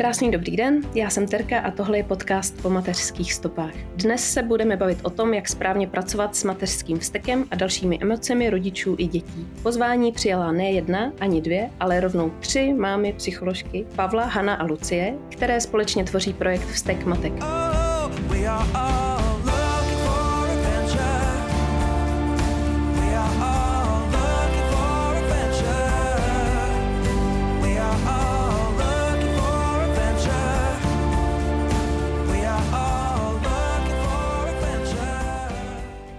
Krásný 0.00 0.30
dobrý 0.30 0.56
den, 0.56 0.80
já 0.94 1.10
jsem 1.10 1.26
Terka 1.26 1.60
a 1.60 1.70
tohle 1.70 1.96
je 1.96 2.04
podcast 2.04 2.62
po 2.62 2.70
mateřských 2.70 3.32
stopách. 3.32 3.74
Dnes 3.96 4.32
se 4.32 4.42
budeme 4.42 4.76
bavit 4.76 4.98
o 5.02 5.10
tom, 5.10 5.34
jak 5.34 5.48
správně 5.48 5.86
pracovat 5.86 6.36
s 6.36 6.44
mateřským 6.44 6.98
vztekem 6.98 7.44
a 7.50 7.56
dalšími 7.56 7.98
emocemi 8.02 8.50
rodičů 8.50 8.94
i 8.98 9.06
dětí. 9.06 9.46
Pozvání 9.62 10.12
přijala 10.12 10.52
ne 10.52 10.70
jedna 10.70 11.12
ani 11.20 11.40
dvě, 11.40 11.70
ale 11.80 12.00
rovnou 12.00 12.32
tři 12.40 12.72
mámy 12.72 13.12
psycholožky 13.12 13.86
Pavla, 13.96 14.24
Hana 14.24 14.54
a 14.54 14.64
Lucie, 14.64 15.14
které 15.28 15.60
společně 15.60 16.04
tvoří 16.04 16.32
projekt 16.32 16.66
Vztek 16.66 17.06
matek. 17.06 17.32
Oh, 17.42 19.29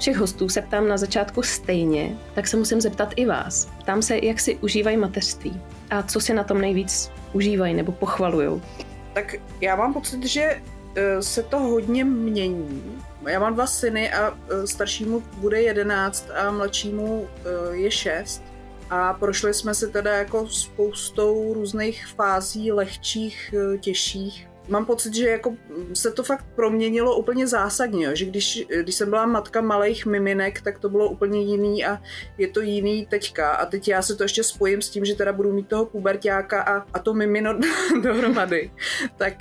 Všech 0.01 0.17
hostů 0.17 0.49
se 0.49 0.61
ptám 0.61 0.87
na 0.87 0.97
začátku 0.97 1.43
stejně, 1.43 2.17
tak 2.35 2.47
se 2.47 2.57
musím 2.57 2.81
zeptat 2.81 3.13
i 3.15 3.25
vás. 3.25 3.65
Ptám 3.79 4.01
se, 4.01 4.17
jak 4.17 4.39
si 4.39 4.55
užívají 4.55 4.97
mateřství 4.97 5.61
a 5.89 6.03
co 6.03 6.19
si 6.19 6.33
na 6.33 6.43
tom 6.43 6.61
nejvíc 6.61 7.11
užívají 7.33 7.73
nebo 7.73 7.91
pochvalují. 7.91 8.61
Tak 9.13 9.35
já 9.59 9.75
mám 9.75 9.93
pocit, 9.93 10.25
že 10.25 10.61
e, 10.95 11.21
se 11.21 11.43
to 11.43 11.59
hodně 11.59 12.03
mění. 12.05 12.99
Já 13.27 13.39
mám 13.39 13.53
dva 13.53 13.67
syny 13.67 14.13
a 14.13 14.37
e, 14.49 14.67
staršímu 14.67 15.23
bude 15.37 15.61
jedenáct 15.61 16.29
a 16.31 16.51
mladšímu 16.51 17.27
e, 17.71 17.75
je 17.75 17.91
šest. 17.91 18.43
A 18.89 19.13
prošli 19.13 19.53
jsme 19.53 19.73
si 19.73 19.87
teda 19.87 20.17
jako 20.17 20.47
spoustou 20.47 21.53
různých 21.53 22.07
fází, 22.07 22.71
lehčích, 22.71 23.53
těžších 23.79 24.50
mám 24.69 24.85
pocit, 24.85 25.13
že 25.13 25.29
jako 25.29 25.55
se 25.93 26.11
to 26.11 26.23
fakt 26.23 26.45
proměnilo 26.55 27.17
úplně 27.17 27.47
zásadně, 27.47 28.05
jo? 28.05 28.11
že 28.13 28.25
když, 28.25 28.65
když 28.81 28.95
jsem 28.95 29.09
byla 29.09 29.25
matka 29.25 29.61
malých 29.61 30.05
miminek, 30.05 30.61
tak 30.61 30.79
to 30.79 30.89
bylo 30.89 31.09
úplně 31.09 31.41
jiný 31.41 31.85
a 31.85 32.01
je 32.37 32.47
to 32.47 32.61
jiný 32.61 33.05
teďka 33.05 33.49
a 33.49 33.65
teď 33.65 33.87
já 33.87 34.01
se 34.01 34.15
to 34.15 34.23
ještě 34.23 34.43
spojím 34.43 34.81
s 34.81 34.89
tím, 34.89 35.05
že 35.05 35.15
teda 35.15 35.33
budu 35.33 35.53
mít 35.53 35.67
toho 35.67 35.85
pubertáka 35.85 36.61
a, 36.61 36.85
a 36.93 36.99
to 36.99 37.13
mimino 37.13 37.59
dohromady, 38.03 38.71
tak 39.17 39.33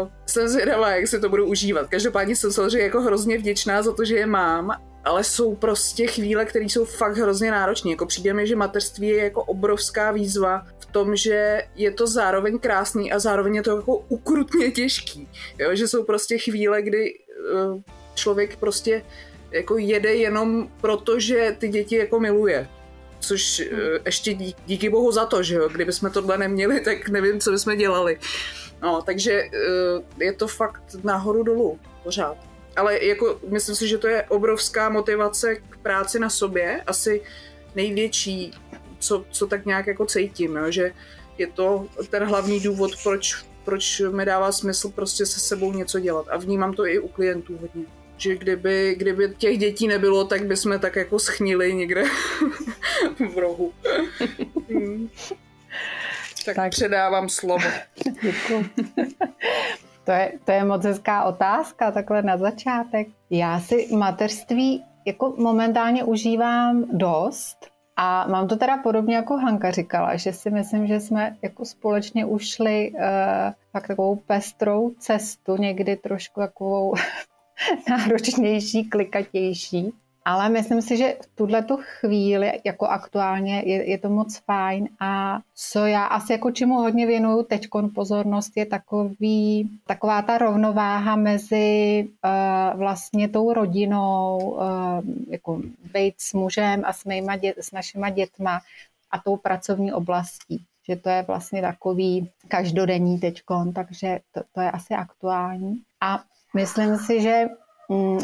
uh, 0.00 0.08
jsem 0.26 0.48
zvědavá, 0.48 0.90
jak 0.90 1.08
se 1.08 1.20
to 1.20 1.28
budu 1.28 1.46
užívat. 1.46 1.88
Každopádně 1.88 2.36
jsem 2.36 2.52
samozřejmě 2.52 2.84
jako 2.84 3.00
hrozně 3.00 3.38
vděčná 3.38 3.82
za 3.82 3.92
to, 3.92 4.04
že 4.04 4.16
je 4.16 4.26
mám 4.26 4.70
ale 5.04 5.24
jsou 5.24 5.54
prostě 5.54 6.06
chvíle, 6.06 6.44
které 6.44 6.64
jsou 6.64 6.84
fakt 6.84 7.16
hrozně 7.16 7.50
náročné. 7.50 7.90
Jako 7.90 8.06
přijde 8.06 8.34
mi, 8.34 8.46
že 8.46 8.56
mateřství 8.56 9.08
je 9.08 9.24
jako 9.24 9.44
obrovská 9.44 10.10
výzva 10.10 10.66
v 10.78 10.86
tom, 10.86 11.16
že 11.16 11.62
je 11.76 11.90
to 11.90 12.06
zároveň 12.06 12.58
krásný 12.58 13.12
a 13.12 13.18
zároveň 13.18 13.54
je 13.54 13.62
to 13.62 13.76
jako 13.76 13.96
ukrutně 13.96 14.70
těžký. 14.70 15.28
Jo? 15.58 15.74
Že 15.74 15.88
jsou 15.88 16.04
prostě 16.04 16.38
chvíle, 16.38 16.82
kdy 16.82 17.14
uh, 17.54 17.80
člověk 18.14 18.56
prostě 18.56 19.02
jako 19.50 19.78
jede 19.78 20.14
jenom 20.14 20.68
proto, 20.80 21.20
že 21.20 21.56
ty 21.58 21.68
děti 21.68 21.96
jako 21.96 22.20
miluje. 22.20 22.68
Což 23.20 23.62
uh, 23.72 23.78
ještě 24.06 24.34
dí, 24.34 24.56
díky 24.66 24.90
bohu 24.90 25.12
za 25.12 25.26
to, 25.26 25.42
že 25.42 25.54
jo, 25.54 25.68
kdyby 25.68 25.92
jsme 25.92 26.10
tohle 26.10 26.38
neměli, 26.38 26.80
tak 26.80 27.08
nevím, 27.08 27.40
co 27.40 27.50
bychom 27.50 27.76
dělali. 27.76 28.18
No, 28.82 29.02
takže 29.02 29.42
uh, 29.42 30.22
je 30.22 30.32
to 30.32 30.48
fakt 30.48 30.82
nahoru 31.04 31.42
dolů 31.42 31.78
pořád 32.02 32.36
ale 32.76 33.04
jako 33.04 33.40
myslím 33.48 33.74
si, 33.74 33.88
že 33.88 33.98
to 33.98 34.08
je 34.08 34.22
obrovská 34.22 34.88
motivace 34.88 35.56
k 35.56 35.76
práci 35.76 36.18
na 36.18 36.30
sobě, 36.30 36.82
asi 36.86 37.22
největší, 37.74 38.52
co, 38.98 39.24
co 39.30 39.46
tak 39.46 39.66
nějak 39.66 39.86
jako 39.86 40.06
cítím, 40.06 40.56
jo? 40.56 40.70
že 40.70 40.92
je 41.38 41.46
to 41.46 41.86
ten 42.10 42.24
hlavní 42.24 42.60
důvod, 42.60 42.90
proč, 43.02 43.44
proč 43.64 44.02
mi 44.10 44.24
dává 44.24 44.52
smysl 44.52 44.90
prostě 44.90 45.26
se 45.26 45.40
sebou 45.40 45.72
něco 45.72 46.00
dělat 46.00 46.26
a 46.30 46.36
vnímám 46.36 46.72
to 46.72 46.86
i 46.86 46.98
u 46.98 47.08
klientů 47.08 47.58
hodně. 47.60 47.84
Že 48.16 48.36
kdyby, 48.36 48.94
kdyby 48.98 49.34
těch 49.38 49.58
dětí 49.58 49.88
nebylo, 49.88 50.24
tak 50.24 50.46
bychom 50.46 50.78
tak 50.78 50.96
jako 50.96 51.18
schnili 51.18 51.74
někde 51.74 52.04
v 53.34 53.38
rohu. 53.38 53.72
hmm. 54.68 55.08
tak, 56.44 56.56
tak 56.56 56.70
předávám 56.70 57.28
slovo. 57.28 57.64
Děkuji. 58.22 58.64
To 60.04 60.12
je, 60.12 60.32
to 60.44 60.52
je 60.52 60.64
moc 60.64 60.84
hezká 60.84 61.24
otázka, 61.24 61.90
takhle 61.90 62.22
na 62.22 62.36
začátek. 62.36 63.08
Já 63.30 63.60
si 63.60 63.88
mateřství 63.96 64.84
jako 65.04 65.34
momentálně 65.38 66.04
užívám 66.04 66.84
dost 66.92 67.74
a 67.96 68.26
mám 68.28 68.48
to 68.48 68.56
teda 68.56 68.76
podobně 68.76 69.16
jako 69.16 69.36
Hanka 69.36 69.70
říkala, 69.70 70.16
že 70.16 70.32
si 70.32 70.50
myslím, 70.50 70.86
že 70.86 71.00
jsme 71.00 71.36
jako 71.42 71.64
společně 71.64 72.24
ušli 72.24 72.90
uh, 72.90 73.00
tak 73.72 73.88
takovou 73.88 74.16
pestrou 74.16 74.90
cestu, 74.98 75.56
někdy 75.56 75.96
trošku 75.96 76.40
takovou 76.40 76.94
náročnější, 77.90 78.84
klikatější. 78.84 79.92
Ale 80.24 80.48
myslím 80.48 80.82
si, 80.82 80.96
že 80.96 81.16
v 81.22 81.36
tuhle 81.36 81.62
tu 81.62 81.78
chvíli, 81.82 82.60
jako 82.64 82.86
aktuálně, 82.86 83.62
je, 83.66 83.90
je 83.90 83.98
to 83.98 84.08
moc 84.08 84.38
fajn 84.38 84.88
a 85.00 85.40
co 85.54 85.86
já 85.86 86.04
asi 86.04 86.32
jako 86.32 86.50
čemu 86.50 86.74
hodně 86.74 87.06
věnuju 87.06 87.42
teď 87.42 87.68
pozornost 87.94 88.52
je 88.56 88.66
takový, 88.66 89.70
taková 89.86 90.22
ta 90.22 90.38
rovnováha 90.38 91.16
mezi 91.16 92.08
uh, 92.08 92.78
vlastně 92.78 93.28
tou 93.28 93.52
rodinou, 93.52 94.38
uh, 94.38 94.62
jako 95.28 95.60
být 95.92 96.14
s 96.18 96.32
mužem 96.32 96.82
a 96.84 96.92
s, 96.92 97.04
mýma 97.04 97.36
dě, 97.36 97.54
s 97.60 97.72
našima 97.72 98.10
dětma 98.10 98.60
a 99.10 99.18
tou 99.18 99.36
pracovní 99.36 99.92
oblastí. 99.92 100.64
Že 100.88 100.96
to 100.96 101.08
je 101.08 101.22
vlastně 101.22 101.62
takový 101.62 102.30
každodenní 102.48 103.18
teďkon, 103.18 103.72
takže 103.72 104.18
to, 104.32 104.40
to 104.52 104.60
je 104.60 104.70
asi 104.70 104.94
aktuální. 104.94 105.80
A 106.00 106.22
myslím 106.54 106.96
si, 106.96 107.20
že 107.22 107.46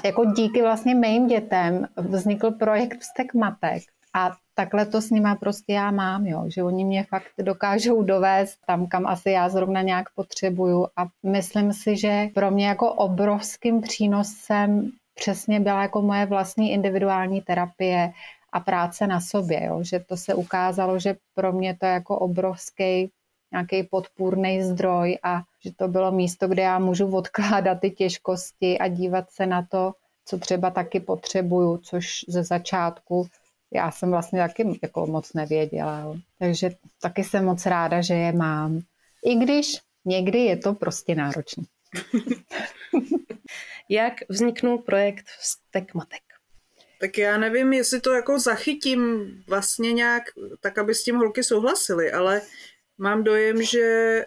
jako 0.05 0.25
díky 0.25 0.63
vlastně 0.63 0.95
mým 0.95 1.27
dětem 1.27 1.87
vznikl 1.97 2.51
projekt 2.51 2.99
Vztek 3.01 3.35
matek 3.35 3.83
a 4.15 4.33
takhle 4.55 4.87
to 4.87 5.01
s 5.01 5.11
nima 5.11 5.35
prostě 5.35 5.73
já 5.73 5.91
mám, 5.91 6.27
jo, 6.27 6.45
že 6.49 6.63
oni 6.63 6.85
mě 6.85 7.05
fakt 7.05 7.33
dokážou 7.39 8.03
dovést 8.03 8.59
tam, 8.67 8.87
kam 8.87 9.07
asi 9.07 9.31
já 9.31 9.49
zrovna 9.49 9.83
nějak 9.83 10.07
potřebuju. 10.15 10.87
A 10.97 11.07
myslím 11.23 11.73
si, 11.73 11.97
že 11.97 12.29
pro 12.35 12.51
mě 12.51 12.67
jako 12.67 12.93
obrovským 12.93 13.81
přínosem 13.81 14.91
přesně 15.15 15.61
byla 15.61 15.83
jako 15.83 16.03
moje 16.03 16.27
vlastní 16.27 16.73
individuální 16.73 17.41
terapie 17.41 18.13
a 18.53 18.61
práce 18.61 19.07
na 19.07 19.21
sobě, 19.21 19.65
jo, 19.65 19.83
že 19.83 20.01
to 20.01 20.17
se 20.17 20.35
ukázalo, 20.35 20.99
že 20.99 21.17
pro 21.35 21.53
mě 21.53 21.77
to 21.81 21.87
je 21.87 21.93
jako 21.93 22.19
obrovský 22.19 23.11
nějaký 23.53 23.83
podpůrný 23.83 24.63
zdroj 24.63 25.19
a 25.23 25.43
že 25.65 25.71
to 25.77 25.89
bylo 25.89 26.13
místo, 26.13 26.49
kde 26.49 26.63
já 26.63 26.79
můžu 26.79 27.17
odkládat 27.17 27.81
ty 27.81 27.91
těžkosti 27.91 28.79
a 28.79 28.89
dívat 28.89 29.31
se 29.31 29.47
na 29.47 29.67
to, 29.71 29.93
co 30.25 30.39
třeba 30.39 30.71
taky 30.71 31.01
potřebuju, 31.01 31.77
což 31.77 32.25
ze 32.29 32.45
začátku 32.45 33.27
já 33.75 33.91
jsem 33.91 34.11
vlastně 34.11 34.39
taky 34.39 34.79
jako 34.83 35.07
moc 35.07 35.33
nevěděla. 35.33 36.01
Jo. 36.01 36.17
Takže 36.39 36.71
taky 37.03 37.25
jsem 37.25 37.45
moc 37.45 37.67
ráda, 37.67 38.01
že 38.01 38.15
je 38.15 38.33
mám. 38.33 38.81
I 39.25 39.35
když 39.35 39.77
někdy 40.05 40.39
je 40.39 40.57
to 40.57 40.75
prostě 40.75 41.15
náročné. 41.15 41.65
Jak 43.89 44.15
vzniknul 44.29 44.79
projekt 44.79 45.27
Vztek 45.41 45.95
matek? 45.95 46.23
Tak 47.01 47.19
já 47.19 47.39
nevím, 47.39 47.73
jestli 47.73 48.01
to 48.01 48.13
jako 48.13 48.39
zachytím 48.39 49.31
vlastně 49.49 49.93
nějak 49.93 50.23
tak, 50.61 50.79
aby 50.79 50.95
s 50.95 51.05
tím 51.05 51.17
holky 51.17 51.43
souhlasily, 51.45 52.13
ale 52.13 52.43
Mám 53.03 53.25
dojem, 53.25 53.63
že 53.63 53.81
eh, 53.81 54.27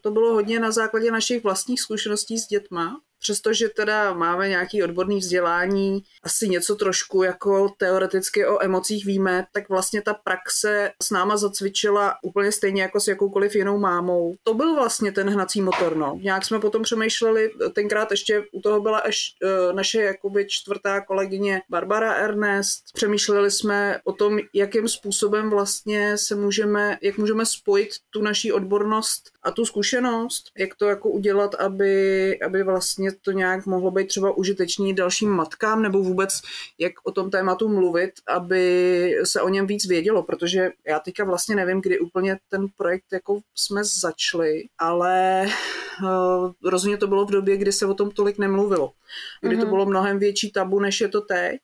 to 0.00 0.10
bylo 0.10 0.32
hodně 0.32 0.60
na 0.60 0.70
základě 0.70 1.10
našich 1.10 1.42
vlastních 1.42 1.80
zkušeností 1.80 2.38
s 2.38 2.46
dětma, 2.46 3.00
přestože 3.20 3.68
teda 3.68 4.14
máme 4.14 4.48
nějaký 4.48 4.82
odborný 4.82 5.18
vzdělání, 5.18 6.02
asi 6.22 6.48
něco 6.48 6.76
trošku 6.76 7.22
jako 7.22 7.68
teoreticky 7.78 8.46
o 8.46 8.64
emocích 8.64 9.06
víme, 9.06 9.46
tak 9.52 9.68
vlastně 9.68 10.02
ta 10.02 10.14
praxe 10.14 10.90
s 11.02 11.10
náma 11.10 11.36
zacvičila 11.36 12.14
úplně 12.22 12.52
stejně 12.52 12.82
jako 12.82 13.00
s 13.00 13.08
jakoukoliv 13.08 13.54
jinou 13.54 13.78
mámou. 13.78 14.34
To 14.42 14.54
byl 14.54 14.74
vlastně 14.74 15.12
ten 15.12 15.30
hnací 15.30 15.62
motor, 15.62 15.96
no. 15.96 16.18
Nějak 16.22 16.44
jsme 16.44 16.60
potom 16.60 16.82
přemýšleli, 16.82 17.50
tenkrát 17.72 18.10
ještě 18.10 18.42
u 18.52 18.60
toho 18.60 18.80
byla 18.80 18.98
až 18.98 19.16
uh, 19.42 19.76
naše 19.76 20.02
jakoby 20.02 20.46
čtvrtá 20.48 21.00
kolegyně 21.00 21.62
Barbara 21.70 22.12
Ernest. 22.12 22.84
Přemýšleli 22.94 23.50
jsme 23.50 23.98
o 24.04 24.12
tom, 24.12 24.38
jakým 24.54 24.88
způsobem 24.88 25.50
vlastně 25.50 26.18
se 26.18 26.34
můžeme, 26.34 26.98
jak 27.02 27.18
můžeme 27.18 27.46
spojit 27.46 27.90
tu 28.10 28.22
naší 28.22 28.52
odbornost 28.52 29.30
a 29.42 29.50
tu 29.50 29.64
zkušenost, 29.64 30.50
jak 30.58 30.74
to 30.74 30.86
jako 30.86 31.10
udělat, 31.10 31.54
aby, 31.54 32.38
aby 32.46 32.62
vlastně 32.62 33.09
to 33.22 33.30
nějak 33.30 33.66
mohlo 33.66 33.90
být 33.90 34.06
třeba 34.06 34.36
užitečný 34.36 34.94
dalším 34.94 35.30
matkám, 35.30 35.82
nebo 35.82 36.02
vůbec 36.02 36.40
jak 36.78 36.92
o 37.04 37.12
tom 37.12 37.30
tématu 37.30 37.68
mluvit, 37.68 38.10
aby 38.28 39.16
se 39.24 39.42
o 39.42 39.48
něm 39.48 39.66
víc 39.66 39.86
vědělo, 39.86 40.22
protože 40.22 40.70
já 40.86 40.98
teďka 40.98 41.24
vlastně 41.24 41.56
nevím, 41.56 41.80
kdy 41.80 41.98
úplně 41.98 42.38
ten 42.48 42.66
projekt 42.76 43.12
jako 43.12 43.40
jsme 43.54 43.84
začali, 43.84 44.64
ale 44.78 45.46
uh, 46.02 46.52
rozhodně 46.64 46.96
to 46.96 47.06
bylo 47.06 47.24
v 47.24 47.30
době, 47.30 47.56
kdy 47.56 47.72
se 47.72 47.86
o 47.86 47.94
tom 47.94 48.10
tolik 48.10 48.38
nemluvilo. 48.38 48.92
Kdy 49.40 49.56
mm-hmm. 49.56 49.58
to 49.58 49.66
mhm. 49.66 49.70
bylo 49.70 49.86
mnohem 49.86 50.18
větší 50.18 50.52
tabu, 50.52 50.80
než 50.80 51.00
je 51.00 51.08
to 51.08 51.20
teď. 51.20 51.60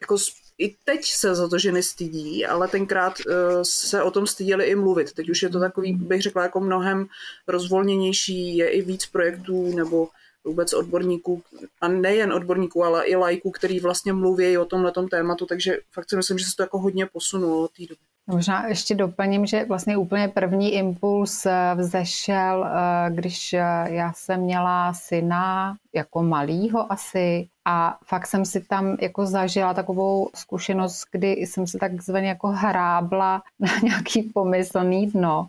Jako 0.00 0.16
i 0.60 0.76
teď 0.84 1.04
se 1.04 1.34
za 1.34 1.48
to 1.48 1.58
ženy 1.58 1.82
stydí, 1.82 2.46
ale 2.46 2.68
tenkrát 2.68 3.12
uh, 3.18 3.34
se 3.62 4.02
o 4.02 4.10
tom 4.10 4.26
styděli 4.26 4.64
i 4.64 4.74
mluvit. 4.74 5.12
Teď 5.12 5.30
už 5.30 5.42
je 5.42 5.48
to 5.48 5.60
takový, 5.60 5.92
bych 5.92 6.22
řekla, 6.22 6.42
jako 6.42 6.60
mnohem 6.60 7.06
rozvolněnější, 7.48 8.56
je 8.56 8.68
i 8.68 8.82
víc 8.82 9.06
projektů 9.06 9.76
nebo 9.76 10.08
vůbec 10.44 10.72
odborníků, 10.72 11.42
a 11.80 11.88
nejen 11.88 12.32
odborníků, 12.32 12.84
ale 12.84 13.06
i 13.06 13.16
lajků, 13.16 13.50
který 13.50 13.80
vlastně 13.80 14.12
mluví 14.12 14.58
o 14.58 14.64
tomhle 14.64 14.92
tématu, 15.10 15.46
takže 15.46 15.78
fakt 15.92 16.10
si 16.10 16.16
myslím, 16.16 16.38
že 16.38 16.44
se 16.44 16.56
to 16.56 16.62
jako 16.62 16.78
hodně 16.78 17.06
posunulo 17.06 17.64
od 17.64 17.70
té 17.72 17.82
doby. 17.82 18.00
Možná 18.26 18.66
ještě 18.66 18.94
doplním, 18.94 19.46
že 19.46 19.64
vlastně 19.64 19.96
úplně 19.96 20.28
první 20.28 20.74
impuls 20.74 21.46
eh, 21.46 21.74
vzešel, 21.76 22.64
eh, 22.64 23.10
když 23.10 23.52
já 23.84 24.12
jsem 24.14 24.40
měla 24.40 24.92
syna 24.92 25.76
jako 25.94 26.22
malýho 26.22 26.92
asi 26.92 27.48
a 27.64 27.98
fakt 28.04 28.26
jsem 28.26 28.44
si 28.44 28.60
tam 28.60 28.96
jako 29.00 29.26
zažila 29.26 29.74
takovou 29.74 30.30
zkušenost, 30.34 31.04
kdy 31.12 31.30
jsem 31.30 31.66
se 31.66 31.78
takzvaně 31.78 32.28
jako 32.28 32.48
hrábla 32.48 33.42
na 33.58 33.78
nějaký 33.82 34.22
pomyslný 34.22 35.06
dno. 35.06 35.48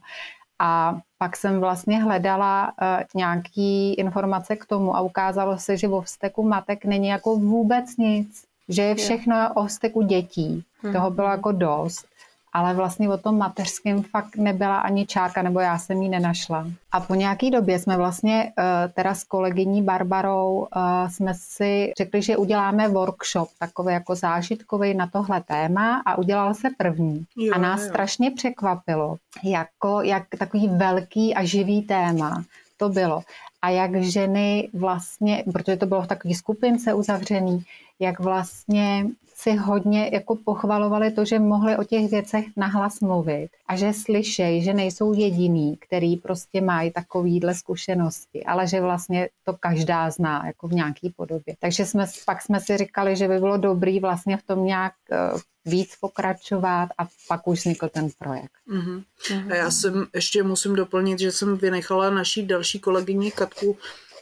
A 0.64 1.00
pak 1.18 1.38
jsem 1.38 1.60
vlastně 1.60 2.04
hledala 2.04 2.74
uh, 2.82 3.04
nějaký 3.16 3.94
informace 3.94 4.56
k 4.56 4.66
tomu 4.66 4.96
a 4.96 5.02
ukázalo 5.02 5.58
se, 5.58 5.78
že 5.78 5.88
o 5.88 6.02
vzteku 6.02 6.44
matek 6.44 6.86
není 6.86 7.08
jako 7.08 7.36
vůbec 7.36 7.98
nic. 7.98 8.44
Že 8.70 8.82
je 8.82 8.96
všechno 8.96 9.54
o 9.54 9.66
vzteku 9.66 10.02
dětí. 10.02 10.64
Toho 10.94 11.12
bylo 11.12 11.28
mhm. 11.28 11.38
jako 11.38 11.52
dost 11.52 12.06
ale 12.54 12.74
vlastně 12.74 13.10
o 13.10 13.18
tom 13.18 13.38
mateřském 13.38 14.04
fakt 14.04 14.36
nebyla 14.36 14.80
ani 14.80 15.06
čárka, 15.06 15.42
nebo 15.42 15.60
já 15.60 15.78
jsem 15.78 16.02
ji 16.02 16.10
nenašla. 16.10 16.68
A 16.92 17.00
po 17.00 17.16
nějaký 17.16 17.52
době 17.52 17.80
jsme 17.80 17.98
vlastně 17.98 18.54
eh, 18.60 18.90
teda 18.94 19.16
s 19.16 19.24
kolegyní 19.24 19.84
Barbarou 19.84 20.68
eh, 20.76 21.10
jsme 21.10 21.34
si 21.34 21.92
řekli, 21.98 22.22
že 22.22 22.38
uděláme 22.38 22.88
workshop 22.88 23.50
takový 23.60 23.94
jako 23.94 24.16
zážitkový 24.16 24.94
na 24.94 25.08
tohle 25.08 25.42
téma 25.42 26.02
a 26.06 26.18
udělal 26.18 26.54
se 26.54 26.68
první. 26.78 27.26
Jo, 27.38 27.54
a 27.56 27.58
nás 27.58 27.82
jo. 27.82 27.88
strašně 27.88 28.32
překvapilo, 28.32 29.18
jako, 29.44 30.02
jak 30.02 30.24
takový 30.40 30.68
velký 30.68 31.36
a 31.36 31.44
živý 31.44 31.82
téma 31.82 32.44
to 32.78 32.90
bylo. 32.90 33.22
A 33.62 33.70
jak 33.70 34.04
ženy 34.04 34.70
vlastně, 34.74 35.44
protože 35.54 35.78
to 35.78 35.86
bylo 35.86 36.02
v 36.02 36.08
takové 36.08 36.34
skupince 36.34 36.94
uzavřený, 36.94 37.64
jak 38.02 38.20
vlastně 38.20 39.06
si 39.42 39.56
hodně 39.56 40.10
jako 40.14 40.36
pochvalovali 40.36 41.12
to, 41.12 41.26
že 41.26 41.40
mohli 41.40 41.78
o 41.78 41.84
těch 41.84 42.12
věcech 42.12 42.46
nahlas 42.58 43.00
mluvit 43.00 43.50
a 43.68 43.76
že 43.76 43.94
slyšejí, 43.94 44.64
že 44.64 44.74
nejsou 44.74 45.14
jediný, 45.14 45.78
který 45.78 46.18
prostě 46.18 46.62
mají 46.62 46.92
takovýhle 46.92 47.56
zkušenosti, 47.56 48.44
ale 48.44 48.68
že 48.68 48.82
vlastně 48.82 49.30
to 49.44 49.54
každá 49.54 50.10
zná 50.10 50.44
jako 50.46 50.68
v 50.68 50.74
nějaký 50.74 51.10
podobě. 51.10 51.56
Takže 51.60 51.86
jsme, 51.86 52.06
pak 52.26 52.42
jsme 52.42 52.60
si 52.60 52.78
říkali, 52.78 53.16
že 53.16 53.28
by 53.28 53.40
bylo 53.40 53.58
dobrý 53.58 54.00
vlastně 54.00 54.38
v 54.38 54.44
tom 54.44 54.66
nějak 54.66 54.94
eh, 55.12 55.18
víc 55.66 55.96
pokračovat 56.02 56.90
a 56.98 57.08
pak 57.28 57.48
už 57.48 57.60
vznikl 57.60 57.90
ten 57.90 58.10
projekt. 58.20 58.52
Uh-huh. 58.70 59.04
A 59.52 59.56
já 59.56 59.72
jsem 59.72 60.06
ještě 60.16 60.44
musím 60.44 60.76
doplnit, 60.76 61.20
že 61.20 61.32
jsem 61.32 61.58
vynechala 61.58 62.10
naší 62.10 62.46
další 62.46 62.80
kolegyni 62.80 63.32
Katku 63.32 63.78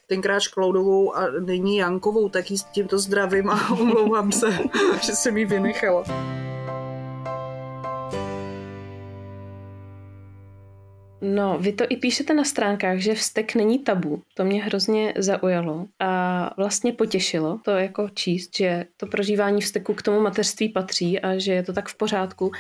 tenkrát 0.09 0.39
Škloudovou 0.39 1.15
a 1.15 1.27
nyní 1.39 1.77
Jankovou, 1.77 2.29
tak 2.29 2.51
jí 2.51 2.57
s 2.57 2.63
tímto 2.63 2.99
zdravím 2.99 3.49
a 3.49 3.69
omlouvám 3.79 4.31
se, 4.31 4.59
že 5.05 5.11
jsem 5.11 5.37
jí 5.37 5.45
vynechala. 5.45 6.03
No, 11.21 11.57
vy 11.59 11.73
to 11.73 11.83
i 11.89 11.97
píšete 11.97 12.33
na 12.33 12.43
stránkách, 12.43 12.97
že 12.97 13.15
vztek 13.15 13.55
není 13.55 13.79
tabu. 13.79 14.21
To 14.33 14.43
mě 14.43 14.63
hrozně 14.63 15.13
zaujalo 15.17 15.85
a 15.99 16.53
vlastně 16.57 16.93
potěšilo 16.93 17.59
to 17.65 17.71
jako 17.71 18.09
číst, 18.09 18.57
že 18.57 18.85
to 18.97 19.07
prožívání 19.07 19.61
vzteku 19.61 19.93
k 19.93 20.01
tomu 20.01 20.19
mateřství 20.19 20.69
patří 20.69 21.19
a 21.19 21.37
že 21.37 21.53
je 21.53 21.63
to 21.63 21.73
tak 21.73 21.87
v 21.87 21.97
pořádku. 21.97 22.51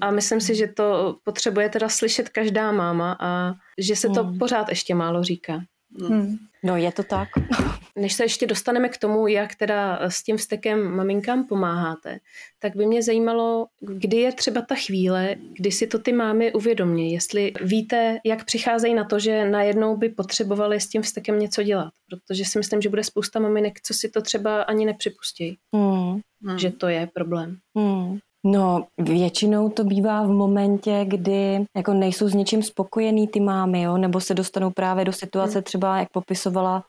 A 0.00 0.10
myslím 0.10 0.40
si, 0.40 0.54
že 0.54 0.66
to 0.66 1.16
potřebuje 1.24 1.68
teda 1.68 1.88
slyšet 1.88 2.28
každá 2.28 2.72
máma 2.72 3.16
a 3.20 3.52
že 3.78 3.96
se 3.96 4.08
to 4.08 4.24
hmm. 4.24 4.38
pořád 4.38 4.68
ještě 4.68 4.94
málo 4.94 5.22
říká. 5.22 5.60
Hmm. 6.08 6.36
No, 6.64 6.76
je 6.76 6.92
to 6.92 7.02
tak. 7.02 7.28
Než 7.96 8.12
se 8.12 8.24
ještě 8.24 8.46
dostaneme 8.46 8.88
k 8.88 8.98
tomu, 8.98 9.26
jak 9.26 9.54
teda 9.54 9.98
s 10.10 10.22
tím 10.22 10.36
vstekem 10.36 10.96
maminkám 10.96 11.46
pomáháte, 11.46 12.18
tak 12.58 12.76
by 12.76 12.86
mě 12.86 13.02
zajímalo, 13.02 13.66
kdy 13.80 14.16
je 14.16 14.32
třeba 14.32 14.60
ta 14.60 14.74
chvíle, 14.74 15.36
kdy 15.52 15.72
si 15.72 15.86
to 15.86 15.98
ty 15.98 16.12
mámy 16.12 16.52
uvědomí, 16.52 17.12
jestli 17.12 17.52
víte, 17.60 18.18
jak 18.24 18.44
přicházejí 18.44 18.94
na 18.94 19.04
to, 19.04 19.18
že 19.18 19.50
najednou 19.50 19.96
by 19.96 20.08
potřebovali 20.08 20.80
s 20.80 20.88
tím 20.88 21.02
vstekem 21.02 21.38
něco 21.38 21.62
dělat. 21.62 21.92
Protože 22.10 22.44
si 22.44 22.58
myslím, 22.58 22.80
že 22.80 22.88
bude 22.88 23.04
spousta 23.04 23.40
maminek, 23.40 23.80
co 23.80 23.94
si 23.94 24.08
to 24.08 24.22
třeba 24.22 24.62
ani 24.62 24.86
nepřipustí, 24.86 25.58
hmm. 25.74 26.20
že 26.58 26.70
to 26.70 26.88
je 26.88 27.08
problém. 27.14 27.56
Hmm. 27.76 28.18
No, 28.48 28.84
většinou 28.98 29.68
to 29.68 29.84
bývá 29.84 30.22
v 30.22 30.28
momentě, 30.28 31.04
kdy 31.04 31.66
jako 31.76 31.92
nejsou 31.92 32.28
s 32.28 32.34
něčím 32.34 32.62
spokojený 32.62 33.28
ty 33.28 33.40
mámy, 33.40 33.82
jo? 33.82 33.96
nebo 33.96 34.20
se 34.20 34.34
dostanou 34.34 34.70
právě 34.70 35.04
do 35.04 35.12
situace, 35.12 35.54
hmm. 35.54 35.62
třeba 35.62 35.98
jak 35.98 36.08
popisovala 36.10 36.82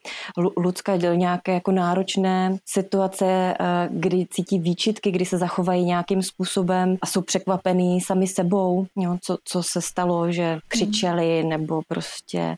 Lucka, 0.56 0.96
nějaké 0.96 1.54
jako 1.54 1.72
náročné 1.72 2.56
situace, 2.66 3.26
eh, 3.26 3.88
kdy 3.90 4.26
cítí 4.30 4.58
výčitky, 4.58 5.10
kdy 5.10 5.24
se 5.24 5.38
zachovají 5.38 5.84
nějakým 5.84 6.22
způsobem 6.22 6.96
a 7.02 7.06
jsou 7.06 7.22
překvapený 7.22 8.00
sami 8.00 8.26
sebou, 8.26 8.86
jo? 8.96 9.16
Co, 9.22 9.36
co 9.44 9.62
se 9.62 9.82
stalo, 9.82 10.32
že 10.32 10.58
křičeli 10.68 11.44
nebo 11.44 11.80
prostě 11.88 12.56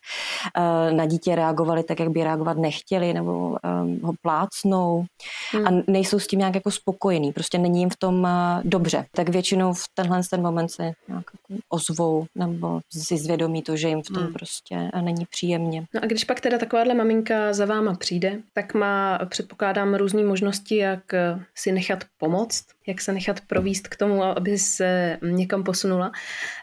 uh, 0.58 0.96
na 0.96 1.06
dítě 1.06 1.34
reagovali 1.34 1.82
tak, 1.82 2.00
jak 2.00 2.08
by 2.08 2.24
reagovat 2.24 2.56
nechtěli, 2.56 3.14
nebo 3.14 3.30
um, 3.48 4.00
ho 4.02 4.12
plácnou 4.22 5.04
hmm. 5.52 5.66
a 5.66 5.70
nejsou 5.86 6.18
s 6.18 6.26
tím 6.26 6.38
nějak 6.38 6.54
jako 6.54 6.70
spokojení, 6.70 7.32
prostě 7.32 7.58
není 7.58 7.80
jim 7.80 7.90
v 7.90 7.96
tom 7.96 8.28
dobře 8.64 8.89
dobře, 8.90 9.08
tak 9.14 9.28
většinou 9.28 9.72
v 9.72 9.84
tenhle 9.94 10.20
ten 10.30 10.42
moment 10.42 10.68
se 10.68 10.82
nějak 10.82 10.96
jako 11.08 11.62
ozvou 11.68 12.26
nebo 12.34 12.80
si 12.92 13.18
zvědomí 13.18 13.62
to, 13.62 13.76
že 13.76 13.88
jim 13.88 14.02
v 14.02 14.06
tom 14.06 14.22
hmm. 14.22 14.32
prostě 14.32 14.90
není 15.00 15.26
příjemně. 15.30 15.86
No 15.94 16.00
a 16.02 16.06
když 16.06 16.24
pak 16.24 16.40
teda 16.40 16.58
takováhle 16.58 16.94
maminka 16.94 17.52
za 17.52 17.66
váma 17.66 17.94
přijde, 17.94 18.38
tak 18.52 18.74
má, 18.74 19.18
předpokládám, 19.28 19.94
různé 19.94 20.24
možnosti, 20.24 20.76
jak 20.76 21.14
eh, 21.14 21.44
si 21.54 21.72
nechat 21.72 22.04
pomoct, 22.18 22.64
jak 22.86 23.00
se 23.00 23.12
nechat 23.12 23.40
províst 23.40 23.88
k 23.88 23.96
tomu, 23.96 24.22
aby 24.22 24.58
se 24.58 25.18
někam 25.22 25.64
posunula. 25.64 26.12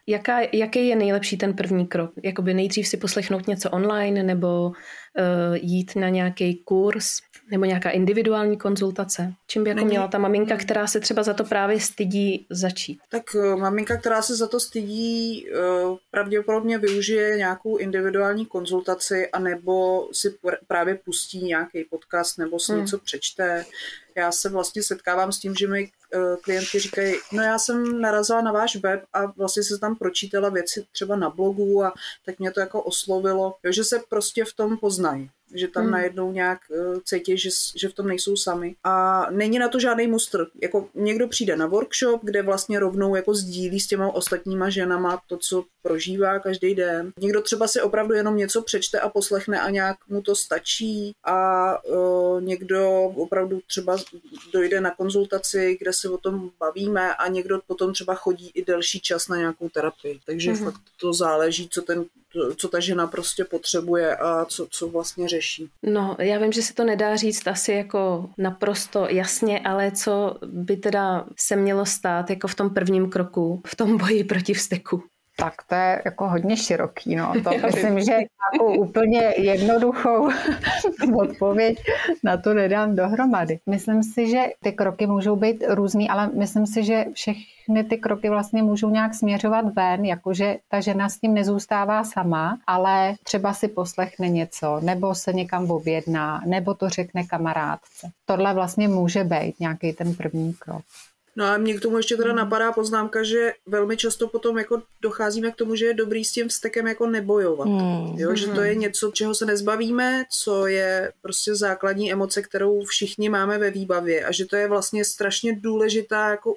Jaká, 0.08 0.40
jaký 0.54 0.88
je 0.88 0.96
nejlepší 0.96 1.38
ten 1.38 1.54
první 1.54 1.88
krok? 1.88 2.12
Jakoby 2.24 2.54
nejdřív 2.54 2.88
si 2.88 2.98
poslechnout 2.98 3.48
něco 3.48 3.70
online 3.70 4.24
nebo 4.24 4.72
jít 5.54 5.96
na 5.96 6.10
nějaký 6.10 6.56
kurz 6.56 7.22
nebo 7.52 7.66
nějaká 7.66 7.90
individuální 7.90 8.58
konzultace? 8.58 9.34
Čím 9.48 9.64
by 9.64 9.70
jako 9.70 9.78
Není. 9.78 9.90
měla 9.90 10.08
ta 10.08 10.18
maminka, 10.18 10.58
která 10.58 10.88
se 10.88 11.00
třeba 11.00 11.24
za 11.24 11.34
to 11.34 11.44
právě 11.44 11.80
stydí 11.80 12.48
začít? 12.50 13.00
Tak 13.10 13.24
uh, 13.36 13.60
maminka, 13.60 13.98
která 13.98 14.22
se 14.22 14.36
za 14.36 14.48
to 14.48 14.60
stydí, 14.60 15.46
uh, 15.50 15.98
pravděpodobně 16.12 16.78
využije 16.78 17.38
nějakou 17.38 17.78
individuální 17.78 18.46
konzultaci 18.46 19.28
anebo 19.28 20.08
si 20.12 20.30
pr- 20.30 20.58
právě 20.68 20.96
pustí 20.96 21.44
nějaký 21.44 21.84
podcast 21.84 22.38
nebo 22.38 22.60
si 22.60 22.72
hmm. 22.72 22.82
něco 22.82 22.98
přečte. 22.98 23.66
Já 24.16 24.32
se 24.32 24.50
vlastně 24.50 24.84
setkávám 24.84 25.32
s 25.32 25.40
tím, 25.40 25.56
že 25.56 25.68
mi 25.68 25.90
klienti 26.44 26.80
říkají, 26.80 27.16
no 27.32 27.44
já 27.44 27.60
jsem 27.60 28.02
narazila 28.02 28.42
na 28.42 28.52
váš 28.52 28.76
web 28.76 29.04
a 29.14 29.26
vlastně 29.26 29.64
se 29.64 29.78
tam 29.80 29.96
pročítala 29.96 30.50
věci 30.50 30.86
třeba 30.92 31.16
na 31.16 31.30
blogu 31.30 31.84
a 31.84 31.94
tak 32.26 32.40
mě 32.40 32.52
to 32.52 32.60
jako 32.60 32.84
oslovilo, 32.84 33.56
jo, 33.64 33.72
že 33.72 33.84
se 33.84 34.00
prostě 34.10 34.46
v 34.46 34.54
tom 34.54 34.78
poznají. 34.78 35.30
Že 35.54 35.68
tam 35.68 35.84
hmm. 35.84 35.92
najednou 35.92 36.32
nějak 36.32 36.60
uh, 36.70 37.00
cítí, 37.04 37.38
že, 37.38 37.50
že 37.76 37.90
v 37.90 37.94
tom 37.94 38.08
nejsou 38.08 38.36
sami. 38.36 38.76
A 38.84 39.26
není 39.32 39.60
na 39.60 39.68
to 39.68 39.80
žádný 39.80 40.08
mustr. 40.08 40.48
Jako 40.62 40.90
někdo 40.96 41.28
přijde 41.28 41.56
na 41.56 41.66
workshop, 41.66 42.22
kde 42.24 42.42
vlastně 42.42 42.80
rovnou 42.80 43.16
jako 43.16 43.34
sdílí 43.34 43.80
s 43.80 43.88
těma 43.88 44.12
ostatníma 44.16 44.70
ženama 44.70 45.22
to, 45.28 45.38
co 45.38 45.64
prožívá 45.82 46.40
každý 46.40 46.76
den. 46.76 47.12
Někdo 47.20 47.42
třeba 47.42 47.68
si 47.68 47.82
opravdu 47.82 48.14
jenom 48.14 48.38
něco 48.38 48.62
přečte 48.62 49.00
a 49.00 49.10
poslechne 49.10 49.62
a 49.62 49.70
nějak 49.70 49.98
mu 50.10 50.22
to 50.22 50.36
stačí 50.36 51.16
a 51.24 51.86
uh, 51.86 52.42
někdo 52.42 53.02
opravdu 53.02 53.60
třeba 53.68 53.98
dojde 54.54 54.82
na 54.82 54.92
konzultaci, 54.92 55.78
kde 55.80 55.94
se 55.94 56.10
o 56.10 56.18
tom 56.18 56.50
bavíme 56.60 57.16
a 57.16 57.28
někdo 57.28 57.60
potom 57.68 57.94
třeba 57.94 58.16
chodí 58.16 58.52
i 58.54 58.66
delší 58.66 59.00
čas 59.00 59.28
na 59.28 59.38
nějakou 59.38 59.70
terapii. 59.70 60.20
Takže 60.26 60.52
mm-hmm. 60.52 60.64
fakt 60.64 60.82
to 61.02 61.14
záleží, 61.14 61.70
co 61.72 61.82
ten 61.82 62.06
co 62.56 62.68
ta 62.68 62.80
žena 62.80 63.08
prostě 63.08 63.44
potřebuje 63.44 64.16
a 64.16 64.46
co, 64.46 64.68
co 64.70 64.88
vlastně 64.88 65.28
řeší. 65.28 65.70
No, 65.84 66.16
já 66.20 66.40
vím, 66.40 66.52
že 66.52 66.62
se 66.62 66.74
to 66.74 66.84
nedá 66.84 67.16
říct 67.16 67.48
asi 67.48 67.72
jako 67.72 68.30
naprosto 68.38 69.08
jasně, 69.10 69.60
ale 69.60 69.92
co 69.92 70.38
by 70.46 70.78
teda 70.78 71.26
se 71.40 71.56
mělo 71.56 71.86
stát 71.86 72.30
jako 72.30 72.48
v 72.48 72.56
tom 72.56 72.70
prvním 72.70 73.10
kroku, 73.10 73.62
v 73.68 73.76
tom 73.76 73.98
boji 73.98 74.24
proti 74.24 74.54
vzteku? 74.54 75.04
Tak 75.40 75.54
to 75.70 75.76
je 75.76 76.02
jako 76.06 76.30
hodně 76.30 76.58
široký, 76.58 77.16
no. 77.16 77.34
To 77.44 77.54
Já 77.54 77.68
myslím, 77.68 78.00
že 78.00 78.12
jako 78.14 78.74
úplně 78.74 79.34
jednoduchou 79.38 80.30
odpověď 81.16 81.78
na 82.24 82.38
to 82.38 82.54
nedám 82.54 82.96
dohromady. 82.96 83.60
Myslím 83.66 84.04
si, 84.04 84.30
že 84.30 84.44
ty 84.64 84.72
kroky 84.72 85.08
můžou 85.08 85.36
být 85.36 85.64
různý, 85.68 86.10
ale 86.10 86.30
myslím 86.34 86.68
si, 86.68 86.84
že 86.84 87.06
všechny 87.14 87.84
ty 87.90 87.98
kroky 87.98 88.30
vlastně 88.30 88.64
můžou 88.64 88.90
nějak 88.90 89.14
směřovat 89.14 89.66
ven, 89.76 90.06
jakože 90.06 90.58
ta 90.70 90.80
žena 90.80 91.10
s 91.10 91.20
tím 91.20 91.34
nezůstává 91.34 92.04
sama, 92.04 92.60
ale 92.68 93.16
třeba 93.24 93.54
si 93.54 93.68
poslechne 93.68 94.30
něco, 94.30 94.80
nebo 94.80 95.16
se 95.16 95.34
někam 95.34 95.72
objedná, 95.72 96.42
nebo 96.46 96.74
to 96.74 96.90
řekne 96.90 97.24
kamarádce. 97.24 98.10
Tohle 98.26 98.54
vlastně 98.54 98.88
může 98.88 99.24
být 99.24 99.60
nějaký 99.60 99.94
ten 99.94 100.16
první 100.16 100.54
krok. 100.54 100.82
No 101.38 101.46
a 101.46 101.58
mě 101.58 101.74
k 101.74 101.82
tomu 101.82 101.98
ještě 101.98 102.18
teda 102.18 102.34
napadá 102.34 102.72
poznámka, 102.72 103.24
že 103.24 103.54
velmi 103.66 103.98
často 103.98 104.28
potom 104.28 104.58
jako 104.58 104.82
docházíme 105.02 105.52
k 105.52 105.56
tomu, 105.56 105.76
že 105.76 105.86
je 105.86 105.94
dobrý 105.94 106.26
s 106.26 106.32
tím 106.32 106.48
vztekem 106.50 106.88
jako 106.88 107.08
nebojovat. 107.08 107.68
Mm. 107.68 108.20
Jo, 108.20 108.36
že 108.36 108.48
to 108.48 108.62
je 108.62 108.72
hmm. 108.72 108.82
něco, 108.82 109.12
čeho 109.12 109.36
se 109.36 109.46
nezbavíme, 109.46 110.24
co 110.32 110.68
je 110.68 111.14
prostě 111.22 111.56
základní 111.56 112.12
emoce, 112.12 112.42
kterou 112.42 112.84
všichni 112.84 113.30
máme 113.30 113.58
ve 113.58 113.72
výbavě 113.72 114.26
a 114.26 114.32
že 114.32 114.46
to 114.46 114.56
je 114.56 114.68
vlastně 114.68 115.06
strašně 115.06 115.56
důležitá 115.56 116.30
jako 116.30 116.56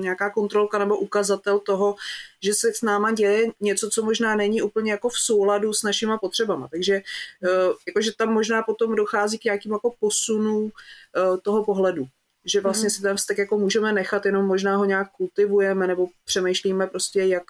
nějaká 0.00 0.30
kontrolka 0.30 0.78
nebo 0.78 0.96
ukazatel 0.96 1.58
toho, 1.58 1.94
že 2.42 2.54
se 2.54 2.72
s 2.74 2.82
náma 2.82 3.12
děje 3.12 3.46
něco, 3.60 3.90
co 3.90 4.02
možná 4.02 4.36
není 4.36 4.62
úplně 4.62 4.90
jako 4.90 5.08
v 5.08 5.18
souladu 5.18 5.72
s 5.72 5.82
našima 5.82 6.18
potřebama. 6.18 6.68
Takže 6.68 6.94
eh, 6.94 7.48
jakože 7.86 8.10
tam 8.16 8.32
možná 8.32 8.62
potom 8.62 8.94
dochází 8.94 9.38
k 9.38 9.44
nějakým 9.44 9.72
jako 9.72 9.94
posunu 10.00 10.68
eh, 10.68 11.38
toho 11.42 11.64
pohledu 11.64 12.06
že 12.44 12.60
vlastně 12.60 12.86
mm. 12.86 12.90
si 12.90 13.02
ten 13.02 13.16
vztek 13.16 13.38
jako 13.38 13.58
můžeme 13.58 13.92
nechat, 13.92 14.26
jenom 14.26 14.46
možná 14.46 14.76
ho 14.76 14.84
nějak 14.84 15.10
kultivujeme 15.10 15.86
nebo 15.86 16.06
přemýšlíme 16.24 16.86
prostě, 16.86 17.24
jak 17.24 17.42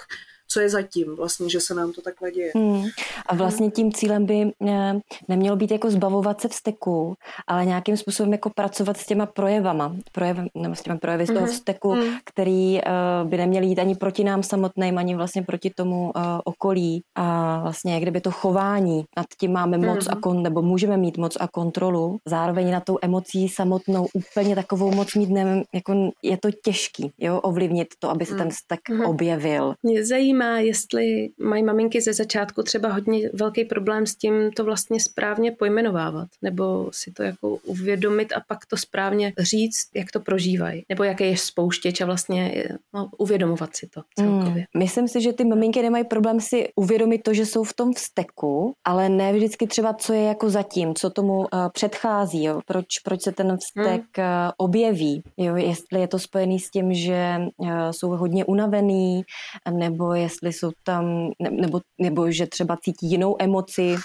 co 0.49 0.61
je 0.61 0.69
zatím 0.69 1.17
vlastně, 1.17 1.49
že 1.49 1.61
se 1.61 1.75
nám 1.75 1.93
to 1.93 2.03
takhle 2.03 2.31
děje. 2.31 2.53
Hmm. 2.55 2.85
A 3.27 3.35
vlastně 3.35 3.71
tím 3.71 3.93
cílem 3.93 4.27
by 4.27 4.53
eh, 4.69 4.95
nemělo 5.29 5.57
být 5.57 5.71
jako 5.71 5.91
zbavovat 5.91 6.41
se 6.41 6.49
vzteku, 6.49 7.15
ale 7.47 7.67
nějakým 7.67 7.97
způsobem 7.97 8.33
jako 8.33 8.51
pracovat 8.51 8.97
s 8.97 9.07
těma 9.07 9.27
projevama, 9.27 9.97
projev, 10.13 10.37
nebo 10.55 10.75
s 10.75 10.83
těma 10.83 10.99
projevy 10.99 11.27
z 11.27 11.29
toho 11.29 11.41
mhm. 11.41 11.49
vzteku, 11.49 11.91
hmm. 11.91 12.17
který 12.25 12.75
uh, 12.75 13.29
by 13.29 13.37
neměl 13.37 13.63
jít 13.63 13.79
ani 13.79 13.95
proti 13.95 14.25
nám 14.25 14.43
samotným, 14.43 14.99
ani 14.99 15.15
vlastně 15.15 15.43
proti 15.43 15.71
tomu 15.71 16.05
uh, 16.05 16.23
okolí. 16.45 17.03
A 17.15 17.59
vlastně 17.63 18.01
kdyby 18.01 18.21
to 18.21 18.31
chování, 18.31 19.05
nad 19.17 19.27
tím 19.41 19.53
máme 19.53 19.79
moc 19.79 20.07
hmm. 20.07 20.19
a 20.19 20.21
kon, 20.21 20.43
nebo 20.43 20.63
můžeme 20.63 20.97
mít 20.97 21.17
moc 21.17 21.37
a 21.41 21.49
kontrolu, 21.49 22.19
zároveň 22.29 22.71
na 22.71 22.81
tou 22.81 22.99
emocí 23.03 23.49
samotnou 23.49 24.07
úplně 24.15 24.55
takovou 24.55 24.91
moc 24.91 25.15
mít 25.15 25.31
nevím, 25.31 25.65
jako 25.75 26.11
je 26.23 26.37
to 26.37 26.49
těžký, 26.65 27.13
jo, 27.19 27.41
ovlivnit 27.41 27.89
to, 27.99 28.11
aby 28.11 28.27
se 28.27 28.35
hmm. 28.35 28.43
ten 28.43 28.51
vztek 28.51 28.81
hmm. 28.91 29.05
objevil. 29.05 29.75
Mě 29.83 30.07
zajímá, 30.07 30.34
zajímá, 30.35 30.59
jestli 30.59 31.29
mají 31.39 31.63
maminky 31.63 32.01
ze 32.01 32.13
začátku 32.13 32.63
třeba 32.63 32.89
hodně 32.93 33.31
velký 33.33 33.65
problém 33.65 34.07
s 34.07 34.17
tím 34.17 34.51
to 34.57 34.65
vlastně 34.65 35.01
správně 35.01 35.53
pojmenovávat, 35.53 36.29
nebo 36.43 36.89
si 36.93 37.11
to 37.11 37.23
jako 37.23 37.57
uvědomit 37.57 38.33
a 38.33 38.41
pak 38.49 38.67
to 38.67 38.77
správně 38.77 39.33
říct, 39.39 39.89
jak 39.95 40.11
to 40.13 40.21
prožívají, 40.21 40.85
nebo 40.89 41.05
jaký 41.05 41.25
je 41.25 41.37
spouštěč 41.37 42.01
a 42.01 42.07
vlastně 42.07 42.65
no, 42.95 43.11
uvědomovat 43.19 43.77
si 43.77 43.87
to 43.87 44.01
celkově. 44.19 44.53
Hmm. 44.53 44.65
Myslím 44.77 45.09
si, 45.09 45.21
že 45.21 45.33
ty 45.33 45.45
maminky 45.45 45.83
nemají 45.83 46.05
problém 46.05 46.41
si 46.41 46.69
uvědomit 46.77 47.23
to, 47.23 47.35
že 47.35 47.47
jsou 47.47 47.65
v 47.65 47.75
tom 47.75 47.93
vzteku, 47.93 48.73
ale 48.85 49.09
ne 49.09 49.33
vždycky 49.33 49.67
třeba, 49.67 49.95
co 49.95 50.13
je 50.13 50.23
jako 50.23 50.51
zatím, 50.51 50.95
co 50.95 51.11
tomu 51.11 51.39
uh, 51.39 51.47
předchází, 51.73 52.45
jo? 52.45 52.61
Proč, 52.67 52.99
proč 53.05 53.23
se 53.23 53.33
ten 53.33 53.57
vztek 53.57 54.03
hmm. 54.17 54.27
uh, 54.27 54.53
objeví, 54.57 55.23
jo? 55.37 55.57
jestli 55.57 56.01
je 56.01 56.09
to 56.09 56.19
spojený 56.19 56.61
s 56.61 56.71
tím, 56.71 56.95
že 56.95 57.37
uh, 57.57 57.69
jsou 57.91 58.09
hodně 58.09 58.45
unavený, 58.45 59.23
nebo 59.71 60.15
je 60.15 60.24
jestli 60.25 60.53
jsou 60.53 60.71
tam, 60.85 61.31
nebo, 61.51 61.81
nebo 62.01 62.31
že 62.31 62.47
třeba 62.47 62.77
cítí 62.83 63.11
jinou 63.11 63.37
emoci, 63.39 63.97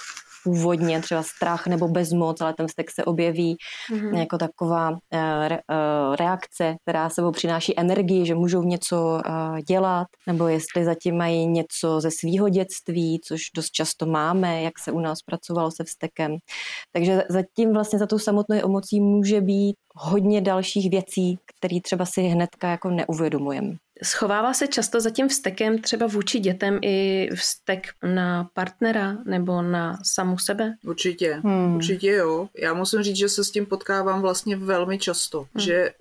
původně 0.43 1.01
třeba 1.01 1.23
strach 1.23 1.67
nebo 1.67 1.87
bezmoc, 1.87 2.41
ale 2.41 2.53
ten 2.53 2.67
vztek 2.67 2.91
se 2.91 3.05
objeví 3.05 3.57
mm-hmm. 3.91 4.17
jako 4.17 4.37
taková 4.37 4.89
uh, 4.89 4.97
re, 5.47 5.59
uh, 5.71 6.15
reakce, 6.15 6.75
která 6.81 7.09
sebou 7.09 7.31
přináší 7.31 7.79
energii, 7.79 8.25
že 8.25 8.35
můžou 8.35 8.63
něco 8.63 8.95
uh, 9.01 9.59
dělat, 9.67 10.07
nebo 10.27 10.47
jestli 10.47 10.85
zatím 10.85 11.17
mají 11.17 11.47
něco 11.47 12.01
ze 12.01 12.11
svého 12.11 12.49
dětství, 12.49 13.19
což 13.27 13.41
dost 13.55 13.71
často 13.71 14.05
máme, 14.05 14.61
jak 14.61 14.79
se 14.79 14.91
u 14.91 14.99
nás 14.99 15.21
pracovalo 15.21 15.71
se 15.71 15.83
vztekem. 15.83 16.37
Takže 16.91 17.23
zatím 17.29 17.73
vlastně 17.73 17.99
za 17.99 18.05
tou 18.05 18.19
samotnou 18.19 18.55
emocí 18.63 19.01
může 19.01 19.41
být 19.41 19.75
hodně 19.95 20.41
dalších 20.41 20.89
věcí, 20.89 21.37
které 21.57 21.81
třeba 21.81 22.05
si 22.05 22.21
hnedka 22.21 22.69
jako 22.69 22.89
neuvědomujeme. 22.89 23.75
Schovává 24.03 24.53
se 24.53 24.67
často 24.67 25.01
za 25.01 25.09
tím 25.09 25.27
vztekem 25.27 25.81
třeba 25.81 26.07
vůči 26.07 26.39
dětem 26.39 26.79
i 26.81 27.29
vztek 27.35 27.87
na 28.03 28.49
partnera 28.53 29.17
nebo 29.25 29.61
na 29.61 29.97
samu 30.03 30.37
sebe? 30.37 30.73
Určitě, 30.85 31.41
hmm. 31.43 31.75
určitě 31.75 32.11
jo. 32.11 32.49
Já 32.57 32.73
musím 32.73 33.03
říct, 33.03 33.15
že 33.15 33.29
se 33.29 33.43
s 33.43 33.51
tím 33.51 33.65
potkávám 33.65 34.21
vlastně 34.21 34.55
velmi 34.55 34.97
často, 34.97 35.39
hmm. 35.39 35.65
že 35.65 35.73
eh, 35.73 35.93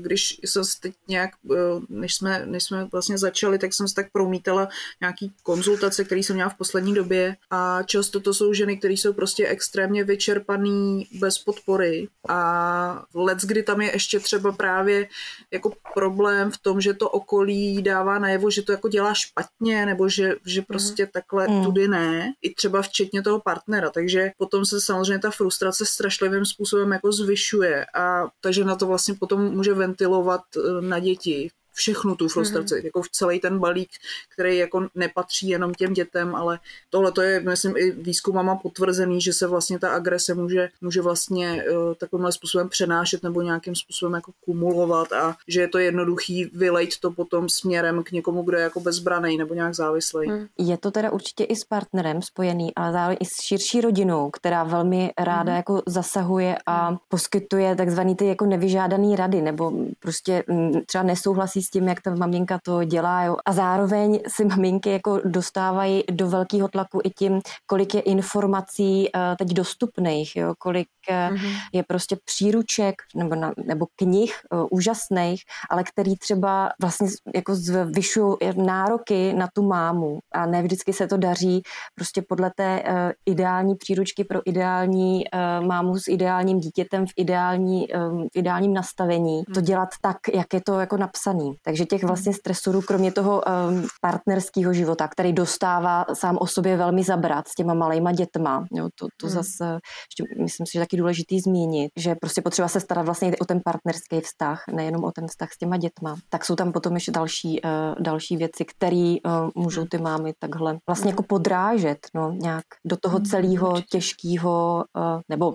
když 0.00 0.40
jsem 0.44 0.62
teď 0.80 0.94
nějak, 1.08 1.30
eh, 1.52 1.56
než 1.88 2.14
jsme, 2.14 2.42
než 2.46 2.64
jsme 2.64 2.88
vlastně 2.92 3.18
začali, 3.18 3.58
tak 3.58 3.74
jsem 3.74 3.88
se 3.88 3.94
tak 3.94 4.12
promítala 4.12 4.68
nějaký 5.00 5.32
konzultace, 5.42 6.04
které 6.04 6.20
jsem 6.20 6.36
měla 6.36 6.50
v 6.50 6.58
poslední 6.58 6.94
době 6.94 7.36
a 7.50 7.82
často 7.82 8.20
to 8.20 8.34
jsou 8.34 8.52
ženy, 8.52 8.78
které 8.78 8.94
jsou 8.94 9.12
prostě 9.12 9.48
extrémně 9.48 10.04
vyčerpaný 10.04 11.06
bez 11.18 11.38
podpory 11.38 12.08
a 12.28 13.04
let, 13.14 13.38
kdy 13.42 13.62
tam 13.62 13.80
je 13.80 13.92
ještě 13.92 14.20
třeba 14.20 14.52
právě 14.52 15.08
jako 15.50 15.72
problém 15.94 16.50
v 16.50 16.58
tom, 16.58 16.80
že 16.80 16.94
to 16.94 17.10
okolí 17.10 17.43
okolí 17.44 17.82
dává 17.82 18.18
najevo, 18.18 18.50
že 18.50 18.62
to 18.62 18.72
jako 18.72 18.88
dělá 18.88 19.14
špatně, 19.14 19.86
nebo 19.86 20.08
že, 20.08 20.34
že 20.46 20.60
mhm. 20.60 20.66
prostě 20.66 21.06
takhle 21.06 21.48
mm. 21.48 21.64
tudy 21.64 21.88
ne, 21.88 22.32
i 22.42 22.54
třeba 22.54 22.82
včetně 22.82 23.22
toho 23.22 23.40
partnera, 23.40 23.90
takže 23.90 24.30
potom 24.38 24.64
se 24.64 24.80
samozřejmě 24.80 25.18
ta 25.18 25.30
frustrace 25.30 25.86
strašlivým 25.86 26.44
způsobem 26.44 26.92
jako 26.92 27.12
zvyšuje 27.12 27.86
a 27.94 28.26
takže 28.40 28.64
na 28.64 28.76
to 28.76 28.86
vlastně 28.86 29.14
potom 29.14 29.40
může 29.40 29.74
ventilovat 29.74 30.40
eh, 30.56 30.80
na 30.80 30.98
děti 30.98 31.50
všechnu 31.74 32.14
tu 32.14 32.28
frustraci, 32.28 32.74
mm-hmm. 32.74 32.84
jako 32.84 33.02
v 33.02 33.08
celý 33.10 33.40
ten 33.40 33.58
balík, 33.58 33.90
který 34.28 34.58
jako 34.58 34.88
nepatří 34.94 35.48
jenom 35.48 35.74
těm 35.74 35.92
dětem, 35.92 36.34
ale 36.34 36.58
tohle 36.90 37.12
to 37.12 37.22
je, 37.22 37.40
myslím, 37.40 37.76
i 37.76 37.90
výzkumama 37.90 38.56
potvrzený, 38.56 39.20
že 39.20 39.32
se 39.32 39.46
vlastně 39.46 39.78
ta 39.78 39.90
agrese 39.90 40.34
může, 40.34 40.68
může 40.80 41.02
vlastně 41.02 41.64
uh, 41.70 41.94
takovýmhle 41.94 42.32
způsobem 42.32 42.68
přenášet 42.68 43.22
nebo 43.22 43.42
nějakým 43.42 43.74
způsobem 43.74 44.14
jako 44.14 44.32
kumulovat 44.44 45.12
a 45.12 45.36
že 45.48 45.60
je 45.60 45.68
to 45.68 45.78
jednoduchý 45.78 46.44
vylejt 46.44 46.98
to 47.00 47.10
potom 47.10 47.48
směrem 47.48 48.02
k 48.02 48.12
někomu, 48.12 48.42
kdo 48.42 48.56
je 48.56 48.62
jako 48.62 48.80
bezbraný 48.80 49.36
nebo 49.36 49.54
nějak 49.54 49.74
závislý. 49.74 50.28
Mm. 50.28 50.46
Je 50.58 50.78
to 50.78 50.90
teda 50.90 51.10
určitě 51.10 51.44
i 51.44 51.56
s 51.56 51.64
partnerem 51.64 52.22
spojený, 52.22 52.74
ale 52.74 52.92
zároveň 52.92 53.16
i 53.20 53.24
s 53.24 53.42
širší 53.42 53.80
rodinou, 53.80 54.30
která 54.30 54.64
velmi 54.64 55.12
ráda 55.18 55.52
mm. 55.52 55.56
jako 55.56 55.82
zasahuje 55.86 56.56
a 56.66 56.90
mm. 56.90 56.96
poskytuje 57.08 57.76
takzvaný 57.76 58.16
ty 58.16 58.26
jako 58.26 58.46
nevyžádaný 58.46 59.16
rady 59.16 59.42
nebo 59.42 59.72
prostě 60.00 60.44
mm, 60.48 60.72
třeba 60.86 61.04
nesouhlasí 61.04 61.62
s 61.64 61.70
tím, 61.70 61.88
jak 61.88 62.00
ta 62.00 62.14
maminka 62.14 62.58
to 62.64 62.84
dělá. 62.84 63.22
Jo. 63.22 63.36
A 63.46 63.52
zároveň 63.52 64.20
si 64.28 64.44
maminky 64.44 64.90
jako 64.90 65.20
dostávají 65.24 66.02
do 66.10 66.28
velkého 66.28 66.68
tlaku 66.68 67.00
i 67.04 67.10
tím, 67.10 67.40
kolik 67.66 67.94
je 67.94 68.00
informací 68.00 69.08
uh, 69.14 69.20
teď 69.38 69.48
dostupných, 69.48 70.36
jo, 70.36 70.54
kolik 70.58 70.88
mm-hmm. 71.10 71.56
je 71.72 71.82
prostě 71.82 72.16
příruček 72.24 72.94
nebo, 73.16 73.34
na, 73.34 73.52
nebo 73.64 73.86
knih 73.96 74.34
uh, 74.52 74.66
úžasných, 74.70 75.42
ale 75.70 75.84
který 75.84 76.16
třeba 76.16 76.70
vlastně 76.80 77.08
jako 77.34 77.54
zvyšují 77.54 78.36
nároky 78.56 79.32
na 79.32 79.48
tu 79.54 79.62
mámu 79.62 80.18
a 80.32 80.46
ne 80.46 80.62
vždycky 80.62 80.92
se 80.92 81.06
to 81.06 81.16
daří 81.16 81.62
prostě 81.94 82.22
podle 82.28 82.50
té 82.56 82.82
uh, 82.82 82.94
ideální 83.26 83.74
příručky 83.74 84.24
pro 84.24 84.40
ideální 84.44 85.24
uh, 85.24 85.66
mámu 85.66 85.98
s 85.98 86.08
ideálním 86.08 86.60
dítětem 86.60 87.06
v, 87.06 87.10
ideální, 87.16 87.86
v 88.34 88.36
ideálním 88.36 88.74
nastavení 88.74 89.44
to 89.44 89.60
mhm. 89.60 89.64
dělat 89.64 89.88
tak, 90.02 90.16
jak 90.34 90.54
je 90.54 90.60
to 90.60 90.80
jako 90.80 90.96
napsaný. 90.96 91.53
Takže 91.62 91.84
těch 91.84 92.04
vlastně 92.04 92.32
stresů, 92.32 92.80
kromě 92.82 93.12
toho 93.12 93.42
um, 93.42 93.86
partnerského 94.00 94.72
života, 94.72 95.08
který 95.08 95.32
dostává 95.32 96.04
sám 96.14 96.38
o 96.40 96.46
sobě 96.46 96.76
velmi 96.76 97.02
zabrat 97.02 97.48
s 97.48 97.54
těma 97.54 97.74
malejma 97.74 98.12
dětma, 98.12 98.64
jo, 98.72 98.88
to, 98.94 99.06
to 99.20 99.26
hmm. 99.26 99.34
zase, 99.34 99.78
ještě, 100.10 100.42
myslím 100.42 100.66
si, 100.66 100.72
že 100.72 100.80
taky 100.80 100.96
důležitý 100.96 101.40
zmínit, 101.40 101.90
že 101.98 102.14
prostě 102.14 102.42
potřeba 102.42 102.68
se 102.68 102.80
starat 102.80 103.04
vlastně 103.04 103.36
o 103.40 103.44
ten 103.44 103.60
partnerský 103.64 104.20
vztah, 104.20 104.62
nejenom 104.72 105.04
o 105.04 105.12
ten 105.12 105.26
vztah 105.26 105.52
s 105.52 105.58
těma 105.58 105.76
dětma. 105.76 106.16
Tak 106.28 106.44
jsou 106.44 106.56
tam 106.56 106.72
potom 106.72 106.94
ještě 106.94 107.12
další, 107.12 107.60
uh, 107.62 107.70
další 108.00 108.36
věci, 108.36 108.64
které 108.64 109.16
uh, 109.26 109.50
můžou 109.54 109.84
ty 109.84 109.98
mámy 109.98 110.32
takhle 110.38 110.78
vlastně 110.88 111.10
jako 111.10 111.22
podrážet, 111.22 111.98
no, 112.14 112.32
nějak 112.32 112.64
do 112.86 112.96
toho 112.96 113.16
hmm, 113.16 113.26
celého 113.26 113.82
těžkého, 113.90 114.84
uh, 114.96 115.20
nebo 115.28 115.54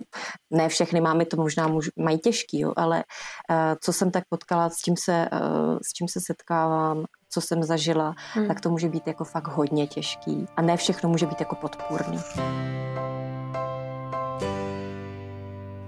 ne 0.54 0.70
všechny 0.70 1.02
mámy 1.02 1.26
to 1.26 1.38
možná 1.38 1.68
můž, 1.68 1.90
mají 2.00 2.20
těžký, 2.20 2.60
jo, 2.60 2.74
ale 2.78 2.98
uh, 2.98 3.56
co 3.84 3.94
jsem 3.94 4.12
tak 4.12 4.24
potkala, 4.30 4.70
s 4.70 4.76
čím 4.76 4.96
se, 5.04 5.30
uh, 5.34 5.78
s 5.90 5.94
čím 5.94 6.08
se 6.08 6.20
setkávám, 6.26 7.04
co 7.30 7.42
jsem 7.42 7.64
zažila, 7.64 8.16
hmm. 8.34 8.48
tak 8.48 8.62
to 8.62 8.70
může 8.70 8.90
být 8.90 9.08
jako 9.08 9.24
fakt 9.24 9.48
hodně 9.48 9.88
těžký. 9.88 10.46
A 10.58 10.62
ne 10.62 10.78
všechno 10.78 11.10
může 11.10 11.26
být 11.26 11.40
jako 11.40 11.56
podpůrný. 11.56 12.20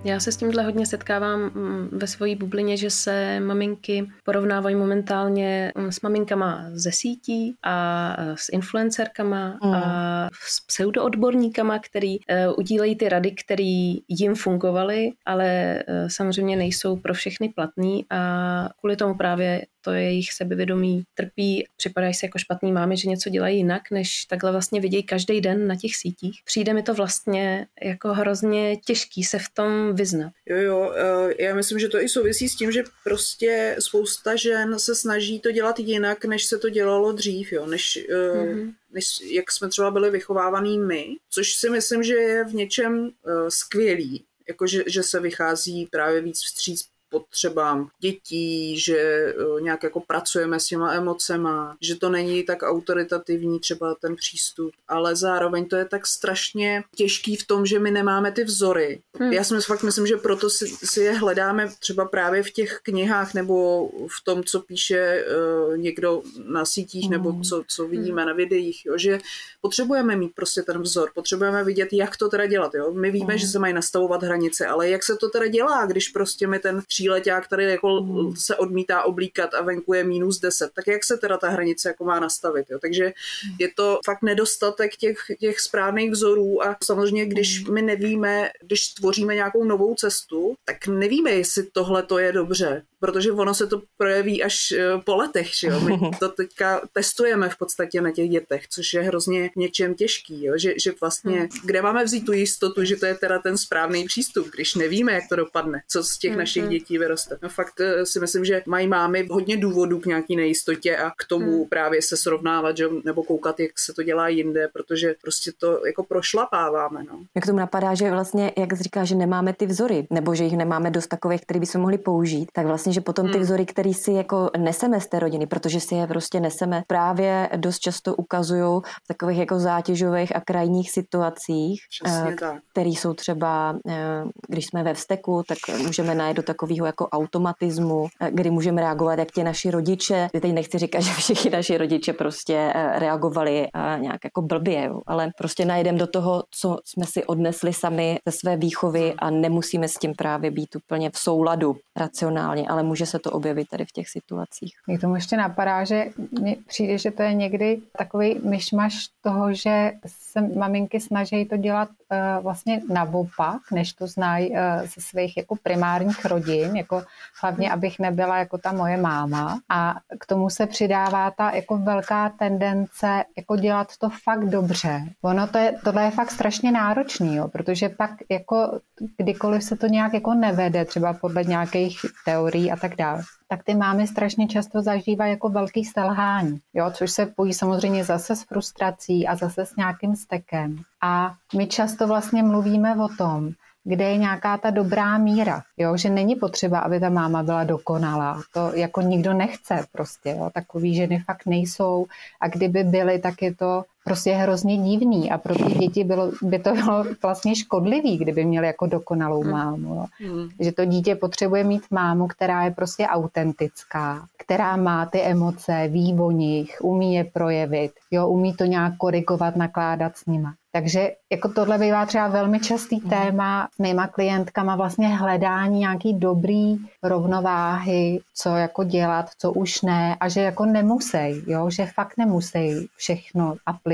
Já 0.03 0.19
se 0.19 0.31
s 0.31 0.37
tímhle 0.37 0.63
hodně 0.63 0.85
setkávám 0.85 1.39
mm, 1.41 1.89
ve 1.91 2.07
své 2.07 2.35
bublině, 2.35 2.77
že 2.77 2.89
se 2.89 3.39
maminky 3.39 4.07
porovnávají 4.23 4.75
momentálně 4.75 5.71
mm, 5.77 5.91
s 5.91 6.01
maminkama 6.01 6.65
ze 6.73 6.91
sítí 6.91 7.55
a 7.63 8.15
s 8.35 8.49
influencerkama 8.51 9.57
mm. 9.63 9.73
a 9.73 10.29
s 10.33 10.65
pseudoodborníkama, 10.67 11.79
který 11.79 12.19
uh, 12.19 12.53
udílejí 12.57 12.95
ty 12.95 13.09
rady, 13.09 13.31
které 13.31 13.93
jim 14.07 14.35
fungovaly, 14.35 15.09
ale 15.25 15.75
uh, 15.87 16.07
samozřejmě 16.07 16.55
nejsou 16.55 16.97
pro 16.97 17.13
všechny 17.13 17.49
platný 17.49 18.05
a 18.09 18.69
kvůli 18.79 18.95
tomu 18.95 19.15
právě 19.15 19.61
to 19.81 19.91
jejich 19.91 20.33
sebevědomí 20.33 21.03
trpí, 21.13 21.65
připadají 21.77 22.13
se 22.13 22.25
jako 22.25 22.37
špatný 22.37 22.71
mámy, 22.71 22.97
že 22.97 23.09
něco 23.09 23.29
dělají 23.29 23.57
jinak, 23.57 23.91
než 23.91 24.25
takhle 24.25 24.51
vlastně 24.51 24.81
vidějí 24.81 25.03
každý 25.03 25.41
den 25.41 25.67
na 25.67 25.75
těch 25.75 25.95
sítích. 25.95 26.41
Přijde 26.45 26.73
mi 26.73 26.83
to 26.83 26.93
vlastně 26.93 27.67
jako 27.83 28.13
hrozně 28.13 28.77
těžký 28.77 29.23
se 29.23 29.39
v 29.39 29.49
tom 29.53 29.95
vyznat. 29.95 30.31
Jo, 30.45 30.57
jo, 30.57 30.93
eh, 30.95 31.43
já 31.43 31.55
myslím, 31.55 31.79
že 31.79 31.87
to 31.87 32.01
i 32.01 32.09
souvisí 32.09 32.49
s 32.49 32.55
tím, 32.55 32.71
že 32.71 32.83
prostě 33.03 33.75
spousta 33.79 34.35
žen 34.35 34.79
se 34.79 34.95
snaží 34.95 35.39
to 35.39 35.51
dělat 35.51 35.79
jinak, 35.79 36.25
než 36.25 36.45
se 36.45 36.57
to 36.57 36.69
dělalo 36.69 37.11
dřív, 37.11 37.51
jo, 37.51 37.65
než, 37.65 37.99
mm-hmm. 38.09 38.73
než 38.91 39.21
jak 39.31 39.51
jsme 39.51 39.69
třeba 39.69 39.91
byli 39.91 40.09
vychovávaný 40.09 40.79
my, 40.79 41.05
což 41.29 41.53
si 41.53 41.69
myslím, 41.69 42.03
že 42.03 42.13
je 42.13 42.43
v 42.43 42.53
něčem 42.53 43.09
eh, 43.09 43.51
skvělý, 43.51 44.25
jako 44.47 44.67
že, 44.67 44.83
že 44.87 45.03
se 45.03 45.19
vychází 45.19 45.87
právě 45.91 46.21
víc 46.21 46.41
vstříc 46.43 46.90
potřebám 47.11 47.89
dětí, 47.99 48.79
že 48.79 48.97
eh, 48.97 49.61
nějak 49.61 49.83
jako 49.83 49.99
pracujeme 49.99 50.59
s 50.59 50.65
těma 50.65 50.93
emocema, 50.93 51.77
že 51.81 51.95
to 51.95 52.09
není 52.09 52.43
tak 52.43 52.63
autoritativní 52.63 53.59
třeba 53.59 53.95
ten 53.95 54.15
přístup, 54.15 54.71
ale 54.87 55.15
zároveň 55.15 55.65
to 55.65 55.75
je 55.75 55.85
tak 55.85 56.07
strašně 56.07 56.83
těžký 56.95 57.35
v 57.35 57.47
tom, 57.47 57.65
že 57.65 57.79
my 57.79 57.91
nemáme 57.91 58.31
ty 58.31 58.43
vzory. 58.43 59.01
Hmm. 59.19 59.33
Já 59.33 59.43
si 59.43 59.55
fakt 59.61 59.83
myslím, 59.83 60.07
že 60.07 60.17
proto 60.17 60.49
si, 60.49 60.67
si 60.67 61.01
je 61.01 61.11
hledáme 61.11 61.69
třeba 61.79 62.05
právě 62.05 62.43
v 62.43 62.51
těch 62.51 62.79
knihách 62.83 63.33
nebo 63.33 63.87
v 63.87 64.23
tom, 64.23 64.43
co 64.43 64.59
píše 64.59 65.25
uh, 65.25 65.77
někdo 65.77 66.21
na 66.45 66.65
sítích 66.65 67.03
hmm. 67.03 67.11
nebo 67.11 67.41
co, 67.43 67.63
co 67.67 67.87
vidíme 67.87 68.21
hmm. 68.21 68.29
na 68.29 68.33
videích, 68.33 68.85
jo, 68.85 68.97
že 68.97 69.19
potřebujeme 69.61 70.15
mít 70.15 70.35
prostě 70.35 70.61
ten 70.61 70.81
vzor, 70.81 71.11
potřebujeme 71.15 71.63
vidět, 71.63 71.89
jak 71.93 72.17
to 72.17 72.29
teda 72.29 72.45
dělat. 72.45 72.73
Jo. 72.75 72.93
My 72.93 73.11
víme, 73.11 73.33
hmm. 73.33 73.37
že 73.37 73.47
se 73.47 73.59
mají 73.59 73.73
nastavovat 73.73 74.23
hranice, 74.23 74.67
ale 74.67 74.89
jak 74.89 75.03
se 75.03 75.15
to 75.15 75.29
teda 75.29 75.47
dělá, 75.47 75.85
když 75.85 76.09
prostě 76.09 76.47
mi 76.47 76.59
ten 76.59 76.81
tříleták 77.01 77.47
tady 77.47 77.63
jako 77.63 78.01
mm. 78.01 78.35
se 78.35 78.55
odmítá 78.55 79.03
oblíkat 79.03 79.53
a 79.53 79.61
venku 79.61 79.93
je 79.93 80.03
minus 80.03 80.39
10, 80.39 80.71
tak 80.75 80.87
jak 80.87 81.03
se 81.03 81.17
teda 81.17 81.37
ta 81.37 81.49
hranice 81.49 81.89
jako 81.89 82.05
má 82.05 82.19
nastavit, 82.19 82.65
jo? 82.69 82.79
Takže 82.81 83.13
je 83.59 83.69
to 83.75 83.99
fakt 84.05 84.21
nedostatek 84.21 84.95
těch, 84.95 85.17
těch 85.39 85.59
správných 85.59 86.11
vzorů 86.11 86.65
a 86.65 86.77
samozřejmě, 86.83 87.25
když 87.25 87.63
mm. 87.63 87.73
my 87.73 87.81
nevíme, 87.81 88.49
když 88.61 88.87
tvoříme 88.87 89.35
nějakou 89.35 89.63
novou 89.63 89.95
cestu, 89.95 90.55
tak 90.65 90.87
nevíme, 90.87 91.31
jestli 91.31 91.63
tohle 91.63 92.03
to 92.03 92.19
je 92.19 92.31
dobře, 92.31 92.83
protože 92.99 93.31
ono 93.31 93.53
se 93.53 93.67
to 93.67 93.81
projeví 93.97 94.43
až 94.43 94.71
e, 94.71 94.97
po 95.05 95.15
letech, 95.15 95.53
že 95.53 95.67
jo? 95.67 95.79
My 95.79 95.99
to 96.19 96.29
teďka 96.29 96.81
testujeme 96.93 97.49
v 97.49 97.57
podstatě 97.57 98.01
na 98.01 98.11
těch 98.11 98.29
dětech, 98.29 98.67
což 98.67 98.93
je 98.93 99.01
hrozně 99.01 99.49
něčem 99.55 99.95
těžký, 99.95 100.45
jo? 100.45 100.53
Že, 100.57 100.73
že 100.77 100.93
vlastně, 101.01 101.39
mm. 101.39 101.47
kde 101.63 101.81
máme 101.81 102.03
vzít 102.03 102.25
tu 102.25 102.31
jistotu, 102.31 102.83
že 102.83 102.95
to 102.95 103.05
je 103.05 103.15
teda 103.15 103.39
ten 103.39 103.57
správný 103.57 104.05
přístup, 104.05 104.47
když 104.53 104.75
nevíme, 104.75 105.11
jak 105.13 105.23
to 105.29 105.35
dopadne, 105.35 105.81
co 105.87 106.03
z 106.03 106.17
těch 106.17 106.35
našich 106.35 106.67
dětí 106.67 106.90
dětí 106.91 106.97
vyroste. 106.97 107.37
No 107.41 107.49
fakt 107.49 107.79
eh, 107.79 108.05
si 108.05 108.19
myslím, 108.19 108.45
že 108.45 108.63
mají 108.67 108.87
mámy 108.87 109.27
hodně 109.31 109.57
důvodů 109.57 109.99
k 109.99 110.05
nějaký 110.05 110.35
nejistotě 110.35 110.97
a 110.97 111.09
k 111.09 111.25
tomu 111.29 111.51
hmm. 111.51 111.65
právě 111.69 112.01
se 112.01 112.17
srovnávat, 112.17 112.77
že, 112.77 112.85
nebo 113.05 113.23
koukat, 113.23 113.59
jak 113.59 113.71
se 113.79 113.93
to 113.93 114.03
dělá 114.03 114.27
jinde, 114.27 114.67
protože 114.73 115.15
prostě 115.21 115.51
to 115.57 115.85
jako 115.85 116.03
prošlapáváme. 116.03 117.03
No. 117.03 117.19
Jak 117.35 117.45
tomu 117.45 117.59
napadá, 117.59 117.95
že 117.95 118.11
vlastně, 118.11 118.51
jak 118.57 118.73
říká, 118.73 119.03
že 119.03 119.15
nemáme 119.15 119.53
ty 119.53 119.65
vzory, 119.65 120.07
nebo 120.09 120.35
že 120.35 120.43
jich 120.43 120.57
nemáme 120.57 120.91
dost 120.91 121.07
takových, 121.07 121.41
které 121.41 121.59
bychom 121.59 121.81
mohli 121.81 121.97
použít, 121.97 122.49
tak 122.53 122.65
vlastně, 122.65 122.93
že 122.93 123.01
potom 123.01 123.27
ty 123.27 123.33
hmm. 123.33 123.41
vzory, 123.41 123.65
které 123.65 123.93
si 123.93 124.11
jako 124.11 124.49
neseme 124.57 124.99
z 124.99 125.07
té 125.07 125.19
rodiny, 125.19 125.47
protože 125.47 125.79
si 125.79 125.95
je 125.95 126.07
prostě 126.07 126.39
neseme, 126.39 126.83
právě 126.87 127.49
dost 127.55 127.79
často 127.79 128.15
ukazují 128.15 128.81
v 129.03 129.07
takových 129.07 129.37
jako 129.37 129.59
zátěžových 129.59 130.35
a 130.35 130.41
krajních 130.41 130.91
situacích, 130.91 131.81
eh, 132.07 132.35
které 132.71 132.89
jsou 132.89 133.13
třeba, 133.13 133.79
eh, 133.87 134.23
když 134.47 134.65
jsme 134.65 134.83
ve 134.83 134.93
vzteku, 134.93 135.43
tak 135.47 135.57
můžeme 135.77 136.15
najít 136.15 136.37
do 136.37 136.43
takového 136.43 136.80
takového 136.81 136.85
jako 136.85 137.07
automatismu, 137.07 138.07
eh, 138.21 138.31
kdy 138.31 138.49
můžeme 138.51 138.81
reagovat, 138.81 139.19
jak 139.19 139.31
ti 139.31 139.43
naši 139.43 139.71
rodiče. 139.71 140.29
Teď 140.31 140.53
nechci 140.53 140.77
říkat, 140.77 140.99
že 141.05 141.11
všichni 141.11 141.51
naši 141.51 141.77
rodiče 141.77 142.13
prostě 142.13 142.71
eh, 142.75 142.99
reagovali 142.99 143.67
eh, 143.67 143.99
nějak 143.99 144.23
jako 144.23 144.41
blbě, 144.41 144.89
ale 145.07 145.31
prostě 145.37 145.65
najdeme 145.65 145.97
do 145.97 146.07
toho, 146.07 146.43
co 146.51 146.77
jsme 146.85 147.05
si 147.05 147.23
odnesli 147.25 147.73
sami 147.73 148.19
ze 148.25 148.31
své 148.31 148.57
výchovy 148.57 149.13
a 149.17 149.29
nemusíme 149.29 149.87
s 149.87 149.93
tím 149.93 150.13
právě 150.17 150.51
být 150.51 150.75
úplně 150.75 151.09
v 151.09 151.17
souladu 151.17 151.75
racionálně, 151.97 152.67
ale 152.69 152.83
může 152.83 153.05
se 153.05 153.19
to 153.19 153.31
objevit 153.31 153.67
tady 153.71 153.85
v 153.85 153.91
těch 153.91 154.09
situacích. 154.09 154.73
Mě 154.87 154.99
tomu 154.99 155.15
ještě 155.15 155.37
napadá, 155.37 155.83
že 155.83 156.05
mi 156.41 156.57
přijde, 156.67 156.97
že 156.97 157.11
to 157.11 157.23
je 157.23 157.33
někdy 157.33 157.81
takový 157.97 158.39
myšmaš 158.43 159.07
toho, 159.21 159.53
že 159.53 159.91
se 160.07 160.41
maminky 160.41 160.99
snaží 160.99 161.45
to 161.45 161.57
dělat 161.57 161.89
uh, 161.89 162.43
vlastně 162.43 162.81
naopak, 162.89 163.71
než 163.71 163.93
to 163.93 164.07
znají 164.07 164.49
uh, 164.49 164.57
ze 164.81 165.01
svých 165.01 165.37
jako 165.37 165.55
primárních 165.63 166.25
rodin, 166.25 166.75
jako 166.75 167.03
hlavně, 167.41 167.67
hmm. 167.67 167.73
abych 167.73 167.99
nebyla 167.99 168.37
jako 168.37 168.57
ta 168.57 168.71
moje 168.71 168.97
máma. 168.97 169.59
A 169.69 169.95
k 170.19 170.25
tomu 170.25 170.49
se 170.49 170.65
přidává 170.67 171.31
ta 171.31 171.51
jako 171.51 171.77
velká 171.77 172.29
tendence 172.29 173.23
jako 173.37 173.55
dělat 173.55 173.87
to 173.97 174.09
fakt 174.23 174.49
dobře. 174.49 175.01
Ono 175.21 175.47
to 175.47 175.57
je, 175.57 175.73
tohle 175.83 176.03
je 176.03 176.11
fakt 176.11 176.31
strašně 176.31 176.71
náročný, 176.71 177.35
jo, 177.35 177.47
protože 177.47 177.89
pak 177.89 178.11
jako 178.29 178.79
kdykoliv 179.17 179.63
se 179.63 179.75
to 179.75 179.87
nějak 179.87 180.13
jako 180.13 180.33
nevede, 180.33 180.85
třeba 180.85 181.13
podle 181.13 181.43
nějakých 181.43 181.99
teorií 182.25 182.71
a 182.71 182.75
tak 182.75 182.95
dále, 182.95 183.21
tak 183.51 183.63
ty 183.63 183.75
mámy 183.75 184.07
strašně 184.07 184.47
často 184.47 184.81
zažívají 184.81 185.31
jako 185.31 185.49
velký 185.49 185.85
selhání, 185.85 186.59
jo, 186.73 186.91
což 186.93 187.11
se 187.11 187.25
pojí 187.25 187.53
samozřejmě 187.53 188.03
zase 188.03 188.35
s 188.35 188.43
frustrací 188.43 189.27
a 189.27 189.35
zase 189.35 189.65
s 189.65 189.75
nějakým 189.75 190.15
stekem. 190.15 190.77
A 191.01 191.33
my 191.57 191.67
často 191.67 192.07
vlastně 192.07 192.43
mluvíme 192.43 192.95
o 192.95 193.07
tom, 193.17 193.49
kde 193.83 194.05
je 194.05 194.17
nějaká 194.17 194.57
ta 194.57 194.69
dobrá 194.69 195.17
míra, 195.17 195.61
jo? 195.77 195.97
že 195.97 196.09
není 196.09 196.35
potřeba, 196.35 196.79
aby 196.79 196.99
ta 196.99 197.09
máma 197.09 197.43
byla 197.43 197.63
dokonalá. 197.63 198.41
To 198.53 198.71
jako 198.75 199.01
nikdo 199.01 199.33
nechce 199.33 199.85
prostě, 199.91 200.29
jo? 200.29 200.49
takový 200.53 200.95
ženy 200.95 201.19
fakt 201.19 201.45
nejsou 201.45 202.05
a 202.41 202.47
kdyby 202.47 202.83
byly, 202.83 203.19
tak 203.19 203.41
je 203.41 203.55
to 203.55 203.83
prostě 204.03 204.33
hrozně 204.33 204.77
divný 204.77 205.31
a 205.31 205.37
pro 205.37 205.55
ty 205.55 205.63
děti 205.63 206.03
bylo, 206.03 206.31
by 206.41 206.59
to 206.59 206.73
bylo 206.73 207.05
vlastně 207.23 207.55
škodlivý, 207.55 208.17
kdyby 208.17 208.45
měli 208.45 208.67
jako 208.67 208.85
dokonalou 208.85 209.41
hmm. 209.41 209.51
mámu. 209.51 209.95
Jo? 209.95 210.05
Hmm. 210.19 210.49
Že 210.59 210.71
to 210.71 210.85
dítě 210.85 211.15
potřebuje 211.15 211.63
mít 211.63 211.83
mámu, 211.91 212.27
která 212.27 212.63
je 212.63 212.71
prostě 212.71 213.07
autentická, 213.07 214.25
která 214.37 214.75
má 214.75 215.05
ty 215.05 215.21
emoce, 215.21 215.87
ví 215.87 216.15
o 216.19 216.31
nich, 216.31 216.77
umí 216.81 217.13
je 217.15 217.23
projevit, 217.23 217.91
jo, 218.11 218.27
umí 218.27 218.53
to 218.53 218.65
nějak 218.65 218.97
korigovat, 218.97 219.55
nakládat 219.55 220.17
s 220.17 220.25
nima. 220.25 220.53
Takže 220.73 221.11
jako 221.31 221.49
tohle 221.49 221.77
bývá 221.77 222.05
třeba 222.05 222.27
velmi 222.27 222.59
častý 222.59 222.99
mm. 223.03 223.09
téma 223.09 223.67
s 223.75 223.79
mýma 223.79 224.07
klientkama, 224.07 224.75
vlastně 224.75 225.07
hledání 225.07 225.79
nějaký 225.79 226.13
dobrý 226.13 226.77
rovnováhy, 227.03 228.19
co 228.33 228.49
jako 228.49 228.83
dělat, 228.83 229.29
co 229.37 229.51
už 229.51 229.81
ne 229.81 230.15
a 230.19 230.29
že 230.29 230.41
jako 230.41 230.65
nemusí, 230.65 231.43
jo, 231.47 231.69
že 231.69 231.85
fakt 231.85 232.17
nemusí 232.17 232.87
všechno 232.95 233.55
aplikovat 233.65 233.90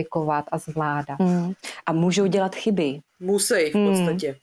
a 0.51 0.57
zvládat. 0.57 1.19
Mm. 1.19 1.53
A 1.85 1.93
můžou 1.93 2.25
dělat 2.25 2.55
chyby. 2.55 2.99
Musí 3.19 3.53
v 3.53 3.75
hmm. 3.75 3.87
podstatě. 3.87 4.35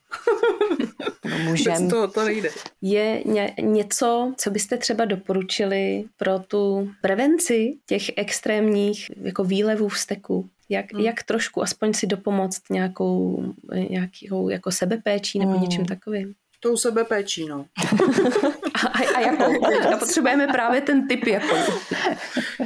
Mm. 1.24 1.44
můžem. 1.44 1.90
to, 1.90 2.08
to 2.08 2.24
nejde. 2.24 2.50
Je 2.82 3.22
ně, 3.24 3.54
něco, 3.60 4.34
co 4.36 4.50
byste 4.50 4.76
třeba 4.76 5.04
doporučili 5.04 6.04
pro 6.16 6.38
tu 6.38 6.90
prevenci 7.02 7.76
těch 7.86 8.02
extrémních 8.16 9.10
jako 9.22 9.44
výlevů 9.44 9.88
vzteku? 9.88 10.48
Jak, 10.68 10.92
hmm. 10.92 11.04
jak 11.04 11.22
trošku 11.22 11.62
aspoň 11.62 11.94
si 11.94 12.06
dopomoct 12.06 12.62
nějakou, 12.70 13.44
nějakou 13.90 14.48
jako 14.48 14.72
sebepéčí 14.72 15.38
nebo 15.38 15.52
hmm. 15.52 15.60
něčím 15.60 15.86
takovým? 15.86 16.34
Tou 16.60 16.76
sebepéčí, 16.76 17.46
no. 17.48 17.66
A, 18.74 18.86
a, 18.86 19.16
a 19.16 19.20
jakou? 19.20 19.66
A 19.94 19.96
potřebujeme 19.96 20.46
právě 20.46 20.80
ten 20.80 21.08
typ 21.08 21.26
jakou. 21.26 21.56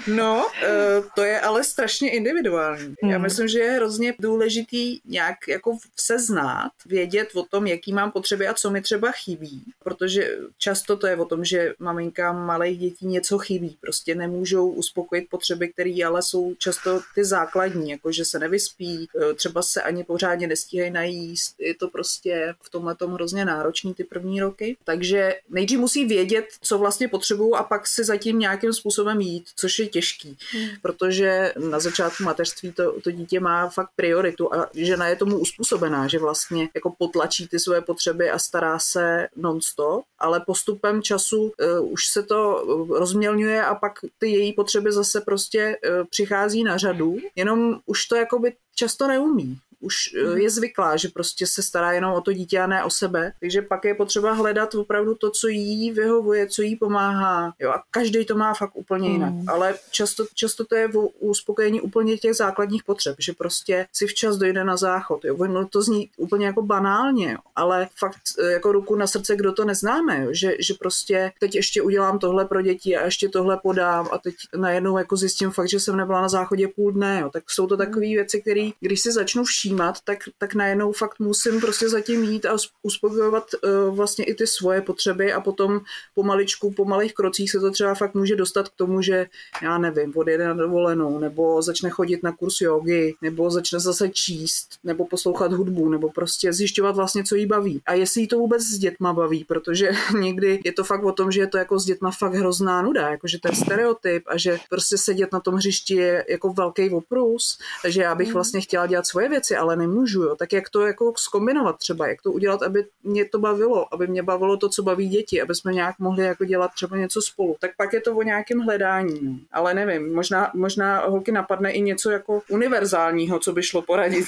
No, 0.07 0.47
eh, 0.63 1.03
to 1.15 1.23
je 1.23 1.41
ale 1.41 1.65
strašně 1.65 2.11
individuální. 2.11 2.95
Já 3.03 3.09
hmm. 3.09 3.23
myslím, 3.23 3.49
že 3.49 3.59
je 3.59 3.71
hrozně 3.71 4.15
důležitý 4.19 5.01
nějak 5.05 5.37
jako 5.49 5.79
se 5.97 6.19
znát, 6.19 6.71
vědět 6.87 7.29
o 7.35 7.43
tom, 7.43 7.67
jaký 7.67 7.93
mám 7.93 8.13
potřeby 8.13 8.49
a 8.49 8.55
co 8.55 8.71
mi 8.71 8.81
třeba 8.81 9.11
chybí. 9.11 9.65
Protože 9.85 10.39
často 10.59 10.97
to 10.97 11.07
je 11.07 11.17
o 11.17 11.25
tom, 11.25 11.45
že 11.45 11.75
maminkám 11.79 12.47
malých 12.47 12.79
dětí 12.79 13.07
něco 13.07 13.39
chybí. 13.39 13.77
Prostě 13.81 14.15
nemůžou 14.15 14.69
uspokojit 14.69 15.29
potřeby, 15.31 15.69
které 15.69 15.95
ale 16.07 16.23
jsou 16.23 16.55
často 16.55 17.01
ty 17.15 17.25
základní, 17.25 17.91
jako 17.91 18.13
že 18.13 18.25
se 18.25 18.39
nevyspí, 18.39 19.09
eh, 19.23 19.35
třeba 19.35 19.63
se 19.63 19.83
ani 19.83 20.05
pořádně 20.05 20.47
nestíhají 20.47 20.91
najíst. 20.91 21.55
Je 21.59 21.75
to 21.75 21.89
prostě 21.89 22.55
v 22.63 22.71
tomhle 22.71 22.95
tom 22.95 23.13
hrozně 23.13 23.45
náročný 23.45 23.95
ty 23.95 24.05
první 24.05 24.41
roky. 24.41 24.77
Takže 24.85 25.35
nejdřív 25.51 25.79
musí 25.79 26.05
vědět, 26.09 26.47
co 26.61 26.79
vlastně 26.79 27.09
potřebují 27.09 27.55
a 27.55 27.63
pak 27.63 27.87
si 27.87 28.05
zatím 28.05 28.39
nějakým 28.39 28.73
způsobem 28.73 29.21
jít, 29.21 29.45
což 29.57 29.79
je 29.79 29.87
těžký, 29.87 30.37
hmm. 30.53 30.69
protože 30.83 31.53
na 31.71 31.81
začátku 31.81 32.23
mateřství 32.23 32.73
to, 32.73 33.01
to 33.01 33.11
dítě 33.11 33.41
má 33.41 33.69
fakt 33.69 33.91
prioritu 33.97 34.55
a 34.55 34.71
žena 34.75 35.09
je 35.09 35.17
tomu 35.17 35.39
uspůsobená, 35.39 36.09
že 36.09 36.19
vlastně 36.19 36.69
jako 36.75 36.95
potlačí 36.99 37.49
ty 37.49 37.59
své 37.59 37.81
potřeby 37.81 38.31
a 38.31 38.39
stará 38.39 38.79
se 38.79 39.29
non-stop, 39.37 40.05
ale 40.19 40.41
postupem 40.41 41.03
času 41.03 41.43
uh, 41.43 41.93
už 41.93 42.07
se 42.07 42.23
to 42.23 42.65
rozmělňuje 42.99 43.65
a 43.65 43.75
pak 43.75 43.93
ty 44.19 44.29
její 44.29 44.53
potřeby 44.53 44.93
zase 44.93 45.21
prostě 45.21 45.77
uh, 45.77 46.07
přichází 46.11 46.65
na 46.65 46.77
řadu, 46.77 47.17
jenom 47.37 47.81
už 47.87 48.07
to 48.07 48.17
jakoby 48.17 48.53
často 48.75 49.09
neumí 49.09 49.59
už 49.81 49.95
eh, 50.17 50.23
mhm. 50.23 50.39
je 50.39 50.51
zvyklá, 50.51 50.97
že 50.97 51.09
prostě 51.09 51.47
se 51.47 51.63
stará 51.63 51.93
jenom 51.93 52.13
o 52.13 52.21
to 52.21 52.33
dítě 52.33 52.61
a 52.61 52.67
ne 52.67 52.85
o 52.85 52.91
sebe. 52.91 53.33
Takže 53.41 53.63
pak 53.63 53.85
je 53.85 53.95
potřeba 53.95 54.33
hledat 54.33 54.75
opravdu 54.75 55.15
to, 55.15 55.31
co 55.31 55.49
jí 55.49 55.93
vyhovuje, 55.93 56.47
co 56.47 56.63
jí 56.63 56.77
pomáhá. 56.77 57.53
Jo, 57.59 57.71
a 57.71 57.83
každý 57.91 58.25
to 58.25 58.37
má 58.37 58.55
fakt 58.55 58.77
úplně 58.77 59.09
jinak. 59.09 59.33
Mm. 59.33 59.49
Ale 59.49 59.75
často, 59.91 60.27
často 60.35 60.65
to 60.65 60.75
je 60.75 60.89
v 60.89 61.09
uspokojení 61.19 61.81
úplně 61.81 62.17
těch 62.17 62.35
základních 62.35 62.85
potřeb, 62.85 63.17
že 63.19 63.33
prostě 63.33 63.87
si 63.93 64.07
včas 64.07 64.37
dojde 64.37 64.65
na 64.65 64.77
záchod. 64.77 65.25
Jo. 65.25 65.47
No 65.47 65.69
to 65.69 65.83
zní 65.83 66.11
úplně 66.17 66.47
jako 66.47 66.63
banálně, 66.63 67.33
jo. 67.33 67.39
ale 67.57 67.89
fakt 67.99 68.21
eh, 68.39 68.53
jako 68.53 68.73
ruku 68.73 68.97
na 68.97 69.07
srdce, 69.07 69.37
kdo 69.37 69.53
to 69.53 69.65
neznáme, 69.65 70.25
jo. 70.25 70.29
Že, 70.33 70.57
že 70.61 70.75
prostě 70.75 71.33
teď 71.41 71.55
ještě 71.55 71.83
udělám 71.83 72.19
tohle 72.19 72.45
pro 72.45 72.63
děti 72.63 72.97
a 72.97 73.05
ještě 73.05 73.29
tohle 73.29 73.59
podám 73.63 74.09
a 74.13 74.19
teď 74.19 74.35
najednou 74.57 74.99
jako 74.99 75.17
zjistím 75.17 75.51
fakt, 75.51 75.69
že 75.69 75.81
jsem 75.81 75.97
nebyla 75.97 76.21
na 76.21 76.29
záchodě 76.29 76.69
půl 76.69 76.93
dne. 76.93 77.21
Jo. 77.21 77.31
Tak 77.33 77.51
jsou 77.51 77.67
to 77.67 77.77
takové 77.77 78.07
věci, 78.07 78.41
které, 78.41 78.71
když 78.81 79.01
si 79.01 79.13
začnu 79.13 79.45
všímat, 79.45 79.68
všímat, 79.69 80.01
tak, 80.05 80.19
tak 80.39 80.55
najednou 80.55 80.93
fakt 80.93 81.19
musím 81.19 81.61
prostě 81.61 81.89
zatím 81.89 82.23
jít 82.25 82.47
a 82.47 82.57
uspokojovat 82.83 83.45
uh, 83.55 83.97
vlastně 83.97 84.25
i 84.25 84.35
ty 84.35 84.47
svoje 84.47 84.81
potřeby 84.81 85.33
a 85.33 85.41
potom 85.41 85.81
pomaličku, 86.15 86.73
po 86.73 86.85
malých 86.85 87.15
krocích 87.15 87.51
se 87.51 87.61
to 87.61 87.71
třeba 87.71 87.95
fakt 87.95 88.15
může 88.15 88.37
dostat 88.37 88.69
k 88.69 88.77
tomu, 88.77 89.03
že 89.03 89.27
já 89.63 89.79
nevím, 89.79 90.13
odjede 90.17 90.49
na 90.49 90.55
dovolenou, 90.55 91.19
nebo 91.19 91.63
začne 91.63 91.91
chodit 91.91 92.23
na 92.23 92.33
kurz 92.33 92.61
jogy, 92.61 93.15
nebo 93.23 93.51
začne 93.51 93.81
zase 93.81 94.09
číst, 94.09 94.69
nebo 94.85 95.07
poslouchat 95.07 95.53
hudbu, 95.53 95.89
nebo 95.89 96.11
prostě 96.11 96.53
zjišťovat 96.53 96.97
vlastně, 96.97 97.25
co 97.25 97.35
jí 97.37 97.47
baví. 97.47 97.83
A 97.87 97.93
jestli 97.93 98.21
jí 98.21 98.29
to 98.29 98.39
vůbec 98.39 98.63
s 98.63 98.79
dětma 98.79 99.13
baví, 99.13 99.45
protože 99.45 99.91
někdy 100.21 100.61
je 100.65 100.73
to 100.73 100.85
fakt 100.85 101.05
o 101.05 101.13
tom, 101.13 101.33
že 101.33 101.41
je 101.41 101.47
to 101.47 101.59
jako 101.59 101.79
s 101.79 101.85
dětma 101.85 102.11
fakt 102.11 102.35
hrozná 102.35 102.83
nuda, 102.83 103.11
jakože 103.11 103.39
ten 103.39 103.55
stereotyp 103.55 104.23
a 104.27 104.39
že 104.39 104.59
prostě 104.71 104.99
sedět 104.99 105.33
na 105.33 105.41
tom 105.41 105.55
hřišti 105.55 105.95
je 105.95 106.25
jako 106.29 106.53
velký 106.53 106.91
oprus, 106.91 107.59
takže 107.83 108.03
já 108.03 108.15
bych 108.15 108.29
mhm. 108.29 108.35
vlastně 108.35 108.61
chtěla 108.61 108.87
dělat 108.87 109.07
svoje 109.07 109.29
věci, 109.29 109.57
ale 109.59 109.77
nemůžu, 109.77 110.23
jo. 110.23 110.37
Tak 110.37 110.53
jak 110.53 110.71
to 110.71 110.87
jako 110.87 111.13
skombinovat 111.17 111.77
třeba, 111.79 112.09
jak 112.09 112.23
to 112.23 112.33
udělat, 112.33 112.63
aby 112.63 112.85
mě 113.05 113.25
to 113.25 113.39
bavilo, 113.39 113.95
aby 113.95 114.07
mě 114.07 114.23
bavilo 114.23 114.57
to, 114.57 114.69
co 114.69 114.83
baví 114.83 115.09
děti, 115.09 115.43
aby 115.43 115.55
jsme 115.55 115.73
nějak 115.73 115.99
mohli 115.99 116.25
jako 116.25 116.45
dělat 116.45 116.71
třeba 116.75 116.97
něco 116.97 117.23
spolu. 117.23 117.57
Tak 117.61 117.71
pak 117.77 117.93
je 117.93 118.01
to 118.01 118.17
o 118.17 118.23
nějakém 118.23 118.59
hledání, 118.59 119.21
no. 119.23 119.33
Ale 119.53 119.75
nevím, 119.75 120.15
možná, 120.15 120.51
možná 120.55 121.01
holky 121.07 121.33
napadne 121.33 121.73
i 121.73 121.81
něco 121.81 122.11
jako 122.11 122.43
univerzálního, 122.49 123.39
co 123.39 123.53
by 123.53 123.63
šlo 123.63 123.83
poradit. 123.83 124.27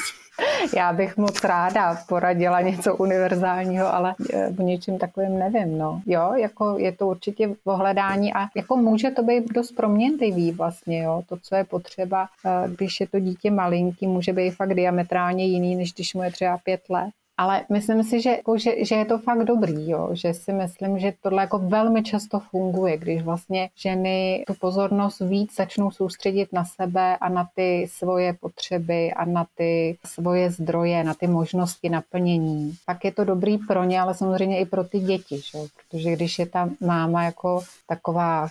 Já 0.76 0.92
bych 0.92 1.16
moc 1.16 1.44
ráda 1.44 1.98
poradila 2.08 2.60
něco 2.60 2.96
univerzálního, 2.96 3.94
ale 3.94 4.14
e, 4.32 4.48
o 4.58 4.62
něčem 4.62 4.98
takovým 4.98 5.38
nevím, 5.38 5.78
no. 5.78 6.02
Jo, 6.06 6.32
jako 6.34 6.78
je 6.78 6.92
to 6.92 7.08
určitě 7.08 7.50
ohledání 7.64 8.34
a 8.34 8.46
jako 8.56 8.76
může 8.76 9.10
to 9.10 9.22
být 9.22 9.52
dost 9.52 9.72
proměnlivý 9.72 10.52
vlastně, 10.52 11.02
jo. 11.02 11.22
To, 11.28 11.36
co 11.42 11.54
je 11.54 11.64
potřeba, 11.64 12.28
e, 12.46 12.68
když 12.70 13.00
je 13.00 13.08
to 13.08 13.20
dítě 13.20 13.50
malinký, 13.50 14.06
může 14.06 14.32
být 14.32 14.50
fakt 14.50 14.74
diametrálně 14.74 15.46
jiný, 15.46 15.76
než 15.76 15.92
když 15.92 16.14
mu 16.14 16.22
je 16.22 16.30
třeba 16.30 16.58
pět 16.58 16.80
let 16.90 17.10
ale 17.40 17.64
myslím 17.68 18.04
si, 18.04 18.20
že, 18.20 18.30
jako, 18.30 18.58
že, 18.58 18.84
že 18.84 18.94
je 18.94 19.04
to 19.04 19.18
fakt 19.18 19.44
dobrý, 19.44 19.90
jo? 19.90 20.08
že 20.12 20.34
si 20.34 20.52
myslím, 20.52 20.98
že 20.98 21.12
tohle 21.22 21.42
jako 21.42 21.58
velmi 21.58 22.02
často 22.02 22.40
funguje, 22.40 22.96
když 22.96 23.22
vlastně 23.22 23.70
ženy 23.76 24.44
tu 24.46 24.54
pozornost 24.54 25.20
víc 25.20 25.56
začnou 25.56 25.90
soustředit 25.90 26.52
na 26.52 26.64
sebe 26.64 27.16
a 27.16 27.28
na 27.28 27.48
ty 27.54 27.86
svoje 27.90 28.32
potřeby 28.32 29.12
a 29.12 29.24
na 29.24 29.46
ty 29.54 29.98
svoje 30.06 30.50
zdroje, 30.50 31.04
na 31.04 31.14
ty 31.14 31.26
možnosti 31.26 31.88
naplnění. 31.88 32.74
Pak 32.86 33.04
je 33.04 33.12
to 33.12 33.24
dobrý 33.24 33.58
pro 33.58 33.84
ně, 33.84 34.00
ale 34.00 34.14
samozřejmě 34.14 34.60
i 34.60 34.66
pro 34.66 34.84
ty 34.84 35.00
děti, 35.00 35.40
že? 35.40 35.58
protože 35.58 36.12
když 36.12 36.38
je 36.38 36.46
ta 36.46 36.70
máma 36.80 37.24
jako 37.24 37.60
taková 37.88 38.48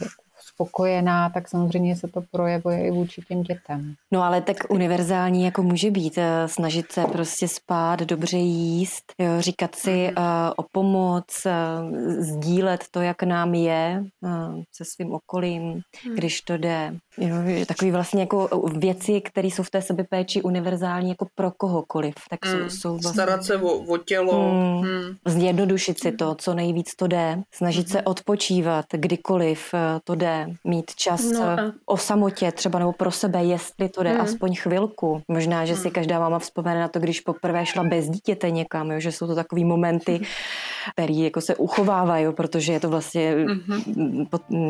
spokojená, 0.60 1.30
tak 1.30 1.48
samozřejmě 1.48 1.96
se 1.96 2.08
to 2.08 2.22
projevuje 2.32 2.88
i 2.88 2.92
vůči 2.92 3.22
těm 3.22 3.44
dětem. 3.44 3.94
No 4.12 4.24
ale 4.24 4.42
tak 4.42 4.58
univerzální 4.70 5.44
jako 5.44 5.64
může 5.64 5.92
být, 5.92 6.18
eh, 6.18 6.48
snažit 6.48 6.92
se 6.92 7.04
prostě 7.04 7.48
spát, 7.48 8.00
dobře 8.00 8.38
jíst, 8.38 9.14
jo, 9.20 9.42
říkat 9.42 9.76
si 9.76 10.12
uh, 10.18 10.24
o 10.56 10.64
pomoc, 10.72 11.26
uh, 11.46 11.98
sdílet 12.20 12.84
to, 12.92 13.02
jak 13.02 13.24
nám 13.24 13.54
je 13.54 14.04
uh, 14.22 14.62
se 14.76 14.84
svým 14.86 15.14
okolím, 15.14 15.62
hmm. 15.62 16.16
když 16.16 16.42
to 16.42 16.58
jde. 16.58 16.96
Jo, 17.20 17.66
takový 17.66 17.92
vlastně 17.92 18.22
jako 18.22 18.50
věci, 18.78 19.22
které 19.22 19.48
jsou 19.48 19.64
v 19.64 19.70
té 19.70 19.82
sebepéči 19.82 20.42
univerzální 20.42 21.10
jako 21.10 21.28
pro 21.36 21.52
kohokoliv. 21.52 22.14
Tak 22.30 22.46
jsou, 22.46 22.58
hmm. 22.58 22.70
jsou 22.70 22.92
vlastně... 22.92 23.12
Starat 23.12 23.44
se 23.44 23.58
o, 23.58 23.70
o 23.70 23.98
tělo. 23.98 24.52
Hmm. 24.52 24.82
Hmm. 24.82 25.16
Zjednodušit 25.26 26.00
si 26.00 26.12
to, 26.12 26.36
co 26.36 26.54
nejvíc 26.54 26.96
to 26.96 27.08
jde. 27.08 27.42
Snažit 27.52 27.88
hmm. 27.88 27.92
se 27.92 28.02
odpočívat, 28.02 28.86
kdykoliv 28.92 29.74
to 30.04 30.16
jde 30.16 30.48
mít 30.64 30.96
čas 30.96 31.32
no 31.32 31.44
a... 31.44 31.58
o 31.86 31.98
samotě 31.98 32.52
třeba 32.52 32.80
nebo 32.80 32.94
pro 32.94 33.12
sebe, 33.12 33.44
jestli 33.44 33.90
to 33.90 34.04
jde 34.04 34.14
mm. 34.14 34.22
aspoň 34.22 34.56
chvilku. 34.56 35.22
Možná, 35.28 35.66
že 35.66 35.76
si 35.76 35.84
hmm. 35.84 35.92
každá 35.92 36.20
máma 36.20 36.40
vzpomene 36.40 36.80
na 36.80 36.88
to, 36.88 37.00
když 37.00 37.22
poprvé 37.22 37.66
šla 37.66 37.84
bez 37.84 38.10
dítěte 38.10 38.52
někam, 38.52 38.92
jo, 38.92 39.00
že 39.00 39.12
jsou 39.12 39.28
to 39.28 39.36
takové 39.36 39.66
momenty, 39.66 40.20
které 40.94 41.14
jako 41.14 41.42
se 41.42 41.56
uchovávají, 41.56 42.26
protože 42.34 42.74
je 42.74 42.80
to 42.80 42.90
vlastně 42.90 43.36
mm-hmm. 43.36 44.28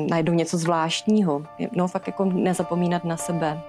najednou 0.09 0.33
něco 0.33 0.57
zvláštního. 0.57 1.43
No 1.75 1.87
fakt 1.87 2.07
jako 2.07 2.25
nezapomínat 2.43 3.03
na 3.03 3.17
sebe. 3.17 3.61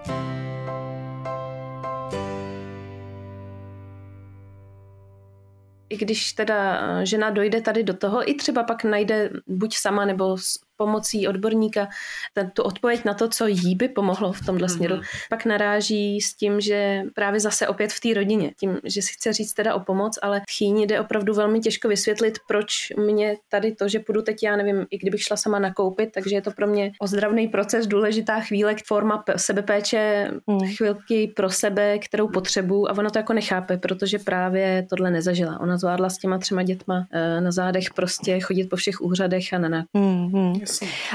i 5.90 5.96
když 5.96 6.32
teda 6.32 6.80
žena 7.04 7.30
dojde 7.30 7.60
tady 7.60 7.82
do 7.82 7.94
toho, 7.94 8.30
i 8.30 8.34
třeba 8.34 8.62
pak 8.62 8.84
najde 8.84 9.30
buď 9.46 9.76
sama 9.76 10.04
nebo 10.04 10.36
pomocí 10.80 11.28
odborníka 11.28 11.88
ten, 12.32 12.50
tu 12.50 12.62
odpověď 12.62 13.04
na 13.04 13.14
to, 13.14 13.28
co 13.28 13.46
jí 13.46 13.74
by 13.74 13.88
pomohlo 13.88 14.32
v 14.32 14.40
tomhle 14.46 14.66
mm-hmm. 14.66 14.76
směru, 14.76 15.00
pak 15.30 15.44
naráží 15.44 16.20
s 16.20 16.34
tím, 16.34 16.60
že 16.60 17.02
právě 17.14 17.40
zase 17.40 17.68
opět 17.68 17.92
v 17.92 18.00
té 18.00 18.14
rodině, 18.14 18.52
tím, 18.60 18.80
že 18.84 19.02
si 19.02 19.12
chce 19.12 19.32
říct 19.32 19.52
teda 19.54 19.74
o 19.74 19.80
pomoc, 19.80 20.18
ale 20.22 20.40
chýni 20.50 20.86
jde 20.86 21.00
opravdu 21.00 21.34
velmi 21.34 21.60
těžko 21.60 21.88
vysvětlit, 21.88 22.38
proč 22.48 22.92
mě 22.96 23.36
tady 23.48 23.74
to, 23.74 23.88
že 23.88 24.00
půjdu 24.00 24.22
teď, 24.22 24.42
já 24.42 24.56
nevím, 24.56 24.86
i 24.90 24.98
kdybych 24.98 25.22
šla 25.22 25.36
sama 25.36 25.58
nakoupit, 25.58 26.10
takže 26.14 26.36
je 26.36 26.42
to 26.42 26.50
pro 26.50 26.66
mě 26.66 26.92
ozdravný 26.98 27.48
proces, 27.48 27.86
důležitá 27.86 28.40
chvíle, 28.40 28.74
forma 28.86 29.24
sebepéče, 29.36 30.30
mm. 30.46 30.60
chvilky 30.76 31.32
pro 31.36 31.50
sebe, 31.50 31.98
kterou 31.98 32.28
potřebuju 32.28 32.88
a 32.88 32.98
ona 32.98 33.10
to 33.10 33.18
jako 33.18 33.32
nechápe, 33.32 33.76
protože 33.76 34.18
právě 34.18 34.86
tohle 34.90 35.10
nezažila. 35.10 35.60
Ona 35.60 35.76
zvládla 35.76 36.10
s 36.10 36.18
těma 36.18 36.38
třema 36.38 36.62
dětma 36.62 37.06
eh, 37.12 37.40
na 37.40 37.50
zádech 37.52 37.92
prostě 37.94 38.40
chodit 38.40 38.64
po 38.64 38.76
všech 38.76 39.00
úřadech 39.00 39.52
a 39.52 39.58
na 39.58 39.84
mm-hmm. 39.94 40.60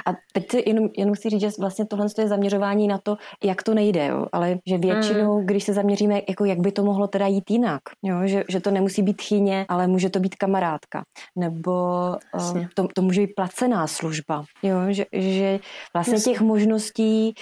A 0.05 0.13
teď 0.33 0.51
si 0.51 0.63
jenom, 0.65 0.89
jenom 0.97 1.15
chci 1.15 1.29
říct, 1.29 1.41
že 1.41 1.49
vlastně 1.59 1.85
tohle 1.85 2.07
je 2.17 2.27
zaměřování 2.27 2.87
na 2.87 2.97
to, 2.97 3.17
jak 3.43 3.63
to 3.63 3.73
nejde, 3.73 4.07
jo? 4.07 4.25
ale 4.31 4.59
že 4.65 4.77
většinou, 4.77 5.39
mm. 5.39 5.45
když 5.45 5.63
se 5.63 5.73
zaměříme, 5.73 6.21
jako 6.29 6.45
jak 6.45 6.59
by 6.59 6.71
to 6.71 6.83
mohlo 6.83 7.07
teda 7.07 7.27
jít 7.27 7.51
jinak, 7.51 7.81
jo? 8.03 8.17
Že, 8.23 8.43
že 8.49 8.59
to 8.59 8.71
nemusí 8.71 9.01
být 9.01 9.21
chyně, 9.21 9.65
ale 9.69 9.87
může 9.87 10.09
to 10.09 10.19
být 10.19 10.35
kamarádka, 10.35 11.03
nebo 11.35 11.71
uh, 12.33 12.65
to, 12.73 12.87
to 12.93 13.01
může 13.01 13.21
být 13.21 13.35
placená 13.35 13.87
služba, 13.87 14.43
jo? 14.63 14.77
Že, 14.89 15.05
že 15.13 15.59
vlastně 15.93 16.13
Jasně. 16.13 16.33
těch 16.33 16.41
možností 16.41 17.35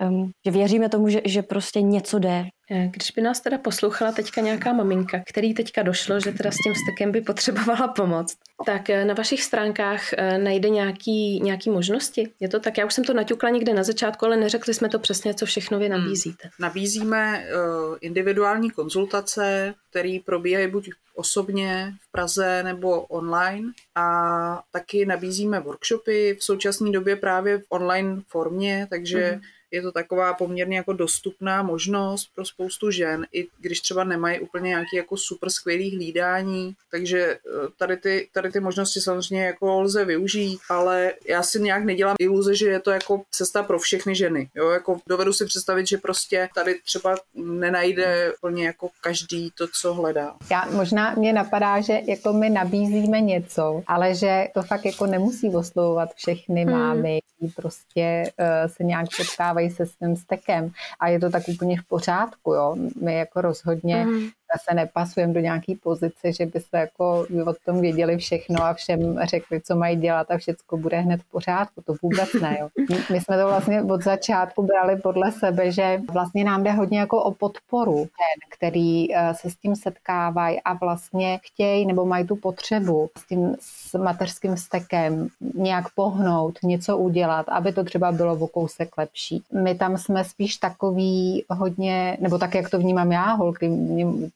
um, 0.00 0.30
že 0.46 0.50
věříme 0.50 0.88
tomu, 0.88 1.08
že, 1.08 1.20
že 1.24 1.42
prostě 1.42 1.82
něco 1.82 2.18
jde. 2.18 2.44
Eh, 2.70 2.88
když 2.92 3.10
by 3.10 3.22
nás 3.22 3.40
teda 3.40 3.58
poslouchala 3.58 4.12
teďka 4.12 4.40
nějaká 4.40 4.72
maminka, 4.72 5.22
který 5.28 5.54
teďka 5.54 5.82
došlo, 5.82 6.20
že 6.20 6.32
teda 6.32 6.50
s 6.50 6.56
tím 6.64 6.74
vztekem 6.74 7.12
by 7.12 7.20
potřebovala 7.20 7.88
pomoc, 7.88 8.36
tak 8.66 8.90
eh, 8.90 9.04
na 9.04 9.14
vašich 9.14 9.42
stránkách 9.42 10.12
eh, 10.12 10.38
najde 10.38 10.68
nějaký, 10.68 11.40
nějaký 11.40 11.70
možnosti? 11.70 12.32
Je 12.40 12.48
to 12.48 12.60
tak? 12.60 12.78
Já 12.78 12.86
už 12.86 12.94
jsem 12.94 13.04
to 13.04 13.14
naťukla 13.14 13.50
někde 13.50 13.74
na 13.74 13.82
začátku, 13.82 14.26
ale 14.26 14.36
neřekli 14.36 14.74
jsme 14.74 14.88
to 14.88 14.98
přesně, 14.98 15.34
co 15.34 15.46
všechno 15.46 15.78
vy 15.78 15.88
hmm. 15.88 15.98
nabízíte. 16.00 16.42
Hmm. 16.42 16.50
Nabízíme 16.60 17.44
uh, 17.44 17.96
individuální 18.00 18.70
konzultace, 18.70 19.74
které 19.90 20.18
probíhají 20.24 20.70
buď 20.70 20.90
osobně 21.14 21.92
v 22.00 22.10
Praze 22.12 22.62
nebo 22.62 23.00
online 23.00 23.72
a 23.94 24.62
taky 24.72 25.06
nabízíme 25.06 25.60
workshopy 25.60 26.36
v 26.40 26.44
současné 26.44 26.90
době 26.90 27.16
právě 27.16 27.58
v 27.58 27.64
online 27.68 28.22
formě, 28.28 28.86
takže 28.90 29.30
hmm 29.30 29.40
je 29.76 29.82
to 29.82 29.92
taková 29.92 30.34
poměrně 30.34 30.76
jako 30.76 30.92
dostupná 30.92 31.62
možnost 31.62 32.30
pro 32.34 32.44
spoustu 32.44 32.90
žen, 32.90 33.26
i 33.32 33.48
když 33.60 33.80
třeba 33.80 34.04
nemají 34.04 34.40
úplně 34.40 34.68
nějaký 34.68 34.96
jako 34.96 35.16
super 35.16 35.50
skvělý 35.50 35.96
hlídání, 35.96 36.74
takže 36.90 37.18
eh, 37.20 37.38
tady 37.78 37.96
ty, 37.96 38.28
tady 38.32 38.50
ty 38.52 38.60
možnosti 38.60 39.00
samozřejmě 39.00 39.46
jako 39.46 39.80
lze 39.80 40.04
využít, 40.04 40.58
ale 40.70 41.12
já 41.28 41.42
si 41.42 41.60
nějak 41.60 41.84
nedělám 41.84 42.16
iluze, 42.18 42.56
že 42.56 42.68
je 42.68 42.80
to 42.80 42.90
jako 42.90 43.22
cesta 43.30 43.62
pro 43.62 43.78
všechny 43.78 44.14
ženy, 44.14 44.50
jo, 44.54 44.70
jako 44.70 44.98
dovedu 45.08 45.32
si 45.32 45.46
představit, 45.46 45.88
že 45.88 45.98
prostě 45.98 46.48
tady 46.54 46.80
třeba 46.84 47.16
nenajde 47.34 48.32
úplně 48.38 48.66
jako 48.66 48.88
každý 49.00 49.50
to, 49.58 49.66
co 49.80 49.94
hledá. 49.94 50.34
Já 50.50 50.64
možná 50.70 51.14
mě 51.14 51.32
napadá, 51.32 51.80
že 51.80 52.00
jako 52.08 52.32
my 52.32 52.50
nabízíme 52.50 53.20
něco, 53.20 53.82
ale 53.86 54.14
že 54.14 54.46
to 54.54 54.62
fakt 54.62 54.84
jako 54.84 55.06
nemusí 55.06 55.48
oslovovat 55.48 56.14
všechny 56.14 56.64
hmm. 56.64 56.72
mámy, 56.72 57.18
prostě 57.56 58.32
uh, 58.40 58.72
se 58.72 58.84
nějak 58.84 59.06
setkávají 59.14 59.65
se 59.70 59.86
svým 59.86 60.16
stekem 60.16 60.70
a 61.00 61.08
je 61.08 61.20
to 61.20 61.30
tak 61.30 61.42
úplně 61.48 61.80
v 61.80 61.84
pořádku, 61.84 62.54
jo. 62.54 62.76
My 63.02 63.14
jako 63.14 63.40
rozhodně 63.40 64.04
mm 64.04 64.28
se 64.68 64.74
nepasujeme 64.74 65.32
do 65.32 65.40
nějaký 65.40 65.74
pozice, 65.74 66.32
že 66.32 66.46
by 66.46 66.60
se 66.60 66.78
jako 66.78 67.26
o 67.46 67.54
tom 67.64 67.80
věděli 67.80 68.16
všechno 68.16 68.62
a 68.62 68.74
všem 68.74 69.18
řekli, 69.22 69.60
co 69.60 69.76
mají 69.76 69.96
dělat 69.96 70.30
a 70.30 70.38
všechno 70.38 70.78
bude 70.78 71.00
hned 71.00 71.20
v 71.20 71.30
pořádku. 71.30 71.82
To 71.86 71.94
vůbec 72.02 72.32
ne. 72.42 72.56
Jo. 72.60 72.68
My 73.12 73.20
jsme 73.20 73.38
to 73.38 73.48
vlastně 73.48 73.82
od 73.82 74.02
začátku 74.02 74.62
brali 74.62 74.96
podle 74.96 75.32
sebe, 75.32 75.72
že 75.72 76.00
vlastně 76.12 76.44
nám 76.44 76.62
jde 76.62 76.72
hodně 76.72 76.98
jako 76.98 77.22
o 77.22 77.34
podporu 77.34 77.96
ten, 77.96 78.38
který 78.56 79.14
eh, 79.14 79.34
se 79.34 79.50
s 79.50 79.56
tím 79.56 79.76
setkávají 79.76 80.60
a 80.60 80.74
vlastně 80.74 81.40
chtějí 81.42 81.86
nebo 81.86 82.04
mají 82.06 82.26
tu 82.26 82.36
potřebu 82.36 83.10
s 83.18 83.26
tím 83.26 83.56
s 83.60 83.98
mateřským 83.98 84.54
vztekem 84.54 85.28
nějak 85.54 85.84
pohnout, 85.94 86.58
něco 86.62 86.98
udělat, 86.98 87.48
aby 87.48 87.72
to 87.72 87.84
třeba 87.84 88.12
bylo 88.12 88.34
o 88.34 88.46
kousek 88.46 88.98
lepší. 88.98 89.42
My 89.52 89.74
tam 89.74 89.98
jsme 89.98 90.24
spíš 90.24 90.56
takový 90.56 91.44
hodně, 91.50 92.16
nebo 92.20 92.38
tak, 92.38 92.54
jak 92.54 92.70
to 92.70 92.78
vnímám 92.78 93.12
já, 93.12 93.32
holky, 93.32 93.68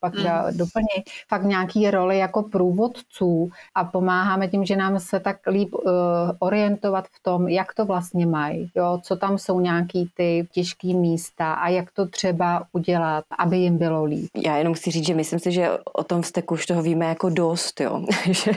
pak 0.00 0.14
mm. 0.14 0.56
doplní, 0.56 1.04
fakt 1.28 1.44
nějaký 1.44 1.90
roli 1.90 2.18
jako 2.18 2.42
průvodců 2.42 3.50
a 3.74 3.84
pomáháme 3.84 4.48
tím, 4.48 4.64
že 4.64 4.76
nám 4.76 5.00
se 5.00 5.20
tak 5.20 5.36
líp 5.46 5.74
uh, 5.74 5.90
orientovat 6.38 7.04
v 7.06 7.22
tom, 7.22 7.48
jak 7.48 7.74
to 7.74 7.84
vlastně 7.84 8.26
mají, 8.26 8.70
jo, 8.76 9.00
co 9.02 9.16
tam 9.16 9.38
jsou 9.38 9.60
nějaký 9.60 10.10
ty 10.14 10.48
těžké 10.52 10.88
místa 10.88 11.52
a 11.52 11.68
jak 11.68 11.90
to 11.90 12.06
třeba 12.06 12.64
udělat, 12.72 13.24
aby 13.38 13.58
jim 13.58 13.78
bylo 13.78 14.04
líp. 14.04 14.28
Já 14.44 14.56
jenom 14.56 14.74
chci 14.74 14.90
říct, 14.90 15.06
že 15.06 15.14
myslím 15.14 15.38
si, 15.38 15.52
že 15.52 15.70
o 15.92 16.04
tom 16.04 16.22
vzteku 16.22 16.54
už 16.54 16.66
toho 16.66 16.82
víme 16.82 17.06
jako 17.06 17.30
dost, 17.30 17.80
jo. 17.80 18.04
že, 18.30 18.52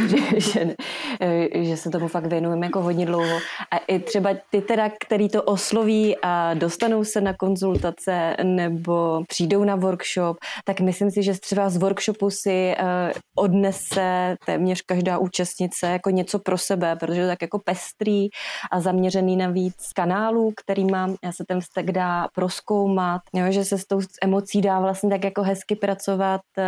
že, 0.00 0.20
že, 0.36 0.74
že 1.52 1.76
se 1.76 1.90
tomu 1.90 2.08
fakt 2.08 2.26
věnujeme 2.26 2.66
jako 2.66 2.80
hodně 2.80 3.06
dlouho. 3.06 3.38
A 3.70 3.76
i 3.76 3.98
třeba 3.98 4.30
ty 4.50 4.60
teda, 4.60 4.90
který 5.00 5.28
to 5.28 5.42
osloví 5.42 6.16
a 6.22 6.54
dostanou 6.54 7.04
se 7.04 7.20
na 7.20 7.34
konzultace 7.34 8.36
nebo 8.42 9.22
přijdou 9.28 9.64
na 9.64 9.76
workshop, 9.76 10.36
tak 10.68 10.80
myslím 10.80 11.10
si, 11.10 11.22
že 11.22 11.32
třeba 11.40 11.70
z 11.70 11.76
workshopu 11.76 12.30
si 12.30 12.74
uh, 12.80 12.86
odnese 13.36 14.36
téměř 14.46 14.82
každá 14.82 15.18
účastnice 15.18 15.86
jako 15.86 16.10
něco 16.10 16.38
pro 16.38 16.58
sebe, 16.58 16.96
protože 16.96 17.20
je 17.20 17.26
tak 17.26 17.42
jako 17.42 17.58
pestrý 17.58 18.28
a 18.72 18.80
zaměřený 18.80 19.36
na 19.36 19.48
víc 19.48 19.92
kanálů, 19.94 20.52
já 21.24 21.32
se 21.32 21.44
ten 21.48 21.60
vztek 21.60 21.92
dá 21.92 22.28
proskoumat, 22.34 23.20
jo, 23.34 23.52
že 23.52 23.64
se 23.64 23.78
s 23.78 23.86
tou 23.86 24.00
emocí 24.22 24.60
dá 24.60 24.80
vlastně 24.80 25.10
tak 25.10 25.24
jako 25.24 25.42
hezky 25.42 25.76
pracovat 25.76 26.40
uh, 26.58 26.64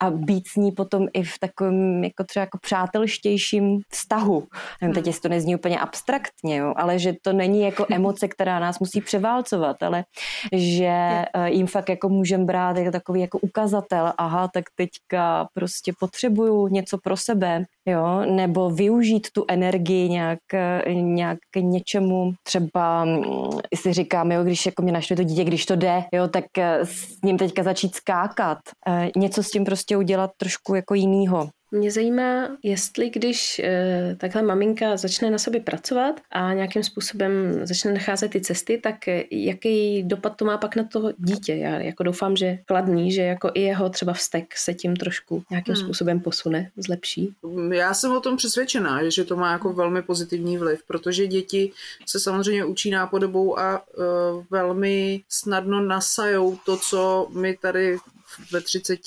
a 0.00 0.10
být 0.10 0.48
s 0.48 0.56
ní 0.56 0.72
potom 0.72 1.06
i 1.12 1.22
v 1.22 1.38
takovém 1.40 2.04
jako 2.04 2.24
třeba 2.24 2.40
jako 2.40 2.58
přátelštějším 2.58 3.78
vztahu. 3.88 4.46
Nevím, 4.82 4.94
teď 4.94 5.06
jestli 5.06 5.20
to 5.20 5.28
nezní 5.28 5.56
úplně 5.56 5.80
abstraktně, 5.80 6.56
jo, 6.56 6.74
ale 6.76 6.98
že 6.98 7.14
to 7.22 7.32
není 7.32 7.60
jako 7.60 7.86
emoce, 7.90 8.28
která 8.28 8.58
nás 8.58 8.78
musí 8.78 9.00
převálcovat, 9.00 9.82
ale 9.82 10.04
že 10.52 11.24
uh, 11.36 11.44
jim 11.44 11.66
fakt 11.66 11.88
jako 11.88 12.08
můžeme 12.08 12.44
brát 12.44 12.76
jako 12.76 12.90
takový 12.90 13.20
jako 13.20 13.39
ukazatel, 13.40 14.12
aha, 14.18 14.48
tak 14.54 14.64
teďka 14.74 15.48
prostě 15.54 15.92
potřebuju 16.00 16.68
něco 16.68 16.98
pro 16.98 17.16
sebe, 17.16 17.64
jo, 17.86 18.20
nebo 18.20 18.70
využít 18.70 19.28
tu 19.32 19.44
energii 19.48 20.08
nějak, 20.08 20.38
nějak 20.90 21.38
k 21.50 21.60
něčemu, 21.60 22.32
třeba 22.42 23.04
mm, 23.04 23.24
si 23.74 23.92
říkám, 23.92 24.32
jo, 24.32 24.44
když 24.44 24.66
jako 24.66 24.82
mě 24.82 24.92
naštve 24.92 25.16
to 25.16 25.22
dítě, 25.22 25.44
když 25.44 25.66
to 25.66 25.76
jde, 25.76 26.04
jo, 26.12 26.28
tak 26.28 26.44
eh, 26.58 26.86
s 26.86 27.22
ním 27.24 27.38
teďka 27.38 27.62
začít 27.62 27.94
skákat, 27.94 28.58
eh, 28.88 29.10
něco 29.16 29.42
s 29.42 29.50
tím 29.50 29.64
prostě 29.64 29.96
udělat 29.96 30.30
trošku 30.36 30.74
jako 30.74 30.94
jinýho. 30.94 31.48
Mě 31.72 31.90
zajímá, 31.90 32.56
jestli 32.62 33.10
když 33.10 33.58
e, 33.58 34.16
takhle 34.18 34.42
maminka 34.42 34.96
začne 34.96 35.30
na 35.30 35.38
sobě 35.38 35.60
pracovat 35.60 36.20
a 36.30 36.52
nějakým 36.52 36.82
způsobem 36.82 37.60
začne 37.66 37.92
nacházet 37.92 38.30
ty 38.30 38.40
cesty, 38.40 38.78
tak 38.78 39.08
e, 39.08 39.24
jaký 39.30 40.02
dopad 40.02 40.36
to 40.36 40.44
má 40.44 40.58
pak 40.58 40.76
na 40.76 40.84
to 40.84 41.12
dítě? 41.18 41.54
Já 41.54 41.78
jako 41.78 42.02
doufám, 42.02 42.36
že 42.36 42.58
kladný, 42.66 43.12
že 43.12 43.22
jako 43.22 43.50
i 43.54 43.60
jeho 43.60 43.90
třeba 43.90 44.12
vztek 44.12 44.56
se 44.56 44.74
tím 44.74 44.96
trošku 44.96 45.44
nějakým 45.50 45.74
hmm. 45.74 45.84
způsobem 45.84 46.20
posune, 46.20 46.70
zlepší. 46.76 47.34
Já 47.72 47.94
jsem 47.94 48.12
o 48.12 48.20
tom 48.20 48.36
přesvědčená, 48.36 49.10
že 49.10 49.24
to 49.24 49.36
má 49.36 49.52
jako 49.52 49.72
velmi 49.72 50.02
pozitivní 50.02 50.58
vliv, 50.58 50.82
protože 50.86 51.26
děti 51.26 51.72
se 52.06 52.20
samozřejmě 52.20 52.64
učí 52.64 52.90
nápodobou 52.90 53.58
a 53.58 53.76
e, 53.76 54.02
velmi 54.50 55.22
snadno 55.28 55.80
nasajou 55.80 56.58
to, 56.66 56.76
co 56.76 57.28
my 57.34 57.56
tady 57.56 57.96
ve 58.52 58.60
30, 58.60 59.00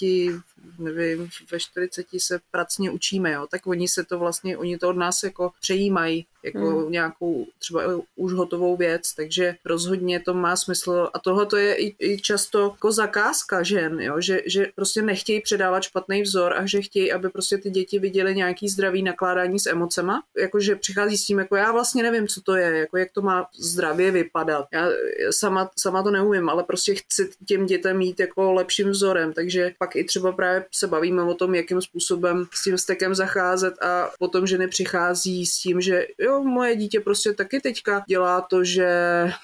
nevím, 0.77 1.29
ve 1.51 1.59
40 1.59 2.07
se 2.17 2.39
pracně 2.51 2.91
učíme, 2.91 3.31
jo, 3.31 3.47
tak 3.51 3.67
oni 3.67 3.87
se 3.87 4.03
to 4.03 4.19
vlastně, 4.19 4.57
oni 4.57 4.77
to 4.77 4.89
od 4.89 4.97
nás 4.97 5.23
jako 5.23 5.51
přejímají 5.61 6.25
jako 6.43 6.59
hmm. 6.59 6.91
nějakou 6.91 7.45
třeba 7.59 7.81
už 8.15 8.33
hotovou 8.33 8.77
věc, 8.77 9.13
takže 9.13 9.55
rozhodně 9.65 10.19
to 10.19 10.33
má 10.33 10.55
smysl 10.55 11.09
a 11.13 11.19
tohle 11.19 11.45
to 11.45 11.57
je 11.57 11.75
i, 11.75 11.95
i 11.99 12.21
často 12.21 12.61
jako 12.61 12.91
zakázka 12.91 13.63
žen, 13.63 14.01
jo? 14.01 14.21
Že, 14.21 14.41
že 14.45 14.67
prostě 14.75 15.01
nechtějí 15.01 15.41
předávat 15.41 15.83
špatný 15.83 16.21
vzor 16.21 16.53
a 16.57 16.65
že 16.65 16.81
chtějí, 16.81 17.11
aby 17.11 17.29
prostě 17.29 17.57
ty 17.57 17.69
děti 17.69 17.99
viděly 17.99 18.35
nějaký 18.35 18.69
zdravý 18.69 19.03
nakládání 19.03 19.59
s 19.59 19.67
emocema, 19.67 20.23
jakože 20.37 20.75
přichází 20.75 21.17
s 21.17 21.25
tím, 21.25 21.39
jako 21.39 21.55
já 21.55 21.71
vlastně 21.71 22.03
nevím, 22.03 22.27
co 22.27 22.41
to 22.41 22.55
je, 22.55 22.77
jako 22.77 22.97
jak 22.97 23.11
to 23.11 23.21
má 23.21 23.47
zdravě 23.59 24.11
vypadat. 24.11 24.65
Já 24.73 24.89
sama, 25.31 25.69
sama 25.77 26.03
to 26.03 26.11
neumím, 26.11 26.49
ale 26.49 26.63
prostě 26.63 26.95
chci 26.95 27.29
těm 27.47 27.65
dětem 27.65 27.97
mít 27.97 28.19
jako 28.19 28.53
lepším 28.53 28.89
vzorem, 28.89 29.33
takže 29.33 29.71
pak 29.77 29.95
i 29.95 30.03
třeba 30.03 30.31
právě 30.31 30.65
se 30.71 30.87
bavíme 30.87 31.23
o 31.23 31.33
tom, 31.33 31.55
jakým 31.55 31.81
způsobem 31.81 32.45
s 32.53 32.63
tím 32.63 32.77
stekem 32.77 33.15
zacházet 33.15 33.73
a 33.81 34.09
potom 34.19 34.47
ženy 34.47 34.67
přichází 34.67 35.45
s 35.45 35.57
tím, 35.57 35.81
že 35.81 36.07
jo, 36.19 36.32
moje 36.39 36.75
dítě 36.75 36.99
prostě 36.99 37.33
taky 37.33 37.59
teďka 37.59 38.03
dělá 38.07 38.41
to, 38.41 38.63
že 38.63 38.87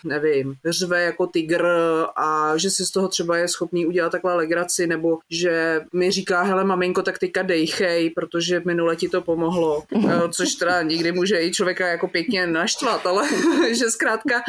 nevím, 0.04 0.56
řve 0.65 1.04
jako 1.04 1.28
tygr 1.28 1.65
a 2.15 2.58
že 2.58 2.69
si 2.69 2.86
z 2.86 2.91
toho 2.91 3.08
třeba 3.08 3.38
je 3.38 3.47
schopný 3.47 3.86
udělat 3.86 4.10
takhle 4.10 4.36
legraci, 4.36 4.88
nebo 4.88 5.17
že 5.30 5.82
mi 5.93 6.12
říká, 6.12 6.41
hele 6.43 6.63
maminko, 6.63 7.02
tak 7.02 7.19
teďka 7.19 7.41
dejchej, 7.41 8.10
protože 8.10 8.62
minule 8.65 8.95
ti 8.95 9.10
to 9.10 9.21
pomohlo, 9.21 9.84
mhm. 9.91 10.32
což 10.32 10.56
teda 10.56 10.82
nikdy 10.82 11.12
může 11.12 11.41
i 11.41 11.52
člověka 11.52 11.88
jako 11.88 12.08
pěkně 12.08 12.47
naštvat, 12.47 13.06
ale 13.06 13.28
že 13.78 13.89
zkrátka 13.89 14.41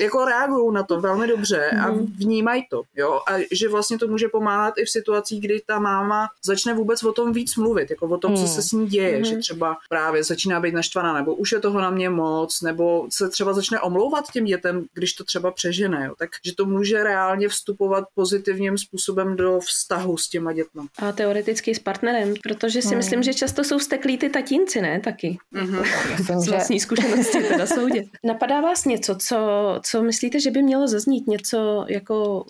jako 0.00 0.24
reagují 0.24 0.74
na 0.74 0.82
to 0.82 1.00
velmi 1.00 1.26
dobře 1.26 1.70
a 1.70 1.90
mhm. 1.90 2.06
vnímají 2.18 2.66
to, 2.70 2.82
jo, 2.96 3.20
a 3.28 3.32
že 3.52 3.68
vlastně 3.68 3.98
to 3.98 4.08
může 4.08 4.28
pomáhat 4.28 4.74
i 4.78 4.84
v 4.84 4.90
situacích, 4.90 5.40
kdy 5.40 5.62
ta 5.66 5.78
máma 5.78 6.28
začne 6.44 6.74
vůbec 6.74 7.02
o 7.02 7.12
tom 7.12 7.32
víc 7.32 7.56
mluvit, 7.56 7.90
jako 7.90 8.06
o 8.06 8.18
tom, 8.18 8.36
co 8.36 8.46
se 8.46 8.62
s 8.62 8.72
ní 8.72 8.86
děje, 8.86 9.24
že 9.24 9.32
mhm. 9.32 9.40
třeba 9.40 9.76
právě 9.88 10.24
začíná 10.24 10.60
být 10.60 10.74
naštvaná, 10.74 11.14
nebo 11.14 11.34
už 11.34 11.52
je 11.52 11.60
toho 11.60 11.75
toho 11.76 11.82
na 11.82 11.90
mě 11.90 12.10
moc, 12.10 12.62
nebo 12.62 13.06
se 13.10 13.28
třeba 13.28 13.52
začne 13.52 13.80
omlouvat 13.80 14.24
těm 14.32 14.44
dětem, 14.44 14.86
když 14.94 15.12
to 15.12 15.24
třeba 15.24 15.50
přežene, 15.50 16.06
jo. 16.06 16.14
takže 16.18 16.54
to 16.56 16.64
může 16.64 17.04
reálně 17.04 17.48
vstupovat 17.48 18.04
pozitivním 18.14 18.78
způsobem 18.78 19.36
do 19.36 19.60
vztahu 19.60 20.16
s 20.16 20.28
těma 20.28 20.52
dětmi. 20.52 20.82
A 20.98 21.12
teoreticky 21.12 21.74
s 21.74 21.78
partnerem, 21.78 22.34
protože 22.42 22.82
si 22.82 22.88
hmm. 22.88 22.96
myslím, 22.96 23.22
že 23.22 23.34
často 23.34 23.64
jsou 23.64 23.78
steklí 23.78 24.18
ty 24.18 24.28
tatínci, 24.28 24.80
ne? 24.80 25.00
Taky. 25.00 25.38
Mm-hmm. 25.54 26.40
Z 26.40 26.48
vlastní 26.48 26.80
zkušenosti 26.80 27.42
teda 27.42 27.66
soudě. 27.66 28.04
Napadá 28.24 28.60
vás 28.60 28.84
něco, 28.84 29.16
co, 29.16 29.36
co 29.82 30.02
myslíte, 30.02 30.40
že 30.40 30.50
by 30.50 30.62
mělo 30.62 30.88
zaznít? 30.88 31.26
Něco 31.26 31.84
jako 31.88 32.44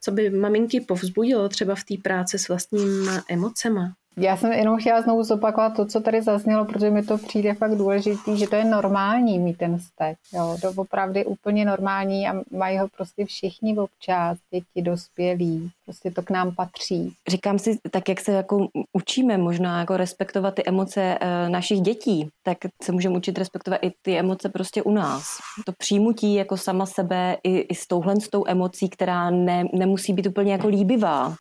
co 0.00 0.10
by 0.10 0.30
maminky 0.30 0.80
povzbudilo 0.80 1.48
třeba 1.48 1.74
v 1.74 1.84
té 1.84 1.94
práci 2.02 2.38
s 2.38 2.48
vlastníma 2.48 3.24
emocema? 3.28 3.94
Já 4.16 4.36
jsem 4.36 4.52
jenom 4.52 4.78
chtěla 4.78 5.02
znovu 5.02 5.22
zopakovat 5.22 5.76
to, 5.76 5.86
co 5.86 6.00
tady 6.00 6.22
zaznělo, 6.22 6.64
protože 6.64 6.90
mi 6.90 7.02
to 7.02 7.18
přijde 7.18 7.54
fakt 7.54 7.74
důležitý, 7.74 8.38
že 8.38 8.46
to 8.46 8.56
je 8.56 8.64
normální 8.64 9.38
mít 9.38 9.58
ten 9.58 9.78
vztek. 9.78 10.18
Jo. 10.32 10.56
To 10.62 10.82
opravdu 10.82 11.24
úplně 11.24 11.64
normální 11.64 12.28
a 12.28 12.34
mají 12.50 12.78
ho 12.78 12.88
prostě 12.88 13.24
všichni 13.24 13.78
občas, 13.78 14.38
děti, 14.50 14.82
dospělí. 14.82 15.70
Prostě 15.84 16.10
to 16.10 16.22
k 16.22 16.30
nám 16.30 16.54
patří. 16.54 17.12
Říkám 17.28 17.58
si, 17.58 17.78
tak 17.90 18.08
jak 18.08 18.20
se 18.20 18.32
jako 18.32 18.68
učíme 18.92 19.38
možná 19.38 19.78
jako 19.80 19.96
respektovat 19.96 20.54
ty 20.54 20.62
emoce 20.66 21.18
e, 21.20 21.48
našich 21.48 21.80
dětí, 21.80 22.28
tak 22.42 22.58
se 22.82 22.92
můžeme 22.92 23.16
učit 23.16 23.38
respektovat 23.38 23.80
i 23.82 23.90
ty 24.02 24.18
emoce 24.18 24.48
prostě 24.48 24.82
u 24.82 24.90
nás. 24.90 25.38
To 25.66 25.72
přijmutí 25.78 26.34
jako 26.34 26.56
sama 26.56 26.86
sebe 26.86 27.36
i, 27.44 27.58
i 27.58 27.74
s 27.74 27.86
touhle 27.86 28.20
s 28.20 28.28
tou 28.28 28.44
emocí, 28.46 28.88
která 28.88 29.30
ne, 29.30 29.64
nemusí 29.72 30.12
být 30.12 30.26
úplně 30.26 30.52
jako 30.52 30.68
líbivá. 30.68 31.36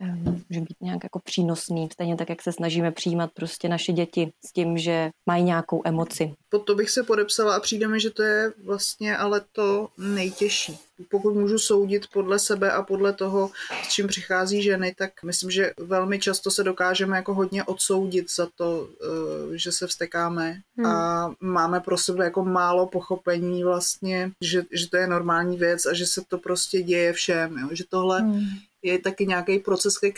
Může 0.49 0.61
být 0.61 0.77
nějak 0.81 1.03
jako 1.03 1.19
přínosný, 1.23 1.89
stejně 1.93 2.15
tak, 2.15 2.29
jak 2.29 2.41
se 2.41 2.51
snažíme 2.51 2.91
přijímat 2.91 3.29
prostě 3.33 3.69
naše 3.69 3.93
děti 3.93 4.31
s 4.45 4.53
tím, 4.53 4.77
že 4.77 5.09
mají 5.25 5.43
nějakou 5.43 5.81
emoci. 5.85 6.33
Pod 6.49 6.59
to 6.59 6.75
bych 6.75 6.89
se 6.89 7.03
podepsala 7.03 7.55
a 7.55 7.59
přijde 7.59 7.87
mi, 7.87 7.99
že 7.99 8.09
to 8.09 8.23
je 8.23 8.51
vlastně 8.65 9.17
ale 9.17 9.41
to 9.51 9.87
nejtěžší. 9.97 10.79
Pokud 11.11 11.35
můžu 11.35 11.59
soudit 11.59 12.07
podle 12.13 12.39
sebe 12.39 12.71
a 12.71 12.83
podle 12.83 13.13
toho, 13.13 13.51
s 13.83 13.93
čím 13.93 14.07
přichází 14.07 14.63
ženy, 14.63 14.95
tak 14.97 15.23
myslím, 15.23 15.51
že 15.51 15.73
velmi 15.79 16.19
často 16.19 16.51
se 16.51 16.63
dokážeme 16.63 17.17
jako 17.17 17.33
hodně 17.33 17.63
odsoudit 17.63 18.31
za 18.35 18.47
to, 18.55 18.89
eh, 19.01 19.57
že 19.57 19.71
se 19.71 19.87
vstekáme 19.87 20.61
hmm. 20.77 20.85
a 20.85 21.29
máme 21.39 21.79
pro 21.79 21.97
sebe 21.97 22.23
jako 22.23 22.43
málo 22.43 22.87
pochopení 22.87 23.63
vlastně, 23.63 24.31
že, 24.41 24.63
že 24.71 24.89
to 24.89 24.97
je 24.97 25.07
normální 25.07 25.57
věc 25.57 25.85
a 25.85 25.93
že 25.93 26.05
se 26.05 26.21
to 26.27 26.37
prostě 26.37 26.81
děje 26.81 27.13
všem, 27.13 27.57
jo? 27.57 27.67
že 27.71 27.83
tohle 27.89 28.21
hmm 28.21 28.43
je 28.83 28.99
taky 28.99 29.25
nějaký 29.25 29.59
proces, 29.59 29.97
ke, 29.97 30.11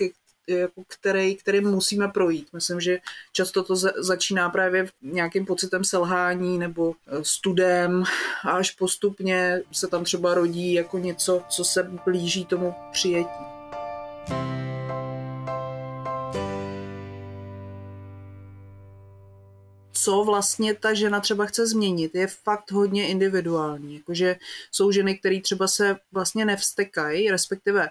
jako 0.48 0.84
který, 0.88 1.36
který 1.36 1.62
musíme 1.62 2.08
projít. 2.08 2.48
Myslím, 2.54 2.80
že 2.80 3.00
často 3.32 3.64
to 3.64 3.76
začíná 3.98 4.50
právě 4.50 4.88
nějakým 5.02 5.46
pocitem 5.46 5.84
selhání 5.84 6.58
nebo 6.58 6.94
eh, 7.08 7.18
studem 7.22 8.04
a 8.44 8.52
až 8.52 8.72
postupně 8.72 9.62
se 9.72 9.88
tam 9.88 10.04
třeba 10.04 10.34
rodí 10.34 10.74
jako 10.74 10.98
něco, 10.98 11.44
co 11.50 11.64
se 11.64 11.84
blíží 11.84 12.46
tomu 12.46 12.74
přijetí. 12.92 13.56
co 20.06 20.24
vlastně 20.24 20.74
ta 20.74 20.94
žena 20.94 21.20
třeba 21.20 21.46
chce 21.46 21.68
změnit, 21.68 22.16
je 22.16 22.28
fakt 22.28 22.72
hodně 22.72 23.08
individuální. 23.08 23.96
Jakože 23.96 24.36
jsou 24.72 24.92
ženy, 24.92 25.18
které 25.18 25.42
třeba 25.42 25.68
se 25.68 25.98
vlastně 26.12 26.46
nevstekají, 26.46 27.32
respektive 27.32 27.90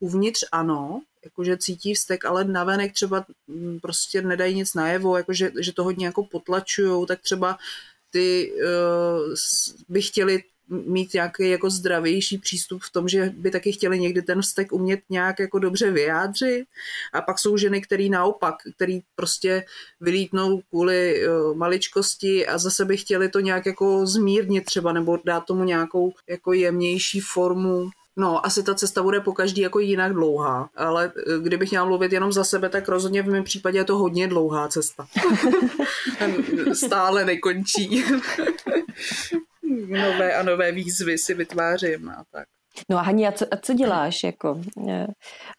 uvnitř 0.00 0.44
ano, 0.52 1.02
jakože 1.24 1.56
cítí 1.56 1.94
vztek, 1.94 2.24
ale 2.24 2.44
navenek 2.44 2.92
třeba 2.92 3.26
mm, 3.46 3.80
prostě 3.80 4.22
nedají 4.22 4.54
nic 4.54 4.74
najevo, 4.74 5.16
jakože 5.16 5.50
že 5.60 5.72
to 5.72 5.84
hodně 5.84 6.06
jako 6.06 6.24
potlačujou, 6.24 7.06
tak 7.06 7.20
třeba 7.20 7.58
ty 8.10 8.52
uh, 8.52 9.34
by 9.88 10.02
chtěli 10.02 10.42
mít 10.68 11.14
nějaký 11.14 11.50
jako 11.50 11.70
zdravější 11.70 12.38
přístup 12.38 12.82
v 12.82 12.92
tom, 12.92 13.08
že 13.08 13.32
by 13.36 13.50
taky 13.50 13.72
chtěli 13.72 14.00
někdy 14.00 14.22
ten 14.22 14.42
vztek 14.42 14.72
umět 14.72 15.00
nějak 15.10 15.38
jako 15.38 15.58
dobře 15.58 15.90
vyjádřit. 15.90 16.64
A 17.12 17.22
pak 17.22 17.38
jsou 17.38 17.56
ženy, 17.56 17.80
který 17.80 18.10
naopak, 18.10 18.54
který 18.76 19.00
prostě 19.16 19.64
vylítnou 20.00 20.60
kvůli 20.68 21.28
uh, 21.28 21.56
maličkosti 21.56 22.46
a 22.46 22.58
zase 22.58 22.84
by 22.84 22.96
chtěli 22.96 23.28
to 23.28 23.40
nějak 23.40 23.66
jako 23.66 24.06
zmírnit 24.06 24.64
třeba 24.64 24.92
nebo 24.92 25.18
dát 25.24 25.40
tomu 25.40 25.64
nějakou 25.64 26.12
jako 26.28 26.52
jemnější 26.52 27.20
formu 27.20 27.90
No, 28.16 28.46
asi 28.46 28.62
ta 28.62 28.74
cesta 28.74 29.02
bude 29.02 29.20
po 29.20 29.32
každý 29.32 29.60
jako 29.60 29.78
jinak 29.78 30.12
dlouhá, 30.12 30.70
ale 30.76 31.12
eh, 31.16 31.38
kdybych 31.42 31.70
měla 31.70 31.84
mluvit 31.84 32.12
jenom 32.12 32.32
za 32.32 32.44
sebe, 32.44 32.68
tak 32.68 32.88
rozhodně 32.88 33.22
v 33.22 33.28
mém 33.28 33.44
případě 33.44 33.78
je 33.78 33.84
to 33.84 33.98
hodně 33.98 34.28
dlouhá 34.28 34.68
cesta. 34.68 35.06
Stále 36.72 37.24
nekončí. 37.24 38.04
nové 39.88 40.34
a 40.34 40.42
nové 40.42 40.72
výzvy 40.72 41.18
si 41.18 41.34
vytvářím 41.34 42.08
a 42.08 42.24
tak. 42.30 42.48
No 42.88 42.98
a 42.98 43.02
Hani, 43.02 43.28
a 43.28 43.32
co, 43.32 43.46
a 43.50 43.56
co 43.56 43.74
děláš, 43.74 44.22
jako, 44.24 44.60
eh, 44.88 45.06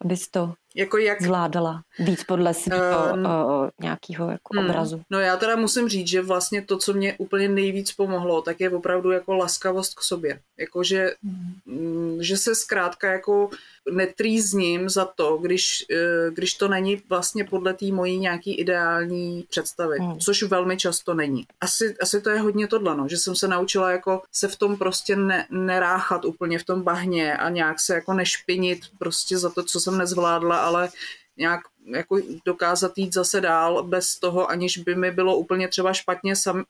abys 0.04 0.28
to 0.28 0.52
jako 0.76 0.98
jak... 0.98 1.22
zvládala 1.22 1.82
víc 1.98 2.24
podle 2.24 2.54
svého 2.54 3.12
um, 3.14 3.24
uh, 3.24 3.68
nějakého 3.82 4.30
jako 4.30 4.56
hmm. 4.56 4.64
obrazu? 4.64 5.02
No 5.10 5.20
já 5.20 5.36
teda 5.36 5.56
musím 5.56 5.88
říct, 5.88 6.08
že 6.08 6.22
vlastně 6.22 6.62
to, 6.62 6.78
co 6.78 6.92
mě 6.92 7.14
úplně 7.18 7.48
nejvíc 7.48 7.92
pomohlo, 7.92 8.42
tak 8.42 8.60
je 8.60 8.70
opravdu 8.70 9.10
jako 9.10 9.34
laskavost 9.34 9.94
k 9.94 10.02
sobě. 10.02 10.40
Jakože, 10.58 11.10
hmm. 11.24 12.18
že 12.20 12.36
se 12.36 12.54
zkrátka 12.54 13.12
jako 13.12 13.50
netrýzním 13.92 14.88
za 14.88 15.04
to, 15.04 15.36
když, 15.36 15.84
eh, 15.90 16.30
když 16.30 16.54
to 16.54 16.68
není 16.68 17.02
vlastně 17.08 17.44
podle 17.44 17.74
té 17.74 17.86
mojí 17.86 18.18
nějaký 18.18 18.54
ideální 18.54 19.44
představy, 19.50 19.98
hmm. 19.98 20.18
což 20.18 20.42
velmi 20.42 20.76
často 20.76 21.14
není. 21.14 21.46
Asi, 21.60 21.96
asi 22.02 22.20
to 22.20 22.30
je 22.30 22.40
hodně 22.40 22.66
tohle, 22.66 22.96
no, 22.96 23.08
že 23.08 23.16
jsem 23.16 23.36
se 23.36 23.48
naučila 23.48 23.90
jako 23.90 24.22
se 24.32 24.48
v 24.48 24.56
tom 24.56 24.76
prostě 24.76 25.16
ne, 25.16 25.46
neráchat 25.50 26.24
úplně 26.24 26.58
v 26.58 26.64
tom 26.64 26.82
bahně 26.82 27.36
a 27.36 27.50
nějak 27.50 27.80
se 27.80 27.94
jako 27.94 28.12
nešpinit 28.12 28.80
prostě 28.98 29.38
za 29.38 29.50
to, 29.50 29.62
co 29.62 29.80
jsem 29.80 29.98
nezvládla, 29.98 30.56
ale 30.66 30.88
nějak 31.36 31.60
jako 31.86 32.18
dokázat 32.44 32.92
jít 32.98 33.14
zase 33.14 33.40
dál 33.40 33.82
bez 33.82 34.18
toho, 34.18 34.50
aniž 34.50 34.78
by 34.78 34.94
mi 34.94 35.10
bylo 35.10 35.36
úplně 35.36 35.68
třeba 35.68 35.92
špatně 35.92 36.36
sam, 36.36 36.64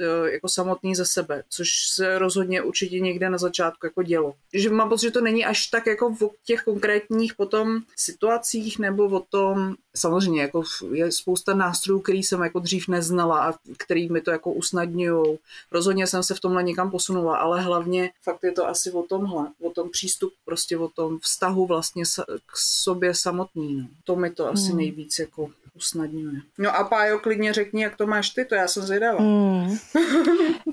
e, 0.00 0.30
jako 0.30 0.48
samotný 0.48 0.94
ze 0.94 1.04
sebe, 1.04 1.42
což 1.48 1.68
se 1.88 2.18
rozhodně 2.18 2.62
určitě 2.62 3.00
někde 3.00 3.30
na 3.30 3.38
začátku 3.38 3.86
jako 3.86 4.02
dělo. 4.02 4.34
Že 4.52 4.70
mám 4.70 4.88
pocit, 4.88 5.06
že 5.06 5.10
to 5.10 5.20
není 5.20 5.44
až 5.44 5.66
tak 5.66 5.86
jako 5.86 6.10
v 6.10 6.30
těch 6.44 6.62
konkrétních 6.62 7.34
potom 7.34 7.80
situacích 7.96 8.78
nebo 8.78 9.04
o 9.04 9.20
tom, 9.20 9.74
samozřejmě 9.96 10.42
jako 10.42 10.62
je 10.92 11.12
spousta 11.12 11.54
nástrojů, 11.54 12.00
který 12.00 12.22
jsem 12.22 12.42
jako 12.42 12.58
dřív 12.58 12.88
neznala 12.88 13.48
a 13.48 13.54
který 13.78 14.08
mi 14.08 14.20
to 14.20 14.30
jako 14.30 14.52
usnadňují. 14.52 15.38
Rozhodně 15.70 16.06
jsem 16.06 16.22
se 16.22 16.34
v 16.34 16.40
tomhle 16.40 16.62
někam 16.62 16.90
posunula, 16.90 17.36
ale 17.36 17.60
hlavně 17.60 18.10
fakt 18.22 18.44
je 18.44 18.52
to 18.52 18.68
asi 18.68 18.92
o 18.92 19.02
tomhle, 19.02 19.48
o 19.60 19.70
tom 19.70 19.90
přístup, 19.90 20.32
prostě 20.44 20.78
o 20.78 20.88
tom 20.88 21.18
vztahu 21.18 21.66
vlastně 21.66 22.04
k 22.46 22.56
sobě 22.56 23.14
samotný. 23.14 23.88
To 24.04 24.16
mi 24.16 24.30
to 24.30 24.51
asi 24.52 24.68
hmm. 24.68 24.76
nejvíc 24.76 25.18
jako 25.18 25.50
usnadňuje. 25.74 26.40
No 26.58 26.76
a 26.76 26.84
Pájo, 26.84 27.18
klidně 27.18 27.52
řekni, 27.52 27.82
jak 27.82 27.96
to 27.96 28.06
máš 28.06 28.30
ty, 28.30 28.44
to 28.44 28.54
já 28.54 28.68
jsem 28.68 28.82
zvědavá. 28.82 29.18
Hmm. 29.20 29.78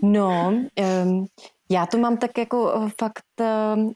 No, 0.01 0.53
um, 1.03 1.27
já 1.71 1.85
to 1.85 1.97
mám 1.97 2.17
tak 2.17 2.37
jako 2.37 2.73
eh, 2.75 2.89
fakt 2.99 3.23
uh, 3.41 3.91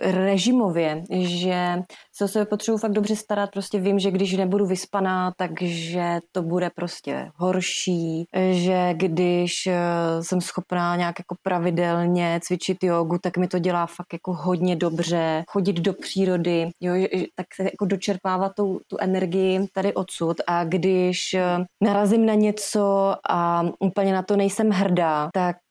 režimově, 0.00 1.02
že 1.10 1.82
se 2.16 2.24
o 2.24 2.28
sebe 2.28 2.46
potřebuji 2.46 2.78
fakt 2.78 2.92
dobře 2.92 3.16
starat, 3.16 3.50
prostě 3.50 3.80
vím, 3.80 3.98
že 3.98 4.10
když 4.10 4.36
nebudu 4.36 4.66
vyspaná, 4.66 5.32
takže 5.36 6.18
to 6.32 6.42
bude 6.42 6.70
prostě 6.70 7.30
horší, 7.36 8.24
že 8.50 8.94
když 8.94 9.66
uh, 9.66 10.22
jsem 10.22 10.40
schopná 10.40 10.96
nějak 10.96 11.18
jako 11.18 11.36
pravidelně 11.42 12.40
cvičit 12.42 12.84
jogu, 12.84 13.18
tak 13.22 13.36
mi 13.36 13.48
to 13.48 13.58
dělá 13.58 13.86
fakt 13.86 14.12
jako 14.12 14.32
hodně 14.32 14.76
dobře, 14.76 15.44
chodit 15.48 15.76
do 15.76 15.92
přírody, 15.92 16.70
jo, 16.80 16.94
tak 17.34 17.46
se 17.54 17.62
jako 17.62 17.84
dočerpávat 17.84 18.52
tu, 18.56 18.80
tu 18.86 18.96
energii 19.00 19.66
tady 19.72 19.94
odsud. 19.94 20.36
A 20.46 20.64
když 20.64 21.36
narazím 21.82 22.26
na 22.26 22.34
něco 22.34 23.14
a 23.30 23.64
úplně 23.80 24.12
na 24.12 24.22
to 24.22 24.36
nejsem 24.36 24.70
hrdá, 24.70 25.28
tak 25.34 25.56
Eh, 25.56 25.63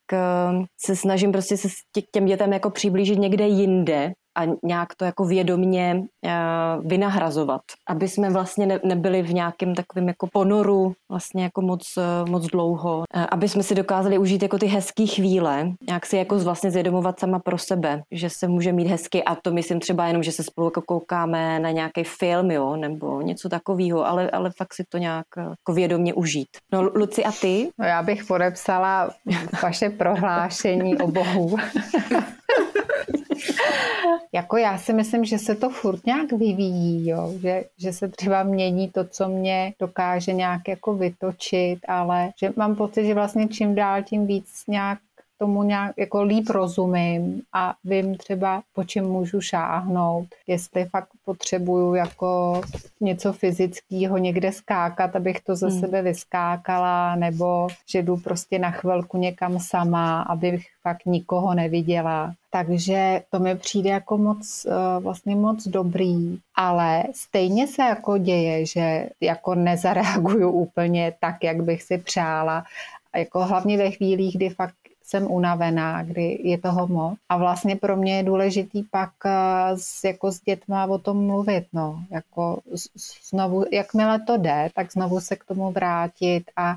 se 0.85 0.95
snažím 0.95 1.31
prostě 1.31 1.57
se 1.57 1.67
k 1.67 2.11
těm 2.11 2.25
dětem 2.25 2.53
jako 2.53 2.69
přiblížit 2.69 3.19
někde 3.19 3.47
jinde 3.47 4.13
a 4.35 4.41
nějak 4.63 4.95
to 4.95 5.05
jako 5.05 5.25
vědomně 5.25 6.03
uh, 6.25 6.31
vynahrazovat, 6.87 7.61
aby 7.89 8.07
jsme 8.07 8.29
vlastně 8.29 8.65
ne, 8.65 8.79
nebyli 8.83 9.21
v 9.21 9.33
nějakém 9.33 9.75
takovém 9.75 10.07
jako 10.07 10.27
ponoru 10.33 10.93
vlastně 11.11 11.43
jako 11.43 11.61
moc, 11.61 11.81
uh, 11.97 12.29
moc 12.29 12.45
dlouho, 12.45 12.97
uh, 12.97 13.25
aby 13.31 13.49
jsme 13.49 13.63
si 13.63 13.75
dokázali 13.75 14.17
užít 14.17 14.43
jako 14.43 14.57
ty 14.57 14.65
hezké 14.65 15.05
chvíle, 15.05 15.71
nějak 15.87 16.05
si 16.05 16.17
jako 16.17 16.39
vlastně 16.39 16.71
zvědomovat 16.71 17.19
sama 17.19 17.39
pro 17.39 17.57
sebe, 17.57 18.01
že 18.11 18.29
se 18.29 18.47
může 18.47 18.71
mít 18.71 18.87
hezky 18.87 19.23
a 19.23 19.35
to 19.35 19.51
myslím 19.51 19.79
třeba 19.79 20.07
jenom, 20.07 20.23
že 20.23 20.31
se 20.31 20.43
spolu 20.43 20.67
jako 20.67 20.81
koukáme 20.81 21.59
na 21.59 21.71
nějaký 21.71 22.03
film, 22.03 22.51
jo, 22.51 22.75
nebo 22.75 23.21
něco 23.21 23.49
takového, 23.49 24.07
ale, 24.07 24.29
ale 24.29 24.51
fakt 24.57 24.73
si 24.73 24.83
to 24.89 24.97
nějak 24.97 25.25
jako 25.37 25.73
vědomně 25.73 26.13
užít. 26.13 26.47
No 26.71 26.81
Luci 26.81 27.23
a 27.23 27.31
ty? 27.31 27.69
No 27.79 27.85
já 27.85 28.03
bych 28.03 28.25
podepsala 28.25 29.09
vaše 29.63 29.89
prohlášení 29.89 30.97
o 30.97 31.07
Bohu. 31.07 31.57
jako 34.33 34.57
já 34.57 34.77
si 34.77 34.93
myslím, 34.93 35.25
že 35.25 35.39
se 35.39 35.55
to 35.55 35.69
furt 35.69 36.05
nějak 36.05 36.31
vyvíjí, 36.31 37.07
jo? 37.07 37.33
Že, 37.37 37.63
že 37.77 37.93
se 37.93 38.07
třeba 38.07 38.43
mění 38.43 38.89
to, 38.89 39.03
co 39.05 39.27
mě 39.27 39.73
dokáže 39.79 40.33
nějak 40.33 40.67
jako 40.67 40.93
vytočit, 40.93 41.79
ale 41.87 42.29
že 42.39 42.53
mám 42.55 42.75
pocit, 42.75 43.05
že 43.05 43.13
vlastně 43.13 43.47
čím 43.47 43.75
dál 43.75 44.03
tím 44.03 44.27
víc 44.27 44.63
nějak 44.67 44.99
tomu 45.43 45.63
nějak 45.63 45.97
jako 45.97 46.23
líp 46.23 46.49
rozumím 46.49 47.41
a 47.53 47.75
vím 47.83 48.15
třeba, 48.15 48.63
po 48.73 48.83
čem 48.83 49.05
můžu 49.05 49.41
šáhnout, 49.41 50.27
jestli 50.47 50.85
fakt 50.85 51.09
potřebuju 51.25 51.95
jako 51.95 52.61
něco 53.01 53.33
fyzického 53.33 54.17
někde 54.17 54.51
skákat, 54.51 55.15
abych 55.15 55.41
to 55.41 55.55
ze 55.55 55.67
hmm. 55.67 55.79
sebe 55.79 56.01
vyskákala, 56.01 57.15
nebo 57.15 57.67
že 57.89 58.01
jdu 58.01 58.17
prostě 58.17 58.59
na 58.59 58.71
chvilku 58.71 59.17
někam 59.17 59.59
sama, 59.59 60.21
abych 60.21 60.65
fakt 60.81 61.05
nikoho 61.05 61.53
neviděla. 61.53 62.33
Takže 62.49 63.21
to 63.31 63.39
mi 63.39 63.55
přijde 63.55 63.89
jako 63.89 64.17
moc, 64.17 64.65
eh, 64.65 64.99
vlastně 64.99 65.35
moc 65.35 65.67
dobrý, 65.67 66.39
ale 66.55 67.03
stejně 67.13 67.67
se 67.67 67.81
jako 67.81 68.17
děje, 68.17 68.65
že 68.65 69.09
jako 69.21 69.55
nezareaguju 69.55 70.49
úplně 70.49 71.13
tak, 71.19 71.43
jak 71.43 71.63
bych 71.63 71.83
si 71.83 71.97
přála. 71.97 72.63
Jako 73.15 73.45
hlavně 73.45 73.77
ve 73.77 73.91
chvílích, 73.91 74.35
kdy 74.37 74.49
fakt 74.49 74.75
jsem 75.03 75.31
unavená, 75.31 76.03
kdy 76.03 76.39
je 76.43 76.57
toho 76.57 76.87
moc. 76.87 77.17
A 77.29 77.37
vlastně 77.37 77.75
pro 77.75 77.97
mě 77.97 78.17
je 78.17 78.23
důležitý 78.23 78.83
pak 78.83 79.09
eh, 79.25 79.31
s, 79.75 80.03
jako 80.03 80.31
s 80.31 80.41
dětma 80.41 80.85
o 80.85 80.97
tom 80.97 81.25
mluvit, 81.25 81.65
no. 81.73 82.03
Jako 82.11 82.59
znovu, 83.29 83.65
jakmile 83.71 84.19
to 84.19 84.37
jde, 84.37 84.69
tak 84.75 84.91
znovu 84.91 85.19
se 85.19 85.35
k 85.35 85.43
tomu 85.43 85.71
vrátit 85.71 86.43
a 86.55 86.75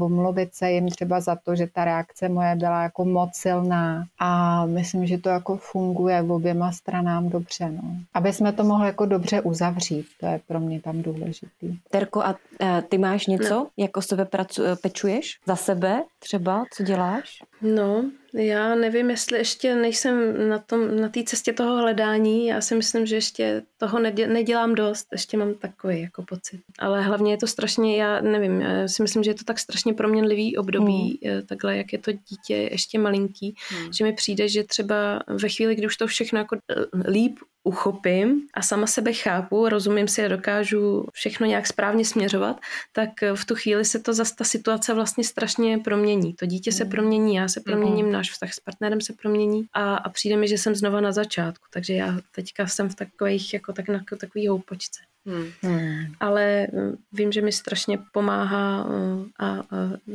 omluvit 0.00 0.54
se 0.54 0.70
jim 0.70 0.88
třeba 0.88 1.20
za 1.20 1.36
to, 1.36 1.56
že 1.56 1.66
ta 1.66 1.84
reakce 1.84 2.28
moje 2.28 2.56
byla 2.56 2.82
jako 2.82 3.04
moc 3.04 3.30
silná 3.32 4.04
a 4.18 4.66
myslím, 4.66 5.06
že 5.06 5.18
to 5.18 5.28
jako 5.28 5.56
funguje 5.56 6.22
v 6.22 6.32
oběma 6.32 6.72
stranám 6.72 7.28
dobře, 7.28 7.70
no. 7.70 7.82
Aby 8.14 8.32
jsme 8.32 8.52
to 8.52 8.64
mohli 8.64 8.86
jako 8.86 9.06
dobře 9.06 9.40
uzavřít, 9.40 10.06
to 10.20 10.26
je 10.26 10.40
pro 10.46 10.60
mě 10.60 10.80
tam 10.80 11.02
důležitý. 11.02 11.78
Terko, 11.90 12.22
a 12.22 12.30
uh, 12.30 12.80
ty 12.88 12.98
máš 12.98 13.26
něco, 13.26 13.54
no. 13.54 13.66
jako 13.76 14.02
sebe 14.02 14.24
pracu, 14.24 14.62
pečuješ 14.82 15.38
za 15.46 15.56
sebe 15.56 16.04
třeba, 16.18 16.64
co 16.72 16.82
děláš? 16.82 17.42
No, 17.62 18.04
já 18.34 18.74
nevím, 18.74 19.10
jestli 19.10 19.38
ještě 19.38 19.74
nejsem 19.74 20.48
na 20.48 20.58
tom, 20.58 21.00
na 21.00 21.08
té 21.08 21.22
cestě 21.24 21.52
toho 21.52 21.76
hledání. 21.76 22.46
Já 22.46 22.60
si 22.60 22.74
myslím, 22.74 23.06
že 23.06 23.14
ještě 23.14 23.62
toho 23.78 23.98
nedělám 24.26 24.74
dost. 24.74 25.08
Ještě 25.12 25.36
mám 25.36 25.54
takový 25.54 26.00
jako 26.00 26.22
pocit. 26.22 26.60
Ale 26.78 27.02
hlavně 27.02 27.32
je 27.32 27.36
to 27.36 27.46
strašně, 27.46 27.96
já 27.96 28.20
nevím, 28.20 28.60
já 28.60 28.88
si 28.88 29.02
myslím, 29.02 29.22
že 29.22 29.30
je 29.30 29.34
to 29.34 29.44
tak 29.44 29.58
strašně 29.58 29.94
proměnlivý 29.94 30.56
období, 30.56 31.20
hmm. 31.24 31.42
takhle, 31.46 31.76
jak 31.76 31.92
je 31.92 31.98
to 31.98 32.12
dítě 32.12 32.56
ještě 32.56 32.98
malinký, 32.98 33.54
hmm. 33.68 33.92
že 33.92 34.04
mi 34.04 34.12
přijde, 34.12 34.48
že 34.48 34.64
třeba 34.64 35.22
ve 35.28 35.48
chvíli, 35.48 35.74
kdy 35.74 35.86
už 35.86 35.96
to 35.96 36.06
všechno 36.06 36.38
jako 36.38 36.56
eh, 36.56 37.10
líp 37.10 37.38
uchopím 37.62 38.46
a 38.54 38.62
sama 38.62 38.86
sebe 38.86 39.12
chápu, 39.12 39.68
rozumím 39.68 40.08
si 40.08 40.24
a 40.24 40.28
dokážu 40.28 41.06
všechno 41.12 41.46
nějak 41.46 41.66
správně 41.66 42.04
směřovat, 42.04 42.60
tak 42.92 43.10
v 43.34 43.44
tu 43.44 43.54
chvíli 43.54 43.84
se 43.84 43.98
to 43.98 44.12
zase 44.12 44.36
ta 44.36 44.44
situace 44.44 44.94
vlastně 44.94 45.24
strašně 45.24 45.78
promění. 45.78 46.34
To 46.34 46.46
dítě 46.46 46.72
se 46.72 46.84
hmm. 46.84 46.90
promění, 46.90 47.34
já 47.34 47.48
se 47.48 47.60
proměním, 47.60 48.06
mm. 48.06 48.12
náš 48.12 48.30
vztah 48.30 48.52
s 48.52 48.60
partnerem 48.60 49.00
se 49.00 49.12
promění 49.12 49.64
a, 49.72 49.94
a 49.94 50.08
přijde 50.08 50.36
mi, 50.36 50.48
že 50.48 50.58
jsem 50.58 50.74
znova 50.74 51.00
na 51.00 51.12
začátku. 51.12 51.66
Takže 51.72 51.94
já 51.94 52.18
teďka 52.34 52.66
jsem 52.66 52.88
v 52.88 52.94
takových, 52.94 53.54
jako 53.54 53.72
tak 53.72 53.88
na 53.88 54.00
takový 54.20 54.48
houpočce. 54.48 55.00
Hmm. 55.26 55.46
Hmm. 55.62 56.06
Ale 56.20 56.42
eh, 56.42 56.92
vím, 57.12 57.32
že 57.32 57.42
mi 57.42 57.52
strašně 57.52 57.98
pomáhá 58.12 58.86
eh, 58.88 59.24
a, 59.38 59.46
a 59.46 59.62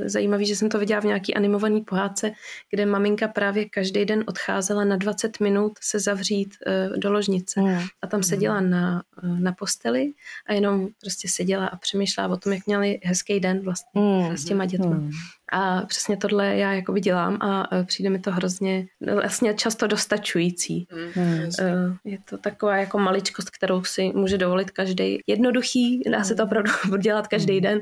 zajímavý, 0.05 0.45
že 0.45 0.55
jsem 0.55 0.69
to 0.69 0.79
viděla 0.79 1.01
v 1.01 1.05
nějaký 1.05 1.33
animovaný 1.33 1.81
pohádce, 1.81 2.31
kde 2.69 2.85
maminka 2.85 3.27
právě 3.27 3.69
každý 3.69 4.05
den 4.05 4.23
odcházela 4.27 4.83
na 4.83 4.95
20 4.95 5.39
minut 5.39 5.73
se 5.81 5.99
zavřít 5.99 6.55
uh, 6.67 6.97
do 6.97 7.11
ložnice 7.11 7.61
hmm. 7.61 7.79
a 8.01 8.07
tam 8.07 8.23
seděla 8.23 8.57
hmm. 8.57 8.69
na, 8.69 9.03
na 9.23 9.51
posteli 9.51 10.13
a 10.47 10.53
jenom 10.53 10.87
prostě 11.01 11.27
seděla 11.27 11.67
a 11.67 11.77
přemýšlela 11.77 12.29
o 12.29 12.37
tom, 12.37 12.53
jak 12.53 12.65
měli 12.67 12.99
hezký 13.03 13.39
den 13.39 13.59
vlastně 13.59 14.01
hmm. 14.01 14.37
s 14.37 14.45
těma 14.45 14.65
dětma. 14.65 14.95
Hmm. 14.95 15.11
A 15.51 15.81
přesně 15.81 16.17
tohle 16.17 16.55
já 16.55 16.73
jako 16.73 16.97
dělám 16.97 17.37
a 17.41 17.69
přijde 17.83 18.09
mi 18.09 18.19
to 18.19 18.31
hrozně 18.31 18.87
vlastně 19.13 19.53
často 19.53 19.87
dostačující. 19.87 20.87
Mm. 20.95 21.97
Je 22.05 22.17
to 22.29 22.37
taková 22.37 22.77
jako 22.77 22.99
maličkost, 22.99 23.49
kterou 23.49 23.83
si 23.83 24.11
může 24.15 24.37
dovolit 24.37 24.71
každý. 24.71 25.19
Jednoduchý, 25.27 26.01
dá 26.11 26.23
se 26.23 26.35
to 26.35 26.41
hmm. 26.41 26.47
opravdu 26.47 26.71
dělat 27.01 27.27
každý 27.27 27.53
hmm. 27.53 27.61
den. 27.61 27.81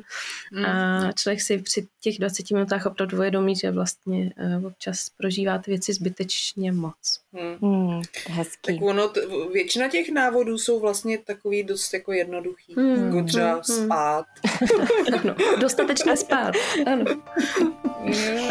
A 0.68 1.12
člověk 1.12 1.42
si 1.42 1.58
při 1.58 1.88
těch 2.02 2.18
20 2.20 2.52
minutách 2.52 2.86
opravdu 2.86 3.18
uvědomí, 3.18 3.56
že 3.56 3.72
vlastně 3.72 4.34
občas 4.68 5.10
prožívá 5.18 5.58
ty 5.58 5.72
věci 5.72 5.94
zbytečně 5.94 6.72
moc. 6.72 7.24
Mm. 7.32 7.70
Mm, 7.70 8.02
hezký. 8.28 8.80
Tak 8.80 8.90
ono, 8.90 9.10
t- 9.10 9.22
většina 9.54 9.88
těch 9.88 10.10
návodů 10.10 10.58
jsou 10.58 10.80
vlastně 10.80 11.18
takový 11.18 11.64
dost 11.64 11.94
jako 11.94 12.12
jednoduchý. 12.12 12.74
Mm. 12.76 13.06
Jako 13.06 13.28
třeba 13.28 13.56
mm. 13.56 13.64
spát. 13.64 14.26
ano, 15.24 15.36
dostatečně 15.62 16.18
spát. 16.18 16.54
Ano. 16.86 17.06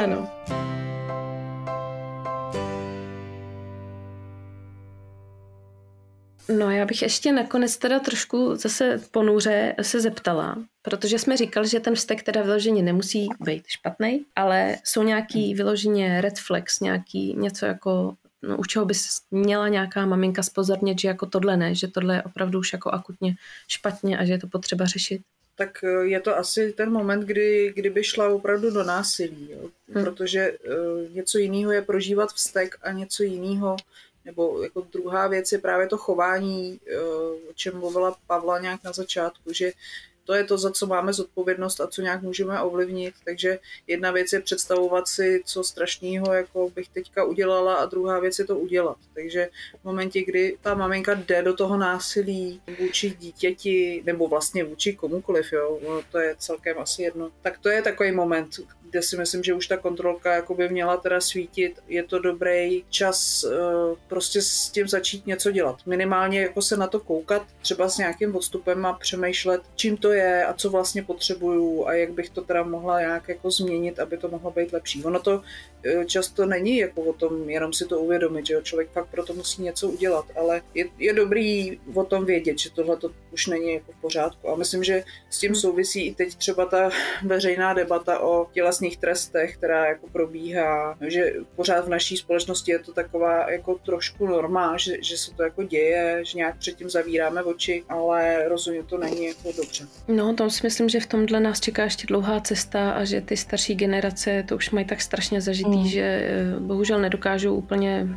Ano. 0.04 0.28
No 6.58 6.70
já 6.70 6.86
bych 6.86 7.02
ještě 7.02 7.32
nakonec 7.32 7.76
teda 7.76 8.00
trošku 8.00 8.56
zase 8.56 9.00
ponuře 9.10 9.74
se 9.82 10.00
zeptala, 10.00 10.56
protože 10.82 11.18
jsme 11.18 11.36
říkali, 11.36 11.68
že 11.68 11.80
ten 11.80 11.94
vztek 11.94 12.22
teda 12.22 12.42
vyloženě 12.42 12.82
nemusí 12.82 13.28
být 13.40 13.62
špatný, 13.66 14.24
ale 14.36 14.76
jsou 14.84 15.02
nějaký 15.02 15.54
vyloženě 15.54 16.20
red 16.20 16.38
flags, 16.38 16.80
nějaký 16.80 17.34
něco 17.34 17.66
jako 17.66 18.14
no, 18.42 18.56
u 18.56 18.64
čeho 18.64 18.84
by 18.84 18.94
měla 19.30 19.68
nějaká 19.68 20.06
maminka 20.06 20.42
spozornit, 20.42 21.00
že 21.00 21.08
jako 21.08 21.26
tohle 21.26 21.56
ne, 21.56 21.74
že 21.74 21.88
tohle 21.88 22.14
je 22.14 22.22
opravdu 22.22 22.58
už 22.58 22.72
jako 22.72 22.90
akutně 22.90 23.34
špatně 23.68 24.18
a 24.18 24.24
že 24.24 24.32
je 24.32 24.38
to 24.38 24.46
potřeba 24.46 24.84
řešit? 24.84 25.22
Tak 25.56 25.84
eh, 25.84 26.06
je 26.06 26.20
to 26.20 26.38
asi 26.38 26.72
ten 26.72 26.92
moment, 26.92 27.20
kdy, 27.20 27.72
kdyby 27.76 28.04
šla 28.04 28.28
opravdu 28.28 28.70
do 28.70 28.84
násilí, 28.84 29.50
jo? 29.50 29.70
Hmm. 29.88 30.04
protože 30.04 30.52
uh, 30.52 31.14
něco 31.14 31.38
jiného 31.38 31.72
je 31.72 31.82
prožívat 31.82 32.32
vztek 32.32 32.74
a 32.82 32.92
něco 32.92 33.22
jiného 33.22 33.76
nebo 34.24 34.62
jako 34.62 34.80
druhá 34.92 35.26
věc 35.26 35.52
je 35.52 35.58
právě 35.58 35.88
to 35.88 35.98
chování, 35.98 36.80
eh, 36.86 36.98
o 37.50 37.52
čem 37.54 37.78
mluvila 37.78 38.16
Pavla 38.26 38.60
nějak 38.60 38.84
na 38.84 38.92
začátku, 38.92 39.52
že 39.52 39.72
to 40.24 40.34
je 40.34 40.44
to, 40.44 40.58
za 40.58 40.70
co 40.70 40.86
máme 40.86 41.12
zodpovědnost 41.12 41.80
a 41.80 41.86
co 41.86 42.02
nějak 42.02 42.22
můžeme 42.22 42.60
ovlivnit. 42.60 43.14
Takže 43.24 43.58
jedna 43.86 44.10
věc 44.10 44.32
je 44.32 44.40
představovat 44.40 45.08
si, 45.08 45.42
co 45.44 45.64
strašného 45.64 46.32
jako 46.32 46.70
bych 46.70 46.88
teďka 46.88 47.24
udělala 47.24 47.74
a 47.74 47.86
druhá 47.86 48.20
věc 48.20 48.38
je 48.38 48.44
to 48.44 48.58
udělat. 48.58 48.96
Takže 49.14 49.48
v 49.80 49.84
momentě, 49.84 50.24
kdy 50.24 50.56
ta 50.60 50.74
maminka 50.74 51.14
jde 51.14 51.42
do 51.42 51.54
toho 51.54 51.76
násilí 51.76 52.62
vůči 52.80 53.10
dítěti 53.10 54.02
nebo 54.06 54.28
vlastně 54.28 54.64
vůči 54.64 54.92
komukoliv, 54.92 55.52
jo, 55.52 55.78
no, 55.88 56.02
to 56.12 56.18
je 56.18 56.34
celkem 56.38 56.78
asi 56.78 57.02
jedno, 57.02 57.30
tak 57.42 57.58
to 57.58 57.68
je 57.68 57.82
takový 57.82 58.12
moment, 58.12 58.50
kde 58.92 59.02
si 59.02 59.16
myslím, 59.16 59.42
že 59.42 59.54
už 59.54 59.66
ta 59.66 59.76
kontrolka 59.76 60.34
jako 60.34 60.54
by 60.54 60.68
měla 60.68 60.96
teda 60.96 61.20
svítit. 61.20 61.80
Je 61.88 62.02
to 62.02 62.18
dobrý 62.18 62.84
čas 62.90 63.44
uh, 63.44 63.98
prostě 64.08 64.42
s 64.42 64.70
tím 64.70 64.88
začít 64.88 65.26
něco 65.26 65.50
dělat. 65.50 65.76
Minimálně 65.86 66.40
jako 66.40 66.62
se 66.62 66.76
na 66.76 66.86
to 66.86 67.00
koukat, 67.00 67.42
třeba 67.62 67.88
s 67.88 67.98
nějakým 67.98 68.36
odstupem 68.36 68.86
a 68.86 68.92
přemýšlet, 68.92 69.62
čím 69.74 69.96
to 69.96 70.12
je 70.12 70.46
a 70.46 70.54
co 70.54 70.70
vlastně 70.70 71.02
potřebuju 71.02 71.86
a 71.86 71.92
jak 71.92 72.12
bych 72.12 72.30
to 72.30 72.42
teda 72.42 72.62
mohla 72.62 73.00
nějak 73.00 73.28
jako 73.28 73.50
změnit, 73.50 73.98
aby 73.98 74.16
to 74.16 74.28
mohlo 74.28 74.50
být 74.50 74.72
lepší. 74.72 75.04
Ono 75.04 75.20
to 75.20 75.36
uh, 75.36 76.04
často 76.04 76.46
není 76.46 76.78
jako 76.78 77.02
o 77.02 77.12
tom 77.12 77.50
jenom 77.50 77.72
si 77.72 77.84
to 77.84 78.00
uvědomit, 78.00 78.46
že 78.46 78.54
jo? 78.54 78.60
člověk 78.60 78.90
fakt 78.90 79.08
proto 79.10 79.34
musí 79.34 79.62
něco 79.62 79.88
udělat, 79.88 80.24
ale 80.36 80.62
je, 80.74 80.84
je 80.98 81.12
dobrý 81.12 81.80
o 81.94 82.04
tom 82.04 82.24
vědět, 82.24 82.58
že 82.58 82.70
tohle 82.70 82.96
to 82.96 83.10
už 83.32 83.46
není 83.46 83.74
jako 83.74 83.92
v 83.92 84.00
pořádku. 84.00 84.48
A 84.48 84.56
myslím, 84.56 84.84
že 84.84 85.04
s 85.30 85.38
tím 85.38 85.54
souvisí 85.54 86.06
i 86.06 86.14
teď 86.14 86.34
třeba 86.34 86.66
ta 86.66 86.90
veřejná 87.22 87.74
debata 87.74 88.18
o 88.18 88.46
tělesné 88.52 88.81
tělesných 88.82 88.96
trestech, 88.96 89.56
která 89.56 89.86
jako 89.86 90.06
probíhá, 90.12 90.96
že 91.00 91.32
pořád 91.56 91.86
v 91.86 91.88
naší 91.88 92.16
společnosti 92.16 92.70
je 92.72 92.78
to 92.78 92.92
taková 92.92 93.50
jako 93.50 93.74
trošku 93.74 94.26
norma, 94.26 94.76
že, 94.76 95.02
že 95.02 95.16
se 95.16 95.34
to 95.34 95.42
jako 95.42 95.62
děje, 95.62 96.24
že 96.24 96.38
nějak 96.38 96.58
předtím 96.58 96.90
zavíráme 96.90 97.42
oči, 97.42 97.84
ale 97.88 98.48
rozhodně 98.48 98.82
to 98.82 98.98
není 98.98 99.26
jako 99.26 99.52
dobře. 99.56 99.86
No, 100.08 100.34
to 100.34 100.50
si 100.50 100.60
myslím, 100.66 100.88
že 100.88 101.00
v 101.00 101.06
tomhle 101.06 101.40
nás 101.40 101.60
čeká 101.60 101.84
ještě 101.84 102.06
dlouhá 102.06 102.40
cesta 102.40 102.90
a 102.90 103.04
že 103.04 103.20
ty 103.20 103.36
starší 103.36 103.74
generace 103.74 104.44
to 104.48 104.56
už 104.56 104.70
mají 104.70 104.86
tak 104.86 105.00
strašně 105.00 105.40
zažitý, 105.40 105.78
mm. 105.78 105.86
že 105.86 106.02
eh, 106.02 106.60
bohužel 106.60 107.00
nedokážou 107.00 107.54
úplně 107.54 108.08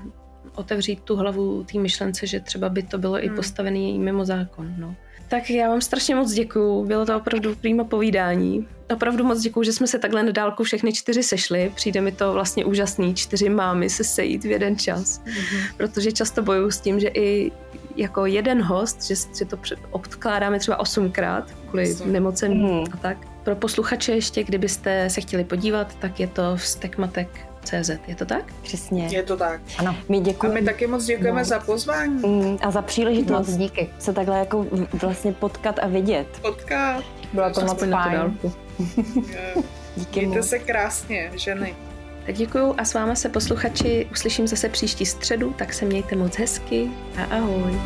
otevřít 0.55 1.03
tu 1.03 1.15
hlavu 1.15 1.63
té 1.63 1.79
myšlence, 1.79 2.27
že 2.27 2.39
třeba 2.39 2.69
by 2.69 2.83
to 2.83 2.97
bylo 2.97 3.13
mm. 3.13 3.23
i 3.23 3.27
hmm. 3.27 3.35
postavený 3.35 3.99
mimo 3.99 4.25
zákon. 4.25 4.73
No. 4.77 4.95
Tak 5.27 5.49
já 5.49 5.69
vám 5.69 5.81
strašně 5.81 6.15
moc 6.15 6.31
děkuju, 6.31 6.85
bylo 6.85 7.05
to 7.05 7.17
opravdu 7.17 7.55
prýma 7.55 7.83
povídání. 7.83 8.67
Opravdu 8.93 9.23
moc 9.23 9.41
děkuju, 9.41 9.63
že 9.63 9.73
jsme 9.73 9.87
se 9.87 9.99
takhle 9.99 10.23
na 10.23 10.31
dálku 10.31 10.63
všechny 10.63 10.93
čtyři 10.93 11.23
sešli. 11.23 11.71
Přijde 11.75 12.01
mi 12.01 12.11
to 12.11 12.33
vlastně 12.33 12.65
úžasný, 12.65 13.15
čtyři 13.15 13.49
mámy 13.49 13.89
se 13.89 14.03
sejít 14.03 14.43
v 14.43 14.51
jeden 14.51 14.77
čas. 14.77 15.21
Mm-hmm. 15.21 15.75
Protože 15.77 16.11
často 16.11 16.41
bojuju 16.41 16.71
s 16.71 16.79
tím, 16.79 16.99
že 16.99 17.07
i 17.07 17.51
jako 17.95 18.25
jeden 18.25 18.61
host, 18.61 19.03
že 19.03 19.15
si 19.15 19.45
to 19.45 19.57
odkládáme 19.91 20.59
třeba 20.59 20.79
osmkrát 20.79 21.51
kvůli 21.67 21.83
Myslím. 21.83 22.13
nemocem 22.13 22.51
mm-hmm. 22.51 22.89
a 22.93 22.97
tak. 22.97 23.17
Pro 23.43 23.55
posluchače 23.55 24.11
ještě, 24.11 24.43
kdybyste 24.43 25.09
se 25.09 25.21
chtěli 25.21 25.43
podívat, 25.43 25.95
tak 25.95 26.19
je 26.19 26.27
to 26.27 26.55
vztekmatek 26.55 27.54
CZ. 27.65 27.91
Je 28.07 28.15
to 28.15 28.25
tak? 28.25 28.53
Přesně. 28.61 29.07
Je 29.11 29.23
to 29.23 29.37
tak. 29.37 29.61
Ano. 29.77 29.95
My 30.09 30.19
děkujeme. 30.19 30.59
A 30.59 30.61
my 30.61 30.65
taky 30.65 30.87
moc 30.87 31.05
děkujeme 31.05 31.39
no. 31.39 31.45
za 31.45 31.59
pozvání. 31.59 32.15
Mm, 32.27 32.57
a 32.61 32.71
za 32.71 32.81
příležitost. 32.81 33.47
No, 33.47 33.57
díky. 33.57 33.89
Se 33.99 34.13
takhle 34.13 34.39
jako 34.39 34.65
vlastně 34.93 35.33
potkat 35.33 35.79
a 35.81 35.87
vidět. 35.87 36.27
Potkat. 36.41 37.03
Bylo 37.33 37.49
to 37.49 37.61
moc 37.61 37.83
fajn. 37.83 38.39
Díky 39.95 40.19
Mějte 40.19 40.37
moc. 40.37 40.47
se 40.47 40.59
krásně, 40.59 41.31
ženy. 41.35 41.75
Tak 42.25 42.35
děkuju 42.35 42.75
a 42.77 42.85
s 42.85 42.93
váma 42.93 43.15
se 43.15 43.29
posluchači 43.29 44.07
uslyším 44.11 44.47
zase 44.47 44.69
příští 44.69 45.05
středu, 45.05 45.53
tak 45.57 45.73
se 45.73 45.85
mějte 45.85 46.15
moc 46.15 46.35
hezky 46.35 46.89
a 47.17 47.23
ahoj. 47.35 47.79